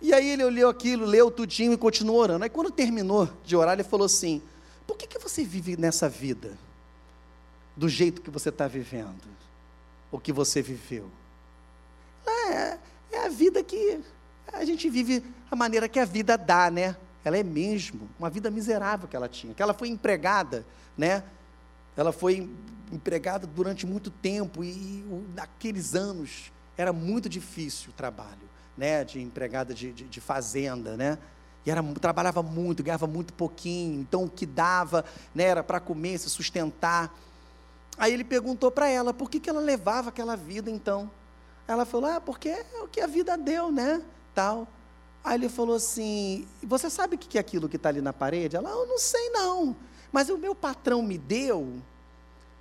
E 0.00 0.12
aí 0.12 0.30
ele 0.30 0.44
olhou 0.44 0.70
aquilo, 0.70 1.04
leu 1.04 1.30
tudinho 1.30 1.72
e 1.72 1.76
continuou 1.76 2.18
orando. 2.18 2.44
Aí 2.44 2.50
quando 2.50 2.70
terminou 2.70 3.28
de 3.44 3.56
orar, 3.56 3.74
ele 3.74 3.82
falou 3.82 4.06
assim: 4.06 4.40
Por 4.86 4.96
que, 4.96 5.06
que 5.06 5.18
você 5.18 5.42
vive 5.42 5.76
nessa 5.76 6.08
vida? 6.08 6.56
Do 7.74 7.88
jeito 7.88 8.20
que 8.20 8.30
você 8.30 8.50
está 8.50 8.68
vivendo? 8.68 9.36
O 10.16 10.18
que 10.18 10.32
você 10.32 10.62
viveu? 10.62 11.10
É, 12.26 12.78
é 13.12 13.26
a 13.26 13.28
vida 13.28 13.62
que 13.62 14.00
a 14.50 14.64
gente 14.64 14.88
vive 14.88 15.22
a 15.50 15.54
maneira 15.54 15.90
que 15.90 16.00
a 16.00 16.06
vida 16.06 16.38
dá, 16.38 16.70
né? 16.70 16.96
Ela 17.22 17.36
é 17.36 17.42
mesmo 17.42 18.08
uma 18.18 18.30
vida 18.30 18.50
miserável 18.50 19.06
que 19.06 19.14
ela 19.14 19.28
tinha. 19.28 19.52
Que 19.52 19.62
ela 19.62 19.74
foi 19.74 19.88
empregada, 19.88 20.64
né? 20.96 21.22
Ela 21.94 22.12
foi 22.12 22.48
empregada 22.90 23.46
durante 23.46 23.86
muito 23.86 24.10
tempo 24.10 24.64
e, 24.64 24.68
e 24.70 25.26
naqueles 25.34 25.94
anos 25.94 26.50
era 26.78 26.94
muito 26.94 27.28
difícil 27.28 27.90
o 27.90 27.92
trabalho, 27.92 28.48
né? 28.74 29.04
De 29.04 29.20
empregada 29.20 29.74
de, 29.74 29.92
de, 29.92 30.04
de 30.04 30.20
fazenda, 30.22 30.96
né? 30.96 31.18
E 31.66 31.70
era, 31.70 31.82
trabalhava 32.00 32.42
muito, 32.42 32.82
ganhava 32.82 33.06
muito 33.06 33.34
pouquinho. 33.34 34.00
Então 34.00 34.24
o 34.24 34.30
que 34.30 34.46
dava, 34.46 35.04
né? 35.34 35.44
Era 35.44 35.62
para 35.62 35.78
comer, 35.78 36.16
se 36.16 36.30
sustentar. 36.30 37.14
Aí 37.98 38.12
ele 38.12 38.24
perguntou 38.24 38.70
para 38.70 38.88
ela 38.88 39.14
por 39.14 39.30
que, 39.30 39.40
que 39.40 39.48
ela 39.48 39.60
levava 39.60 40.10
aquela 40.10 40.36
vida 40.36 40.70
então. 40.70 41.10
Ela 41.66 41.84
falou: 41.84 42.10
Ah, 42.10 42.20
porque 42.20 42.48
é 42.48 42.82
o 42.82 42.88
que 42.88 43.00
a 43.00 43.06
vida 43.06 43.36
deu, 43.36 43.72
né? 43.72 44.02
Tal. 44.34 44.68
Aí 45.24 45.34
ele 45.34 45.48
falou 45.48 45.76
assim: 45.76 46.46
Você 46.62 46.90
sabe 46.90 47.16
o 47.16 47.18
que 47.18 47.38
é 47.38 47.40
aquilo 47.40 47.68
que 47.68 47.76
está 47.76 47.88
ali 47.88 48.00
na 48.00 48.12
parede? 48.12 48.56
Ela: 48.56 48.70
Eu 48.70 48.86
não 48.86 48.98
sei 48.98 49.30
não. 49.30 49.74
Mas 50.12 50.28
o 50.28 50.38
meu 50.38 50.54
patrão 50.54 51.02
me 51.02 51.18
deu. 51.18 51.74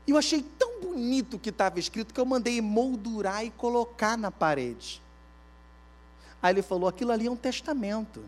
E 0.08 0.12
eu 0.12 0.18
achei 0.18 0.42
tão 0.58 0.80
bonito 0.80 1.36
o 1.36 1.40
que 1.40 1.50
estava 1.50 1.80
escrito 1.80 2.14
que 2.14 2.20
eu 2.20 2.26
mandei 2.26 2.62
moldurar 2.62 3.44
e 3.44 3.52
colocar 3.52 4.18
na 4.18 4.32
parede. 4.32 5.02
Aí 6.42 6.54
ele 6.54 6.62
falou: 6.62 6.88
Aquilo 6.88 7.12
ali 7.12 7.28
é 7.28 7.32
um 7.32 7.36
testamento. 7.36 8.24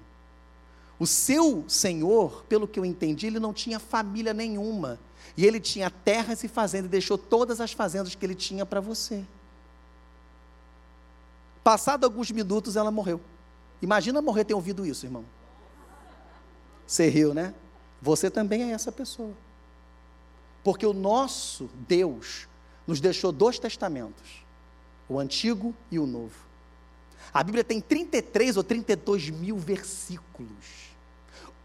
O 1.00 1.06
seu 1.06 1.64
senhor, 1.68 2.44
pelo 2.50 2.68
que 2.68 2.80
eu 2.80 2.86
entendi, 2.86 3.28
ele 3.28 3.40
não 3.40 3.54
tinha 3.54 3.80
família 3.80 4.34
nenhuma. 4.34 5.00
E 5.36 5.46
ele 5.46 5.60
tinha 5.60 5.90
terras 5.90 6.44
e 6.44 6.48
fazendas, 6.48 6.88
e 6.88 6.92
deixou 6.92 7.18
todas 7.18 7.60
as 7.60 7.72
fazendas 7.72 8.16
que 8.16 8.26
ele 8.26 8.36
tinha 8.36 8.66
para 8.66 8.80
você. 8.80 9.24
Passado 11.64 12.06
alguns 12.06 12.32
minutos, 12.32 12.76
ela 12.76 12.92
morreu. 12.92 13.20
Imagina 13.82 14.22
morrer 14.22 14.46
ter 14.46 14.54
ouvido 14.54 14.86
isso, 14.86 15.06
irmão. 15.06 15.26
Você 16.86 17.10
riu, 17.10 17.34
né? 17.34 17.54
Você 18.02 18.30
também 18.30 18.64
é 18.64 18.72
essa 18.72 18.92
pessoa. 18.92 19.34
Porque 20.64 20.86
o 20.86 20.94
nosso 20.94 21.70
Deus 21.88 22.48
nos 22.86 23.00
deixou 23.00 23.32
dois 23.32 23.60
testamentos: 23.60 24.44
o 25.08 25.20
antigo 25.20 25.76
e 25.92 26.00
o 26.00 26.08
novo. 26.08 26.48
A 27.34 27.44
Bíblia 27.44 27.64
tem 27.64 27.80
33 27.80 28.58
ou 28.58 28.64
32 28.64 29.30
mil 29.30 29.58
versículos, 29.58 30.96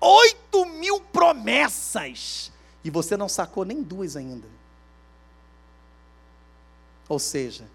8 0.01 0.67
mil 0.67 1.01
promessas 1.01 2.52
e 2.85 2.91
você 2.91 3.17
não 3.17 3.29
sacou 3.29 3.65
nem 3.65 3.83
duas 3.83 4.17
ainda. 4.17 4.49
Ou 7.09 7.19
seja, 7.19 7.69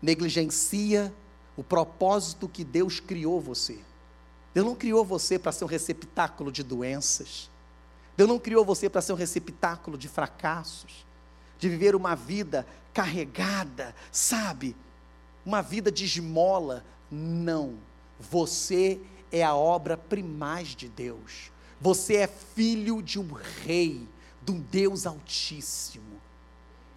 negligencia 0.00 1.12
o 1.56 1.64
propósito 1.64 2.48
que 2.48 2.64
Deus 2.64 3.00
criou 3.00 3.40
você. 3.40 3.78
Deus 4.52 4.66
não 4.66 4.74
criou 4.74 5.04
você 5.04 5.38
para 5.38 5.52
ser 5.52 5.64
um 5.64 5.68
receptáculo 5.68 6.52
de 6.52 6.62
doenças. 6.62 7.50
Deus 8.16 8.28
não 8.28 8.38
criou 8.38 8.64
você 8.64 8.88
para 8.88 9.00
ser 9.00 9.12
um 9.12 9.16
receptáculo 9.16 9.98
de 9.98 10.08
fracassos, 10.08 11.04
de 11.58 11.68
viver 11.68 11.96
uma 11.96 12.14
vida 12.14 12.66
carregada, 12.92 13.94
sabe? 14.12 14.76
Uma 15.44 15.60
vida 15.60 15.90
de 15.90 16.04
esmola. 16.04 16.84
Não. 17.10 17.74
Você 18.20 19.00
é 19.32 19.42
a 19.42 19.54
obra 19.54 19.96
primaz 19.96 20.68
de 20.68 20.88
Deus. 20.88 21.50
Você 21.80 22.16
é 22.16 22.28
filho 22.28 23.02
de 23.02 23.18
um 23.18 23.32
rei 23.32 24.08
do 24.44 24.52
Deus 24.52 25.06
Altíssimo. 25.06 26.20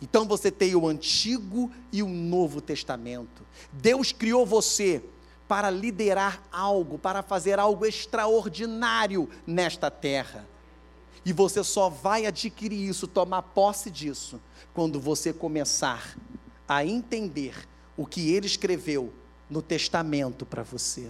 Então 0.02 0.28
você 0.28 0.52
tem 0.52 0.76
o 0.76 0.88
Antigo 0.88 1.72
e 1.92 2.04
o 2.04 2.08
Novo 2.08 2.62
Testamento. 2.62 3.44
Deus 3.72 4.12
criou 4.12 4.46
você 4.46 5.04
para 5.48 5.70
liderar 5.70 6.44
algo, 6.52 7.00
para 7.00 7.24
fazer 7.24 7.58
algo 7.58 7.86
extraordinário 7.86 9.30
nesta 9.46 9.90
terra. 9.90 10.46
E 11.26 11.34
você 11.34 11.64
só 11.64 11.90
vai 11.90 12.26
adquirir 12.26 12.88
isso, 12.88 13.08
tomar 13.08 13.42
posse 13.42 13.90
disso, 13.90 14.40
quando 14.74 15.00
você 15.00 15.34
começar 15.34 16.16
a 16.68 16.86
entender 16.86 17.68
o 17.96 18.06
que 18.06 18.34
ele 18.34 18.46
escreveu 18.46 19.12
no 19.50 19.62
testamento 19.62 20.46
para 20.46 20.64
você. 20.64 21.10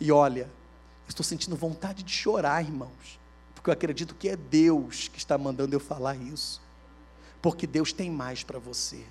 E 0.00 0.10
olha, 0.10 0.50
estou 1.06 1.22
sentindo 1.22 1.54
vontade 1.54 2.02
de 2.02 2.12
chorar, 2.12 2.62
irmãos 2.62 3.23
porque 3.64 3.70
eu 3.70 3.72
acredito 3.72 4.14
que 4.14 4.28
é 4.28 4.36
Deus 4.36 5.08
que 5.08 5.16
está 5.16 5.38
mandando 5.38 5.74
eu 5.74 5.80
falar 5.80 6.16
isso. 6.16 6.60
Porque 7.40 7.66
Deus 7.66 7.94
tem 7.94 8.10
mais 8.10 8.44
para 8.44 8.58
você. 8.58 9.02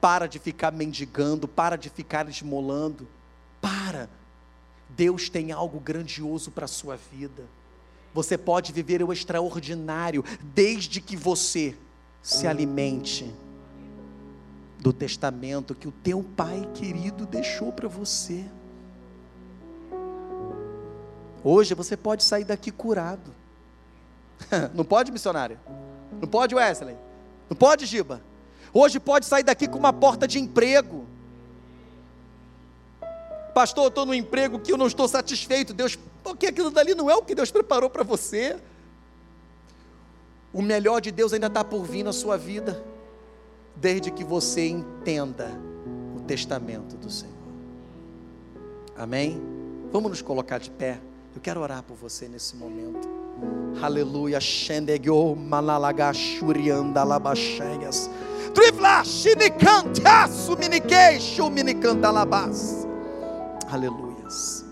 Para 0.00 0.26
de 0.26 0.38
ficar 0.38 0.72
mendigando, 0.72 1.46
para 1.46 1.76
de 1.76 1.90
ficar 1.90 2.26
esmolando. 2.26 3.06
Para. 3.60 4.08
Deus 4.88 5.28
tem 5.28 5.52
algo 5.52 5.78
grandioso 5.78 6.50
para 6.50 6.64
a 6.64 6.68
sua 6.68 6.96
vida. 6.96 7.44
Você 8.14 8.38
pode 8.38 8.72
viver 8.72 9.02
o 9.02 9.12
extraordinário 9.12 10.24
desde 10.42 10.98
que 10.98 11.14
você 11.14 11.76
se 12.22 12.46
alimente 12.46 13.30
do 14.80 14.90
testamento 14.90 15.74
que 15.74 15.86
o 15.86 15.92
teu 15.92 16.24
pai 16.34 16.66
querido 16.72 17.26
deixou 17.26 17.70
para 17.70 17.88
você. 17.88 18.46
Hoje 21.44 21.74
você 21.74 21.94
pode 21.94 22.24
sair 22.24 22.44
daqui 22.44 22.70
curado. 22.70 23.30
Não 24.74 24.82
pode, 24.82 25.12
missionário? 25.12 25.60
Não 26.20 26.26
pode, 26.26 26.54
Wesley? 26.54 26.96
Não 27.50 27.56
pode, 27.56 27.84
Giba? 27.84 28.22
Hoje 28.72 28.98
pode 28.98 29.26
sair 29.26 29.42
daqui 29.42 29.68
com 29.68 29.78
uma 29.78 29.92
porta 29.92 30.26
de 30.26 30.38
emprego. 30.38 31.06
Pastor, 33.54 33.84
eu 33.84 33.88
estou 33.88 34.06
no 34.06 34.14
emprego 34.14 34.58
que 34.58 34.72
eu 34.72 34.76
não 34.76 34.88
estou 34.88 35.06
satisfeito. 35.06 35.72
Deus, 35.72 35.96
porque 36.24 36.46
aquilo 36.46 36.70
dali 36.70 36.94
não 36.94 37.08
é 37.08 37.14
o 37.14 37.22
que 37.22 37.36
Deus 37.36 37.52
preparou 37.52 37.88
para 37.88 38.02
você. 38.02 38.56
O 40.52 40.60
melhor 40.60 41.00
de 41.00 41.12
Deus 41.12 41.32
ainda 41.32 41.46
está 41.46 41.62
por 41.62 41.84
vir 41.84 42.02
na 42.02 42.12
sua 42.12 42.36
vida, 42.36 42.82
desde 43.76 44.10
que 44.10 44.24
você 44.24 44.66
entenda 44.66 45.50
o 46.16 46.20
testamento 46.20 46.96
do 46.96 47.10
Senhor. 47.10 47.34
Amém? 48.96 49.40
Vamos 49.92 50.10
nos 50.10 50.22
colocar 50.22 50.58
de 50.58 50.70
pé. 50.70 51.00
Eu 51.34 51.40
quero 51.40 51.60
orar 51.60 51.82
por 51.82 51.96
você 51.96 52.28
nesse 52.28 52.54
momento. 52.54 53.08
Aleluia. 53.82 54.40
Shendegyo 54.40 55.34
malalagashurianda 55.34 57.02
labacheias. 57.02 58.08
Trifla 58.54 59.04
shinikantasu 59.04 60.56
minikeishu 60.56 61.50
minikantalabas. 61.50 62.86
Aleluias. 63.68 64.64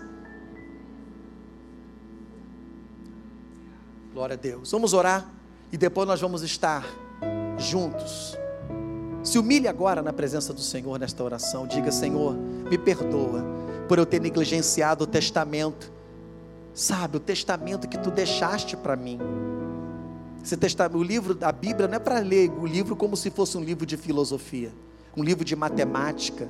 Glória 4.13 4.35
a 4.35 4.37
Deus. 4.37 4.71
Vamos 4.71 4.93
orar 4.93 5.29
e 5.69 5.77
depois 5.77 6.07
nós 6.07 6.21
vamos 6.21 6.43
estar 6.43 6.85
juntos. 7.57 8.37
Se 9.21 9.37
humilhe 9.37 9.67
agora 9.67 10.01
na 10.01 10.13
presença 10.13 10.53
do 10.53 10.61
Senhor 10.61 10.97
nesta 10.97 11.21
oração. 11.23 11.67
Diga: 11.67 11.91
Senhor, 11.91 12.33
me 12.33 12.77
perdoa 12.77 13.43
por 13.89 13.99
eu 13.99 14.05
ter 14.05 14.21
negligenciado 14.21 15.03
o 15.03 15.07
testamento 15.07 15.92
Sabe, 16.73 17.17
o 17.17 17.19
testamento 17.19 17.87
que 17.87 17.97
tu 17.97 18.09
deixaste 18.09 18.75
para 18.75 18.95
mim. 18.95 19.19
Esse 20.43 20.57
testamento, 20.57 20.97
o 20.97 21.03
livro 21.03 21.33
da 21.33 21.51
Bíblia 21.51 21.87
não 21.87 21.95
é 21.95 21.99
para 21.99 22.19
ler 22.19 22.51
o 22.51 22.65
livro 22.65 22.95
como 22.95 23.15
se 23.15 23.29
fosse 23.29 23.57
um 23.57 23.63
livro 23.63 23.85
de 23.85 23.95
filosofia, 23.95 24.73
um 25.15 25.23
livro 25.23 25.45
de 25.45 25.55
matemática, 25.55 26.49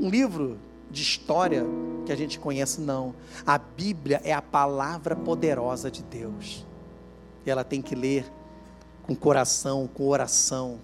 um 0.00 0.08
livro 0.08 0.58
de 0.90 1.02
história 1.02 1.64
que 2.06 2.12
a 2.12 2.16
gente 2.16 2.38
conhece, 2.38 2.80
não. 2.80 3.14
A 3.46 3.58
Bíblia 3.58 4.20
é 4.24 4.32
a 4.32 4.40
palavra 4.40 5.14
poderosa 5.14 5.90
de 5.90 6.02
Deus. 6.02 6.66
E 7.44 7.50
ela 7.50 7.62
tem 7.62 7.82
que 7.82 7.94
ler 7.94 8.24
com 9.02 9.14
coração, 9.14 9.88
com 9.92 10.08
oração 10.08 10.80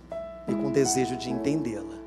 e 0.47 0.55
com 0.55 0.71
desejo 0.71 1.17
de 1.17 1.31
entendê-la. 1.31 2.04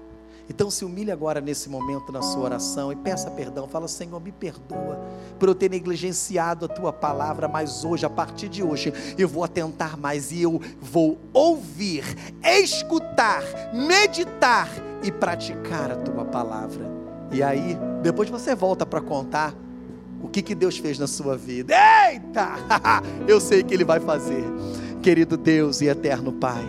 Então 0.49 0.71
se 0.71 0.85
humilhe 0.85 1.11
agora 1.11 1.41
nesse 1.41 1.69
momento 1.69 2.11
na 2.11 2.21
sua 2.21 2.43
oração 2.43 2.91
e 2.91 2.95
peça 2.95 3.29
perdão. 3.31 3.67
Fala, 3.67 3.87
Senhor, 3.87 4.19
me 4.21 4.31
perdoa 4.31 4.99
por 5.39 5.49
eu 5.49 5.55
ter 5.55 5.69
negligenciado 5.69 6.65
a 6.65 6.67
tua 6.67 6.93
palavra, 6.93 7.47
mas 7.47 7.83
hoje, 7.83 8.05
a 8.05 8.09
partir 8.09 8.47
de 8.49 8.63
hoje, 8.63 8.93
eu 9.17 9.27
vou 9.27 9.43
atentar 9.43 9.97
mais 9.97 10.31
e 10.31 10.41
eu 10.41 10.61
vou 10.81 11.17
ouvir, 11.33 12.03
escutar, 12.43 13.43
meditar 13.73 14.69
e 15.03 15.11
praticar 15.11 15.91
a 15.91 15.95
tua 15.95 16.25
palavra. 16.25 16.87
E 17.31 17.43
aí, 17.43 17.77
depois 18.01 18.29
você 18.29 18.55
volta 18.55 18.85
para 18.85 19.01
contar 19.01 19.53
o 20.21 20.27
que, 20.27 20.41
que 20.41 20.55
Deus 20.55 20.77
fez 20.77 20.97
na 20.97 21.07
sua 21.07 21.37
vida. 21.37 21.73
Eita! 22.09 22.53
Eu 23.27 23.39
sei 23.39 23.63
que 23.63 23.73
Ele 23.73 23.85
vai 23.85 23.99
fazer. 23.99 24.43
Querido 25.01 25.37
Deus 25.37 25.81
e 25.81 25.87
eterno 25.87 26.33
Pai, 26.33 26.65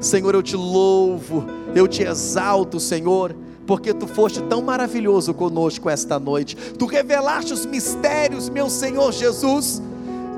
Senhor, 0.00 0.34
eu 0.34 0.42
te 0.42 0.56
louvo, 0.56 1.44
eu 1.74 1.88
te 1.88 2.02
exalto, 2.02 2.78
Senhor 2.78 3.34
porque 3.66 3.92
tu 3.92 4.06
foste 4.06 4.40
tão 4.42 4.62
maravilhoso 4.62 5.34
conosco 5.34 5.90
esta 5.90 6.18
noite. 6.18 6.54
Tu 6.54 6.86
revelaste 6.86 7.52
os 7.52 7.66
mistérios, 7.66 8.48
meu 8.48 8.70
Senhor 8.70 9.12
Jesus, 9.12 9.82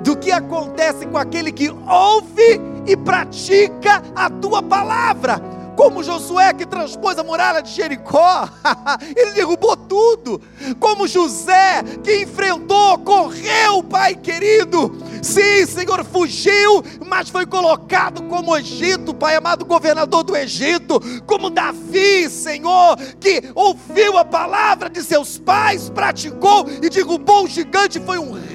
do 0.03 0.17
que 0.17 0.33
acontece 0.33 1.07
com 1.07 1.19
aquele 1.19 1.53
que 1.53 1.69
ouve 1.69 2.61
e 2.87 2.97
pratica 2.97 4.03
a 4.17 4.31
tua 4.31 4.63
palavra 4.63 5.41
como 5.79 6.03
Josué 6.03 6.53
que 6.53 6.67
transpôs 6.67 7.17
a 7.21 7.23
muralha 7.23 7.63
de 7.63 7.71
Jericó, 7.71 8.49
ele 9.15 9.31
derrubou 9.31 9.77
tudo, 9.77 10.43
como 10.81 11.07
José 11.07 11.85
que 12.03 12.25
enfrentou, 12.25 12.99
correu, 12.99 13.85
Pai 13.85 14.17
querido, 14.17 14.91
sim, 15.23 15.67
Senhor, 15.67 16.05
fugiu, 16.05 16.83
mas 17.07 17.29
foi 17.29 17.47
colocado 17.47 18.23
como 18.25 18.57
Egito, 18.57 19.15
Pai 19.15 19.37
amado, 19.37 19.65
governador 19.65 20.23
do 20.23 20.37
Egito, 20.37 21.01
como 21.27 21.51
Davi, 21.51 22.29
Senhor, 22.31 22.97
que 23.21 23.43
ouviu 23.55 24.17
a 24.19 24.25
palavra 24.25 24.89
de 24.89 25.03
seus 25.03 25.39
pais, 25.39 25.91
praticou 25.91 26.67
e 26.83 26.89
derrubou 26.89 27.45
o 27.45 27.49
gigante, 27.49 28.01
foi 28.01 28.19
um 28.19 28.33
rei, 28.33 28.48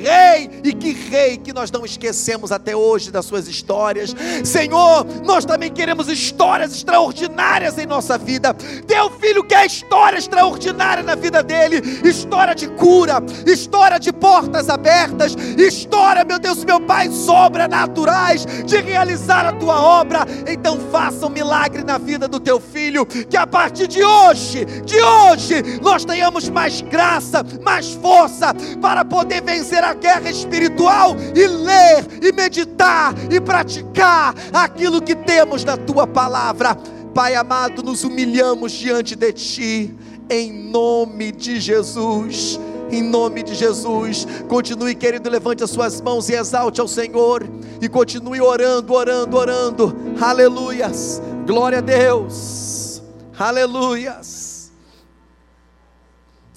e 0.63 0.73
que 0.73 0.91
rei 0.91 1.37
que 1.37 1.53
nós 1.53 1.71
não 1.71 1.85
esquecemos 1.85 2.51
até 2.51 2.75
hoje 2.75 3.11
das 3.11 3.25
suas 3.25 3.47
histórias, 3.47 4.15
Senhor, 4.43 5.05
nós 5.23 5.45
também 5.45 5.71
queremos 5.71 6.07
histórias 6.07 6.73
extraordinárias 6.73 7.77
em 7.77 7.85
nossa 7.85 8.17
vida. 8.17 8.53
Teu 8.87 9.09
filho 9.11 9.43
quer 9.43 9.65
história 9.65 10.17
extraordinária 10.17 11.03
na 11.03 11.15
vida 11.15 11.41
dele, 11.41 11.81
história 12.03 12.53
de 12.53 12.67
cura, 12.67 13.21
história 13.45 13.99
de 13.99 14.11
portas 14.11 14.69
abertas, 14.69 15.35
história, 15.57 16.23
meu 16.23 16.39
Deus, 16.39 16.63
meu 16.63 16.81
Pai, 16.81 17.09
sobrenaturais 17.09 18.45
de 18.65 18.77
realizar 18.81 19.45
a 19.45 19.53
tua 19.53 19.81
obra. 19.81 20.25
Então 20.47 20.79
faça 20.91 21.25
um 21.25 21.29
milagre 21.29 21.83
na 21.83 21.97
vida 21.97 22.27
do 22.27 22.39
teu 22.39 22.59
filho, 22.59 23.05
que 23.05 23.37
a 23.37 23.47
partir 23.47 23.87
de 23.87 24.03
hoje, 24.03 24.65
de 24.65 25.01
hoje, 25.01 25.79
nós 25.81 26.05
tenhamos 26.05 26.49
mais 26.49 26.81
graça, 26.81 27.43
mais 27.63 27.93
força 27.93 28.53
para 28.81 29.05
poder 29.05 29.41
vencer 29.41 29.83
guerra 29.93 30.29
espiritual 30.29 31.15
e 31.35 31.47
ler 31.47 32.05
e 32.21 32.31
meditar 32.31 33.13
e 33.31 33.39
praticar 33.39 34.35
aquilo 34.51 35.01
que 35.01 35.15
temos 35.15 35.63
na 35.63 35.77
tua 35.77 36.05
palavra. 36.07 36.75
Pai 37.13 37.35
amado, 37.35 37.83
nos 37.83 38.03
humilhamos 38.03 38.71
diante 38.71 39.15
de 39.15 39.31
Ti, 39.31 39.95
em 40.29 40.51
nome 40.51 41.31
de 41.31 41.59
Jesus. 41.59 42.59
Em 42.91 43.01
nome 43.01 43.41
de 43.41 43.55
Jesus, 43.55 44.27
continue, 44.47 44.93
querido, 44.93 45.27
levante 45.27 45.63
as 45.63 45.71
suas 45.71 45.99
mãos 45.99 46.29
e 46.29 46.35
exalte 46.35 46.79
ao 46.79 46.87
Senhor, 46.87 47.43
e 47.81 47.89
continue 47.89 48.39
orando, 48.39 48.93
orando, 48.93 49.35
orando, 49.35 49.95
aleluias, 50.21 51.19
glória 51.47 51.79
a 51.79 51.81
Deus, 51.81 53.01
aleluias, 53.35 54.71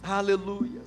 aleluias. 0.02 0.85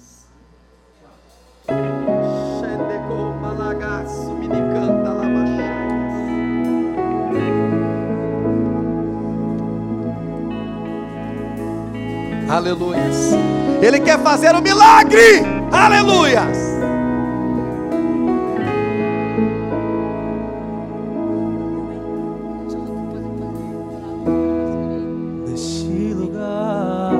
Aleluias. 12.49 13.31
Ele 13.79 13.99
quer 13.99 14.19
fazer 14.19 14.55
um 14.55 14.61
milagre. 14.61 15.43
Aleluias. 15.71 16.57
Neste 25.47 26.13
lugar, 26.15 27.11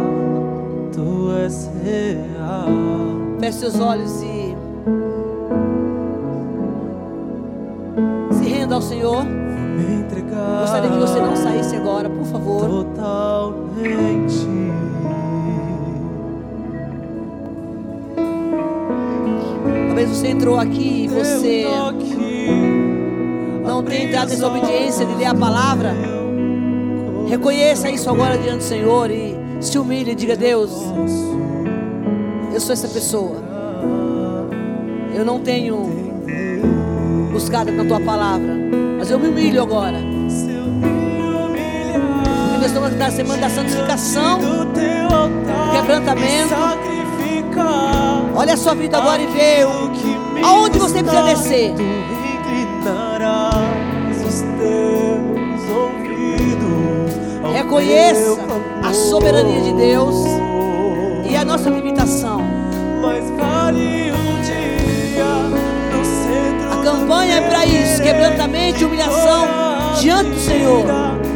tu 0.91 1.31
és 1.45 1.69
real. 1.83 2.67
Feche 3.39 3.59
seus 3.59 3.79
olhos 3.79 4.21
e 4.23 4.28
entrou 20.39 20.57
aqui 20.57 21.03
e 21.03 21.07
você 21.09 21.65
não 23.65 23.83
tenha 23.83 24.05
entrado 24.05 24.29
abrir 24.29 24.37
nessa 24.37 24.47
os 24.47 24.55
obediência 24.55 25.05
de 25.05 25.13
ler 25.15 25.25
a 25.25 25.35
palavra. 25.35 25.93
Reconheça 27.27 27.89
isso 27.89 28.09
agora 28.09 28.37
diante 28.37 28.59
do 28.59 28.63
Senhor 28.63 29.11
e 29.11 29.37
se 29.59 29.77
humilhe 29.77 30.11
e 30.11 30.15
diga: 30.15 30.37
Deus, 30.37 30.71
eu 32.53 32.59
sou 32.61 32.71
essa 32.71 32.87
pessoa. 32.87 33.35
Eu 35.13 35.25
não 35.25 35.39
tenho 35.39 35.89
buscado 37.33 37.69
na 37.73 37.83
tua 37.83 37.99
palavra, 37.99 38.55
mas 38.97 39.11
eu 39.11 39.19
me 39.19 39.27
humilho 39.27 39.61
agora. 39.61 39.97
Porque 42.47 42.57
nós 42.59 42.65
estamos 42.67 42.95
na 42.95 43.11
semana 43.11 43.41
da 43.41 43.49
santificação. 43.49 44.39
Quebrantamento. 45.73 46.53
Olha 48.35 48.53
a 48.53 48.57
sua 48.57 48.73
vida 48.73 48.97
agora 48.97 49.21
e 49.21 49.27
vê 49.27 49.65
o- 49.65 49.88
aonde 50.43 50.79
você 50.79 51.03
precisa 51.03 51.23
descer. 51.23 51.73
Reconheça 57.53 58.37
a 58.83 58.93
soberania 58.93 59.61
de 59.61 59.73
Deus 59.73 60.15
e 61.29 61.35
a 61.35 61.43
nossa 61.43 61.69
limitação. 61.69 62.41
A 66.71 66.83
campanha 66.83 67.35
é 67.35 67.41
para 67.41 67.65
isso, 67.65 68.01
quebrantamento 68.01 68.81
e 68.81 68.85
humilhação 68.85 69.47
diante 69.99 70.29
do 70.31 70.39
Senhor. 70.39 70.85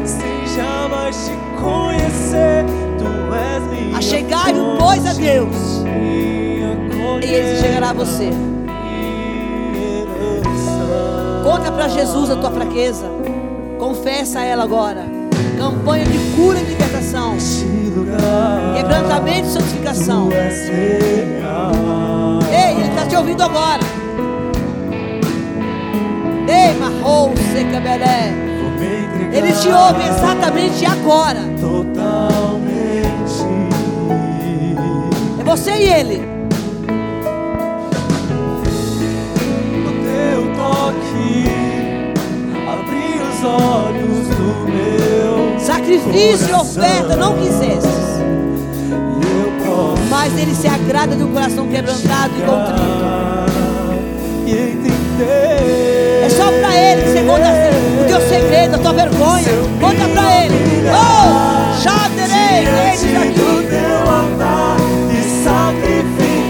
Sem 0.06 0.56
jamais 0.56 1.16
te 1.26 1.62
conhecer, 1.62 2.66
tu 2.98 3.34
és 3.34 3.64
minha 3.72 3.98
Achegai-vos, 3.98 4.80
pois, 4.80 5.06
a 5.06 5.14
Deus, 5.14 5.84
e 7.22 7.26
Ele 7.26 7.62
chegará 7.62 7.90
a 7.90 7.94
você. 7.94 8.53
Conta 11.54 11.72
para 11.72 11.88
Jesus 11.88 12.32
a 12.32 12.36
tua 12.36 12.50
fraqueza. 12.50 13.06
Confessa 13.78 14.40
a 14.40 14.44
ela 14.44 14.64
agora. 14.64 15.06
Campanha 15.56 16.04
de 16.04 16.18
cura 16.36 16.60
e 16.60 16.64
libertação. 16.64 17.38
Quebrantamento 18.76 19.50
e 19.50 19.52
santificação. 19.52 20.32
Ei, 22.52 22.72
Ele 22.72 22.90
está 22.90 23.06
te 23.06 23.16
ouvindo 23.16 23.44
agora. 23.44 23.84
Ei, 26.48 26.74
Marrou, 26.80 27.32
entregar 27.34 28.02
Ele 29.32 29.54
te 29.54 29.70
ouve 29.70 30.08
exatamente 30.10 30.84
agora. 30.88 31.40
totalmente. 31.62 33.44
É 35.40 35.44
você 35.44 35.72
e 35.72 35.88
Ele. 35.88 36.33
Olhos 43.44 44.28
do 44.28 44.72
meu 44.72 45.60
Sacrifício 45.60 46.50
e 46.50 46.54
oferta 46.54 47.16
não 47.16 47.38
quisesses. 47.38 48.04
Mas 50.10 50.38
Ele 50.38 50.54
se 50.54 50.68
agrada 50.68 51.16
de 51.16 51.24
um 51.24 51.32
coração 51.32 51.68
quebrantado 51.68 52.34
e 52.38 52.42
contrito. 52.42 52.82
e 54.46 54.52
entender. 54.52 56.24
É 56.26 56.30
só 56.30 56.46
pra 56.52 56.76
Ele 56.76 57.02
que 57.02 57.10
você 57.10 57.24
conta 57.24 57.50
o 58.02 58.06
teu 58.08 58.22
segredo, 58.30 58.76
a 58.76 58.78
tua 58.78 58.94
vergonha. 58.94 59.50
Conta 59.80 60.08
pra 60.10 60.46
Ele. 60.46 60.56
Oh, 60.90 61.82
Xaderei, 61.82 62.68
eles 62.68 63.02
do 63.02 63.18
aqui. 63.18 63.44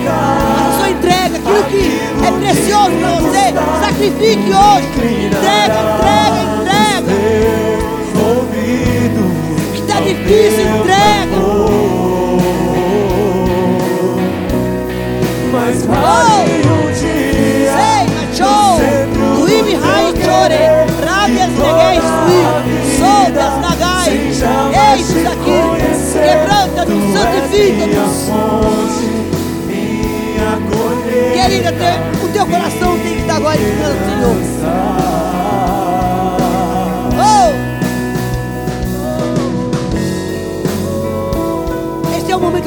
A 0.06 0.78
sua 0.78 0.90
entrega, 0.90 1.38
aquilo 1.38 1.64
que 1.66 2.26
é 2.26 2.32
precioso 2.32 2.92
pra 3.00 3.12
você. 3.16 3.54
Sacrifique 3.86 4.50
hoje. 4.52 4.88
Entrega, 5.28 5.74
entrega, 5.74 6.44
entrega. 6.44 6.63
Teus 7.06 8.10
ouvidos 8.26 9.32
O 9.60 9.72
que 9.74 9.82
tá 9.84 9.98
difícil, 10.00 10.66
entrega. 10.78 11.38
Mas 15.52 15.86
vale 15.86 16.64
um 16.68 16.92
dia 16.92 17.74
Sei, 17.74 18.04
macho. 18.14 19.40
Luime 19.40 19.76
Rai 19.76 20.06
Chore. 20.24 20.64
Rábias 21.06 21.52
neguei 21.52 21.98
sui. 22.02 22.44
Soldas 22.98 23.56
nagai. 23.62 24.10
Eis 24.94 25.10
aqui. 25.28 25.60
Quebranta 26.14 26.82
santifica-nos. 27.14 28.16
minha 29.68 30.52
colheita. 30.70 31.34
Querida, 31.34 31.72
o 32.24 32.28
teu 32.30 32.46
coração 32.46 32.92
tem 33.00 33.14
que 33.16 33.22
estar 33.22 33.40
glorificando 33.40 33.96
o 33.96 34.00
Senhor. 34.06 35.03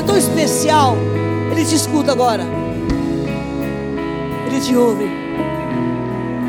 Tão 0.06 0.16
especial. 0.16 0.96
Ele 1.50 1.64
te 1.64 1.74
escuta 1.74 2.12
agora. 2.12 2.44
Ele 4.46 4.60
te 4.60 4.76
ouve. 4.76 5.10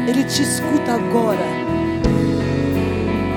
Ele 0.08 0.24
te 0.24 0.41
escuta 0.43 0.93
agora. 0.93 1.45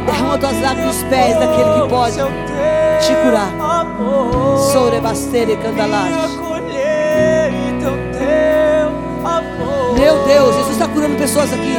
Derrama 0.06 0.38
tuas 0.38 0.60
lágrimas 0.60 0.96
nos 0.96 1.04
pés 1.04 1.38
daquele 1.38 1.82
que 1.82 1.88
pode 1.88 2.16
te 2.16 3.14
curar. 3.22 3.52
Sorebastere 4.72 5.56
candalache. 5.56 6.38
Meu 9.98 10.24
Deus, 10.24 10.54
Jesus 10.56 10.72
está 10.72 10.88
curando 10.88 11.16
pessoas 11.16 11.52
aqui. 11.52 11.76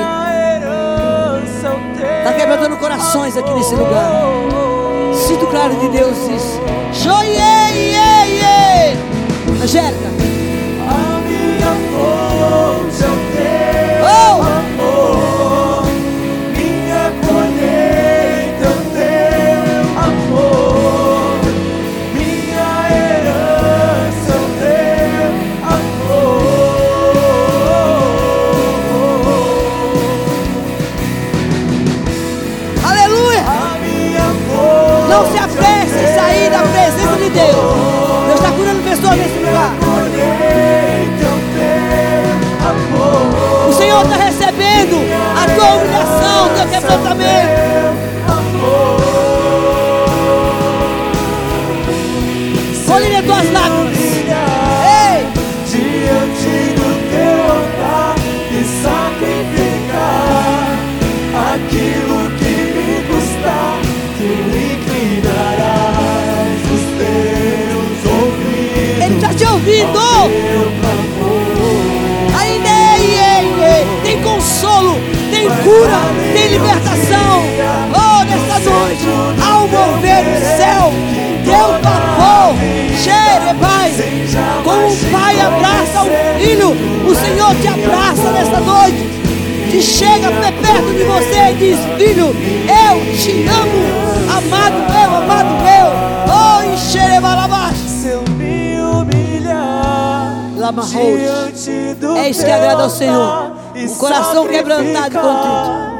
Está 2.19 2.33
quebrantando 2.33 2.77
corações 2.77 3.35
aqui 3.37 3.53
nesse 3.53 3.75
lugar. 3.75 4.11
Sinto 5.13 5.47
claro 5.47 5.75
de 5.75 5.89
Deus 5.89 6.17
isso. 6.17 6.61
Joie, 6.93 7.37
ie, 7.73 7.95
ie. 7.95 8.10
Angélica. 9.61 10.50
Tua 45.61 45.75
humilhação, 45.75 46.49
teu 46.55 46.67
quebrantamento. 46.67 47.61
Colhe 52.87 53.15
as 53.15 53.25
tuas 53.25 53.51
lágrimas. 53.53 53.97
Ei! 54.83 55.27
Diante 55.69 56.55
do 56.75 56.89
teu 57.09 57.35
altar 57.55 58.15
e 58.51 58.53
sacrificar 58.83 60.69
aquilo 61.53 62.19
que 62.37 62.53
me 62.75 62.89
custar, 63.07 63.77
tu 64.17 64.27
inclinarás 64.73 65.79
os 66.73 66.83
teus 66.97 67.99
ouvidos. 68.13 68.99
Ele 69.05 69.15
está 69.15 69.29
te 69.33 69.45
ouvindo. 69.45 70.50
Cura, 75.63 76.01
tem 76.33 76.47
libertação. 76.47 77.43
Oh, 77.93 78.23
nesta 78.23 78.59
noite, 78.69 79.05
há 79.41 79.57
um 79.57 79.67
mover 79.67 80.23
no 80.25 80.39
céu. 80.57 80.91
Teu 81.43 81.79
pavor, 81.81 82.55
cheire, 82.97 83.53
Pai. 83.59 83.91
Como 84.63 84.87
um 84.87 85.11
pai 85.11 85.39
abraça 85.39 86.03
um 86.03 86.39
filho, 86.39 86.71
o 87.05 87.15
Senhor 87.15 87.55
te 87.55 87.67
abraça 87.67 88.31
nesta 88.31 88.59
noite. 88.59 89.21
Te 89.69 89.81
chega 89.81 90.29
perto 90.31 90.93
de 90.93 91.03
você 91.03 91.51
e 91.51 91.55
diz: 91.55 91.79
Filho, 91.97 92.27
eu 92.27 93.15
te 93.17 93.47
amo, 93.47 94.37
amado 94.37 94.75
meu, 94.91 95.15
amado 95.17 95.63
meu. 95.63 96.11
Oh, 96.27 96.73
enxere 96.73 97.19
balabaixo. 97.19 97.87
se 97.87 98.07
eu 98.09 98.23
me 98.37 98.79
humilhar 98.79 100.51
Lama 100.57 100.83
É 102.17 102.29
isso 102.29 102.45
que 102.45 102.51
agrada 102.51 102.83
ao 102.83 102.89
Senhor. 102.89 103.60
Um 103.85 103.95
coração 103.95 104.47
quebrantado 104.47 105.13
sacrificar 105.13 105.91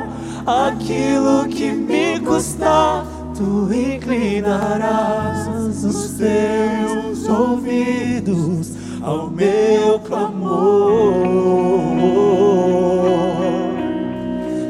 Aquilo 0.46 1.48
que 1.48 1.72
me 1.72 2.20
custar, 2.20 3.06
tu 3.38 3.72
inclinarás 3.72 5.48
os 5.84 6.14
teus 6.18 7.30
ouvidos 7.30 8.72
ao 9.04 9.30
meu 9.30 10.00
clamor. 10.00 10.62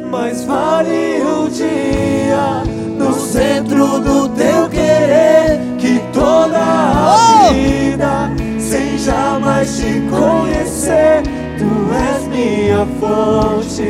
Mas 0.09 0.43
vale 0.43 1.21
o 1.21 1.49
dia 1.49 2.63
no 2.97 3.13
centro 3.13 3.99
do 3.99 4.27
teu 4.29 4.67
querer 4.69 5.59
que 5.79 5.99
toda 6.13 6.59
a 6.59 7.15
Oh! 7.47 7.53
vida 7.53 8.29
sem 8.59 8.97
jamais 8.97 9.77
te 9.77 10.01
conhecer. 10.09 11.23
Tu 11.61 11.67
és 11.93 12.27
minha 12.27 12.87
fonte, 12.99 13.83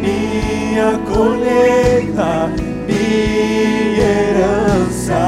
minha 0.00 0.96
colheita, 1.10 2.46
minha 2.86 4.06
herança. 4.06 5.18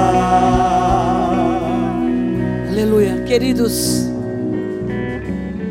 Aleluia. 2.69 3.25
Queridos, 3.25 4.07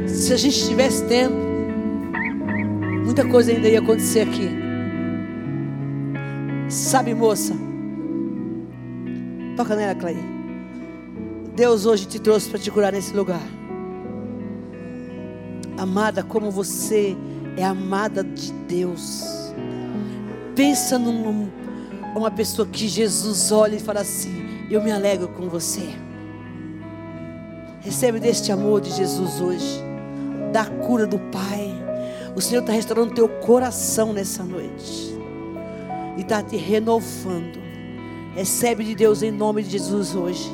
se 0.08 0.34
a 0.34 0.36
gente 0.36 0.68
tivesse 0.68 1.06
tempo, 1.06 1.38
muita 3.06 3.26
coisa 3.26 3.54
ainda 3.54 3.70
ia 3.70 3.80
acontecer 3.80 4.20
aqui. 4.20 4.50
Sabe, 6.68 7.14
moça? 7.14 7.54
Toca 9.56 9.74
nela, 9.74 9.96
Clay. 9.96 10.18
Deus 11.56 11.86
hoje 11.86 12.06
te 12.08 12.20
trouxe 12.20 12.50
para 12.50 12.60
te 12.60 12.70
curar 12.70 12.92
nesse 12.92 13.16
lugar. 13.16 13.59
Amada, 15.80 16.22
como 16.22 16.52
você 16.52 17.16
é 17.56 17.64
amada 17.64 18.24
de 18.24 18.52
Deus. 18.52 19.54
Pensa 20.56 21.00
numa 21.00 21.50
uma 22.16 22.30
pessoa 22.30 22.68
que 22.68 22.88
Jesus 22.88 23.52
olha 23.52 23.76
e 23.76 23.80
fala 23.80 24.02
assim: 24.02 24.68
Eu 24.70 24.84
me 24.84 24.92
alegro 24.92 25.30
com 25.30 25.48
você. 25.48 25.88
Recebe 27.80 28.20
deste 28.20 28.52
amor 28.52 28.82
de 28.82 28.92
Jesus 28.92 29.40
hoje, 29.40 29.82
da 30.52 30.66
cura 30.66 31.08
do 31.08 31.18
Pai. 31.18 31.74
O 32.36 32.42
Senhor 32.42 32.62
está 32.62 32.74
restaurando 32.74 33.14
teu 33.14 33.30
coração 33.30 34.12
nessa 34.12 34.44
noite 34.44 35.18
e 36.18 36.22
está 36.22 36.44
te 36.44 36.58
renovando. 36.58 37.58
Recebe 38.36 38.84
de 38.84 38.96
Deus 38.96 39.24
em 39.24 39.32
nome 39.32 39.64
de 39.64 39.72
Jesus 39.72 40.14
hoje. 40.14 40.50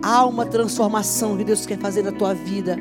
Há 0.00 0.24
uma 0.24 0.46
transformação 0.46 1.36
que 1.36 1.44
Deus 1.44 1.66
quer 1.66 1.78
fazer 1.78 2.02
na 2.02 2.12
tua 2.12 2.34
vida, 2.34 2.78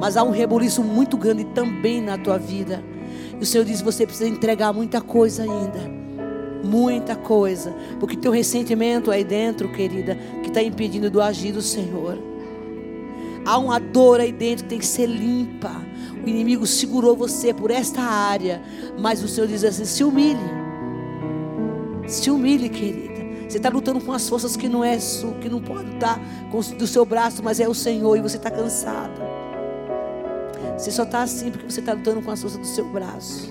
mas 0.00 0.16
há 0.16 0.22
um 0.22 0.30
rebuliço 0.30 0.82
muito 0.82 1.16
grande 1.16 1.44
também 1.44 2.00
na 2.00 2.16
tua 2.16 2.38
vida. 2.38 2.82
E 3.38 3.42
o 3.42 3.46
Senhor 3.46 3.64
diz: 3.64 3.80
você 3.80 4.06
precisa 4.06 4.28
entregar 4.28 4.72
muita 4.72 5.00
coisa 5.00 5.42
ainda 5.42 5.98
muita 6.62 7.14
coisa, 7.14 7.74
porque 7.98 8.16
teu 8.16 8.32
ressentimento 8.32 9.10
aí 9.10 9.24
dentro, 9.24 9.68
querida, 9.68 10.16
que 10.42 10.48
está 10.48 10.62
impedindo 10.62 11.10
do 11.10 11.20
agir 11.20 11.52
do 11.52 11.62
Senhor. 11.62 12.18
Há 13.44 13.58
uma 13.58 13.78
dor 13.78 14.20
aí 14.20 14.32
dentro 14.32 14.64
que 14.64 14.70
tem 14.70 14.78
que 14.78 14.86
ser 14.86 15.06
limpa. 15.06 15.72
O 16.24 16.28
inimigo 16.28 16.66
segurou 16.66 17.16
você 17.16 17.54
por 17.54 17.70
esta 17.70 18.02
área, 18.02 18.60
mas 18.98 19.22
o 19.22 19.28
Senhor 19.28 19.46
diz 19.46 19.64
assim: 19.64 19.84
se 19.84 20.04
humilhe, 20.04 20.38
se 22.06 22.30
humilhe, 22.30 22.68
querida. 22.68 23.08
Você 23.48 23.56
está 23.56 23.70
lutando 23.70 24.00
com 24.00 24.12
as 24.12 24.28
forças 24.28 24.56
que 24.56 24.68
não 24.68 24.84
é 24.84 24.98
que 25.40 25.48
não 25.48 25.62
pode 25.62 25.94
estar 25.94 26.20
do 26.76 26.86
seu 26.86 27.06
braço, 27.06 27.42
mas 27.42 27.60
é 27.60 27.66
o 27.66 27.72
Senhor 27.72 28.14
e 28.16 28.20
você 28.20 28.36
está 28.36 28.50
cansada. 28.50 29.27
Você 30.78 30.92
só 30.92 31.02
está 31.02 31.22
assim 31.22 31.50
porque 31.50 31.68
você 31.68 31.80
está 31.80 31.92
lutando 31.92 32.22
com 32.22 32.30
as 32.30 32.40
forças 32.40 32.60
do 32.60 32.66
seu 32.66 32.88
braço. 32.88 33.50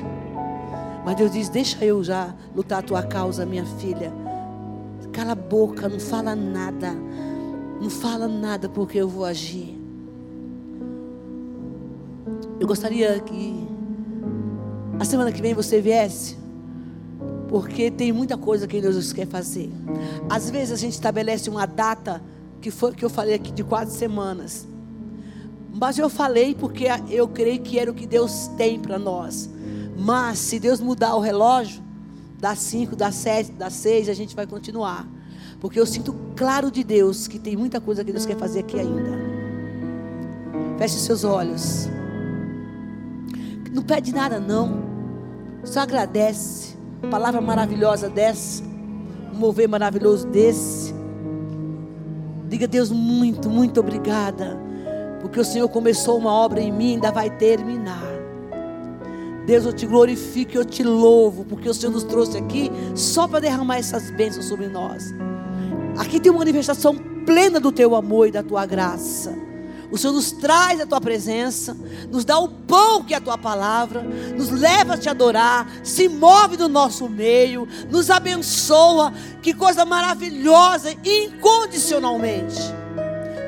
Mas 1.04 1.18
Deus 1.18 1.32
diz: 1.32 1.50
Deixa 1.50 1.84
eu 1.84 2.02
já 2.02 2.34
lutar 2.56 2.80
a 2.80 2.82
tua 2.82 3.04
causa, 3.04 3.46
minha 3.46 3.66
filha. 3.66 4.14
Cala 5.12 5.34
a 5.34 5.36
boca, 5.36 5.90
não 5.90 6.00
fala 6.00 6.36
nada. 6.36 6.94
Não 7.82 7.90
fala 7.90 8.30
nada 8.30 8.70
porque 8.70 8.98
eu 8.98 9.10
vou 9.10 9.26
agir. 9.26 9.78
Eu 12.60 12.66
gostaria 12.66 13.20
que 13.20 13.68
a 14.98 15.04
semana 15.04 15.32
que 15.32 15.42
vem 15.42 15.54
você 15.54 15.82
viesse, 15.82 16.38
porque 17.50 17.92
tem 17.92 18.12
muita 18.14 18.38
coisa 18.38 18.66
que 18.68 18.80
Deus 18.80 19.12
quer 19.12 19.28
fazer. 19.28 19.70
Às 20.30 20.50
vezes 20.50 20.72
a 20.72 20.78
gente 20.78 20.94
estabelece 20.94 21.50
uma 21.50 21.66
data 21.66 22.22
que 22.62 22.72
foi 22.72 22.94
que 22.94 23.04
eu 23.04 23.10
falei 23.10 23.36
aqui 23.36 23.52
de 23.52 23.66
quatro 23.66 23.94
semanas. 23.94 24.66
Mas 25.80 26.00
eu 26.00 26.10
falei 26.10 26.56
porque 26.56 26.86
eu 27.10 27.28
creio 27.28 27.62
que 27.62 27.78
era 27.78 27.92
o 27.92 27.94
que 27.94 28.08
Deus 28.08 28.48
tem 28.58 28.80
para 28.80 28.98
nós. 28.98 29.48
Mas 29.96 30.40
se 30.40 30.60
Deus 30.60 30.80
mudar 30.80 31.16
o 31.16 31.20
relógio, 31.20 31.84
das 32.40 32.60
5, 32.60 32.96
das 32.96 33.16
7, 33.16 33.52
das 33.54 33.74
6, 33.74 34.10
a 34.10 34.14
gente 34.14 34.36
vai 34.36 34.48
continuar. 34.48 35.08
Porque 35.60 35.80
eu 35.80 35.86
sinto 35.86 36.16
claro 36.36 36.72
de 36.72 36.84
Deus 36.84 37.28
que 37.28 37.38
tem 37.38 37.56
muita 37.56 37.80
coisa 37.80 38.04
que 38.04 38.12
Deus 38.12 38.26
quer 38.26 38.38
fazer 38.38 38.60
aqui 38.60 38.80
ainda. 38.80 39.12
Feche 40.80 40.96
seus 40.96 41.24
olhos. 41.24 41.88
Não 43.72 43.84
pede 43.84 44.12
nada, 44.12 44.40
não. 44.40 44.84
Só 45.64 45.82
agradece. 45.82 46.76
Palavra 47.10 47.40
maravilhosa 47.40 48.10
dessa. 48.10 48.64
Um 49.34 49.38
mover 49.38 49.68
maravilhoso 49.68 50.28
desse. 50.28 50.94
Diga, 52.48 52.68
Deus, 52.68 52.92
muito, 52.92 53.50
muito 53.50 53.80
obrigada. 53.80 54.67
Porque 55.22 55.40
o 55.40 55.46
Senhor 55.46 55.68
começou 55.70 56.18
uma 56.18 56.32
obra 56.32 56.62
em 56.62 56.72
mim 56.72 56.94
ainda 56.94 57.12
vai 57.12 57.30
terminar. 57.30 58.18
Deus, 59.46 59.66
eu 59.66 59.72
te 59.72 59.86
glorifico 59.86 60.52
e 60.54 60.56
eu 60.56 60.66
te 60.66 60.84
louvo, 60.84 61.46
porque 61.46 61.70
o 61.70 61.74
Senhor 61.74 61.92
nos 61.92 62.04
trouxe 62.04 62.38
aqui 62.38 62.70
só 62.94 63.28
para 63.28 63.40
derramar 63.40 63.78
essas 63.78 64.12
bênçãos 64.12 64.46
sobre 64.46 64.68
nós. 64.68 65.14
Aqui 65.98 66.20
tem 66.20 66.32
uma 66.32 66.40
manifestação 66.40 66.96
plena 67.26 67.60
do 67.60 67.72
teu 67.72 67.96
amor 67.96 68.28
e 68.28 68.32
da 68.32 68.44
tua 68.44 68.66
graça. 68.66 69.48
O 69.90 69.98
Senhor 69.98 70.12
nos 70.12 70.34
traz 70.34 70.82
a 70.82 70.86
tua 70.86 71.00
presença, 71.00 71.78
nos 72.12 72.26
dá 72.26 72.38
o 72.38 72.50
pão 72.50 73.02
que 73.04 73.14
é 73.14 73.18
a 73.18 73.22
tua 73.22 73.38
palavra, 73.38 74.02
nos 74.02 74.50
leva 74.50 74.96
a 74.96 74.98
te 74.98 75.10
adorar, 75.10 75.66
se 75.82 76.10
move 76.10 76.58
no 76.58 76.68
nosso 76.68 77.08
meio, 77.08 77.66
nos 77.90 78.10
abençoa. 78.10 79.14
Que 79.42 79.54
coisa 79.54 79.86
maravilhosa, 79.86 80.94
incondicionalmente. 81.06 82.77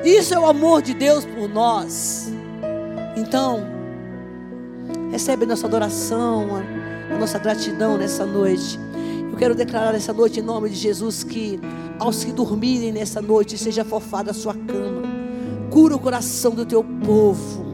Isso 0.04 0.32
é 0.32 0.38
o 0.38 0.46
amor 0.46 0.80
de 0.80 0.94
Deus 0.94 1.26
por 1.26 1.48
nós. 1.48 2.32
Então, 3.16 3.66
recebe 5.10 5.44
a 5.44 5.48
nossa 5.48 5.66
adoração, 5.66 6.48
a, 7.12 7.18
nossa 7.18 7.38
gratidão 7.38 7.98
nessa 7.98 8.24
noite. 8.24 8.78
Eu 9.30 9.36
quero 9.36 9.54
declarar 9.54 9.92
nessa 9.92 10.12
noite, 10.12 10.40
em 10.40 10.42
nome 10.42 10.70
de 10.70 10.76
Jesus, 10.76 11.22
que 11.22 11.60
aos 11.98 12.24
que 12.24 12.32
dormirem 12.32 12.92
nessa 12.92 13.20
noite, 13.20 13.58
seja 13.58 13.84
fofada 13.84 14.30
a 14.30 14.34
sua 14.34 14.54
cama. 14.54 15.02
Cura 15.70 15.94
o 15.94 15.98
coração 15.98 16.52
do 16.52 16.64
teu 16.64 16.82
povo. 17.04 17.66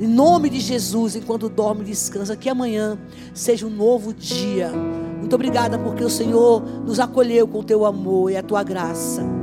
Em 0.00 0.06
nome 0.06 0.48
de 0.48 0.60
Jesus, 0.60 1.16
enquanto 1.16 1.48
dorme, 1.48 1.84
descansa. 1.84 2.36
Que 2.36 2.48
amanhã 2.48 2.96
seja 3.34 3.66
um 3.66 3.70
novo 3.70 4.14
dia. 4.14 4.70
Muito 5.18 5.34
obrigada 5.34 5.76
porque 5.76 6.04
o 6.04 6.10
Senhor 6.10 6.62
nos 6.84 7.00
acolheu 7.00 7.48
com 7.48 7.58
o 7.58 7.64
teu 7.64 7.84
amor 7.84 8.30
e 8.30 8.36
a 8.36 8.42
tua 8.42 8.62
graça. 8.62 9.41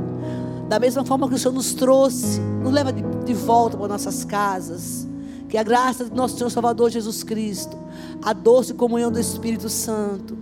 Da 0.70 0.78
mesma 0.78 1.04
forma 1.04 1.28
que 1.28 1.34
o 1.34 1.38
Senhor 1.38 1.52
nos 1.52 1.74
trouxe, 1.74 2.38
nos 2.38 2.72
leva 2.72 2.92
de, 2.92 3.02
de 3.24 3.34
volta 3.34 3.76
para 3.76 3.88
nossas 3.88 4.24
casas. 4.24 5.04
Que 5.48 5.58
a 5.58 5.64
graça 5.64 6.04
do 6.04 6.14
nosso 6.14 6.38
Senhor 6.38 6.48
Salvador 6.48 6.90
Jesus 6.90 7.24
Cristo, 7.24 7.76
a 8.22 8.32
doce 8.32 8.72
comunhão 8.72 9.10
do 9.10 9.18
Espírito 9.18 9.68
Santo, 9.68 10.38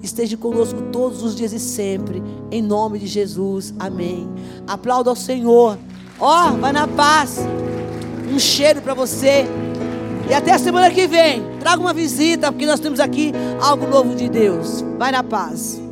esteja 0.00 0.36
conosco 0.36 0.80
todos 0.92 1.24
os 1.24 1.34
dias 1.34 1.52
e 1.52 1.58
sempre. 1.58 2.22
Em 2.52 2.62
nome 2.62 3.00
de 3.00 3.08
Jesus. 3.08 3.74
Amém. 3.76 4.28
Aplauda 4.64 5.10
ao 5.10 5.16
Senhor. 5.16 5.76
Ó, 6.20 6.50
oh, 6.50 6.56
vai 6.56 6.72
na 6.72 6.86
paz. 6.86 7.40
Um 8.32 8.38
cheiro 8.38 8.80
para 8.80 8.94
você. 8.94 9.44
E 10.30 10.34
até 10.34 10.52
a 10.52 10.58
semana 10.60 10.88
que 10.88 11.08
vem. 11.08 11.42
Traga 11.58 11.82
uma 11.82 11.92
visita, 11.92 12.52
porque 12.52 12.64
nós 12.64 12.78
temos 12.78 13.00
aqui 13.00 13.32
algo 13.60 13.88
novo 13.88 14.14
de 14.14 14.28
Deus. 14.28 14.84
Vai 14.96 15.10
na 15.10 15.24
paz. 15.24 15.83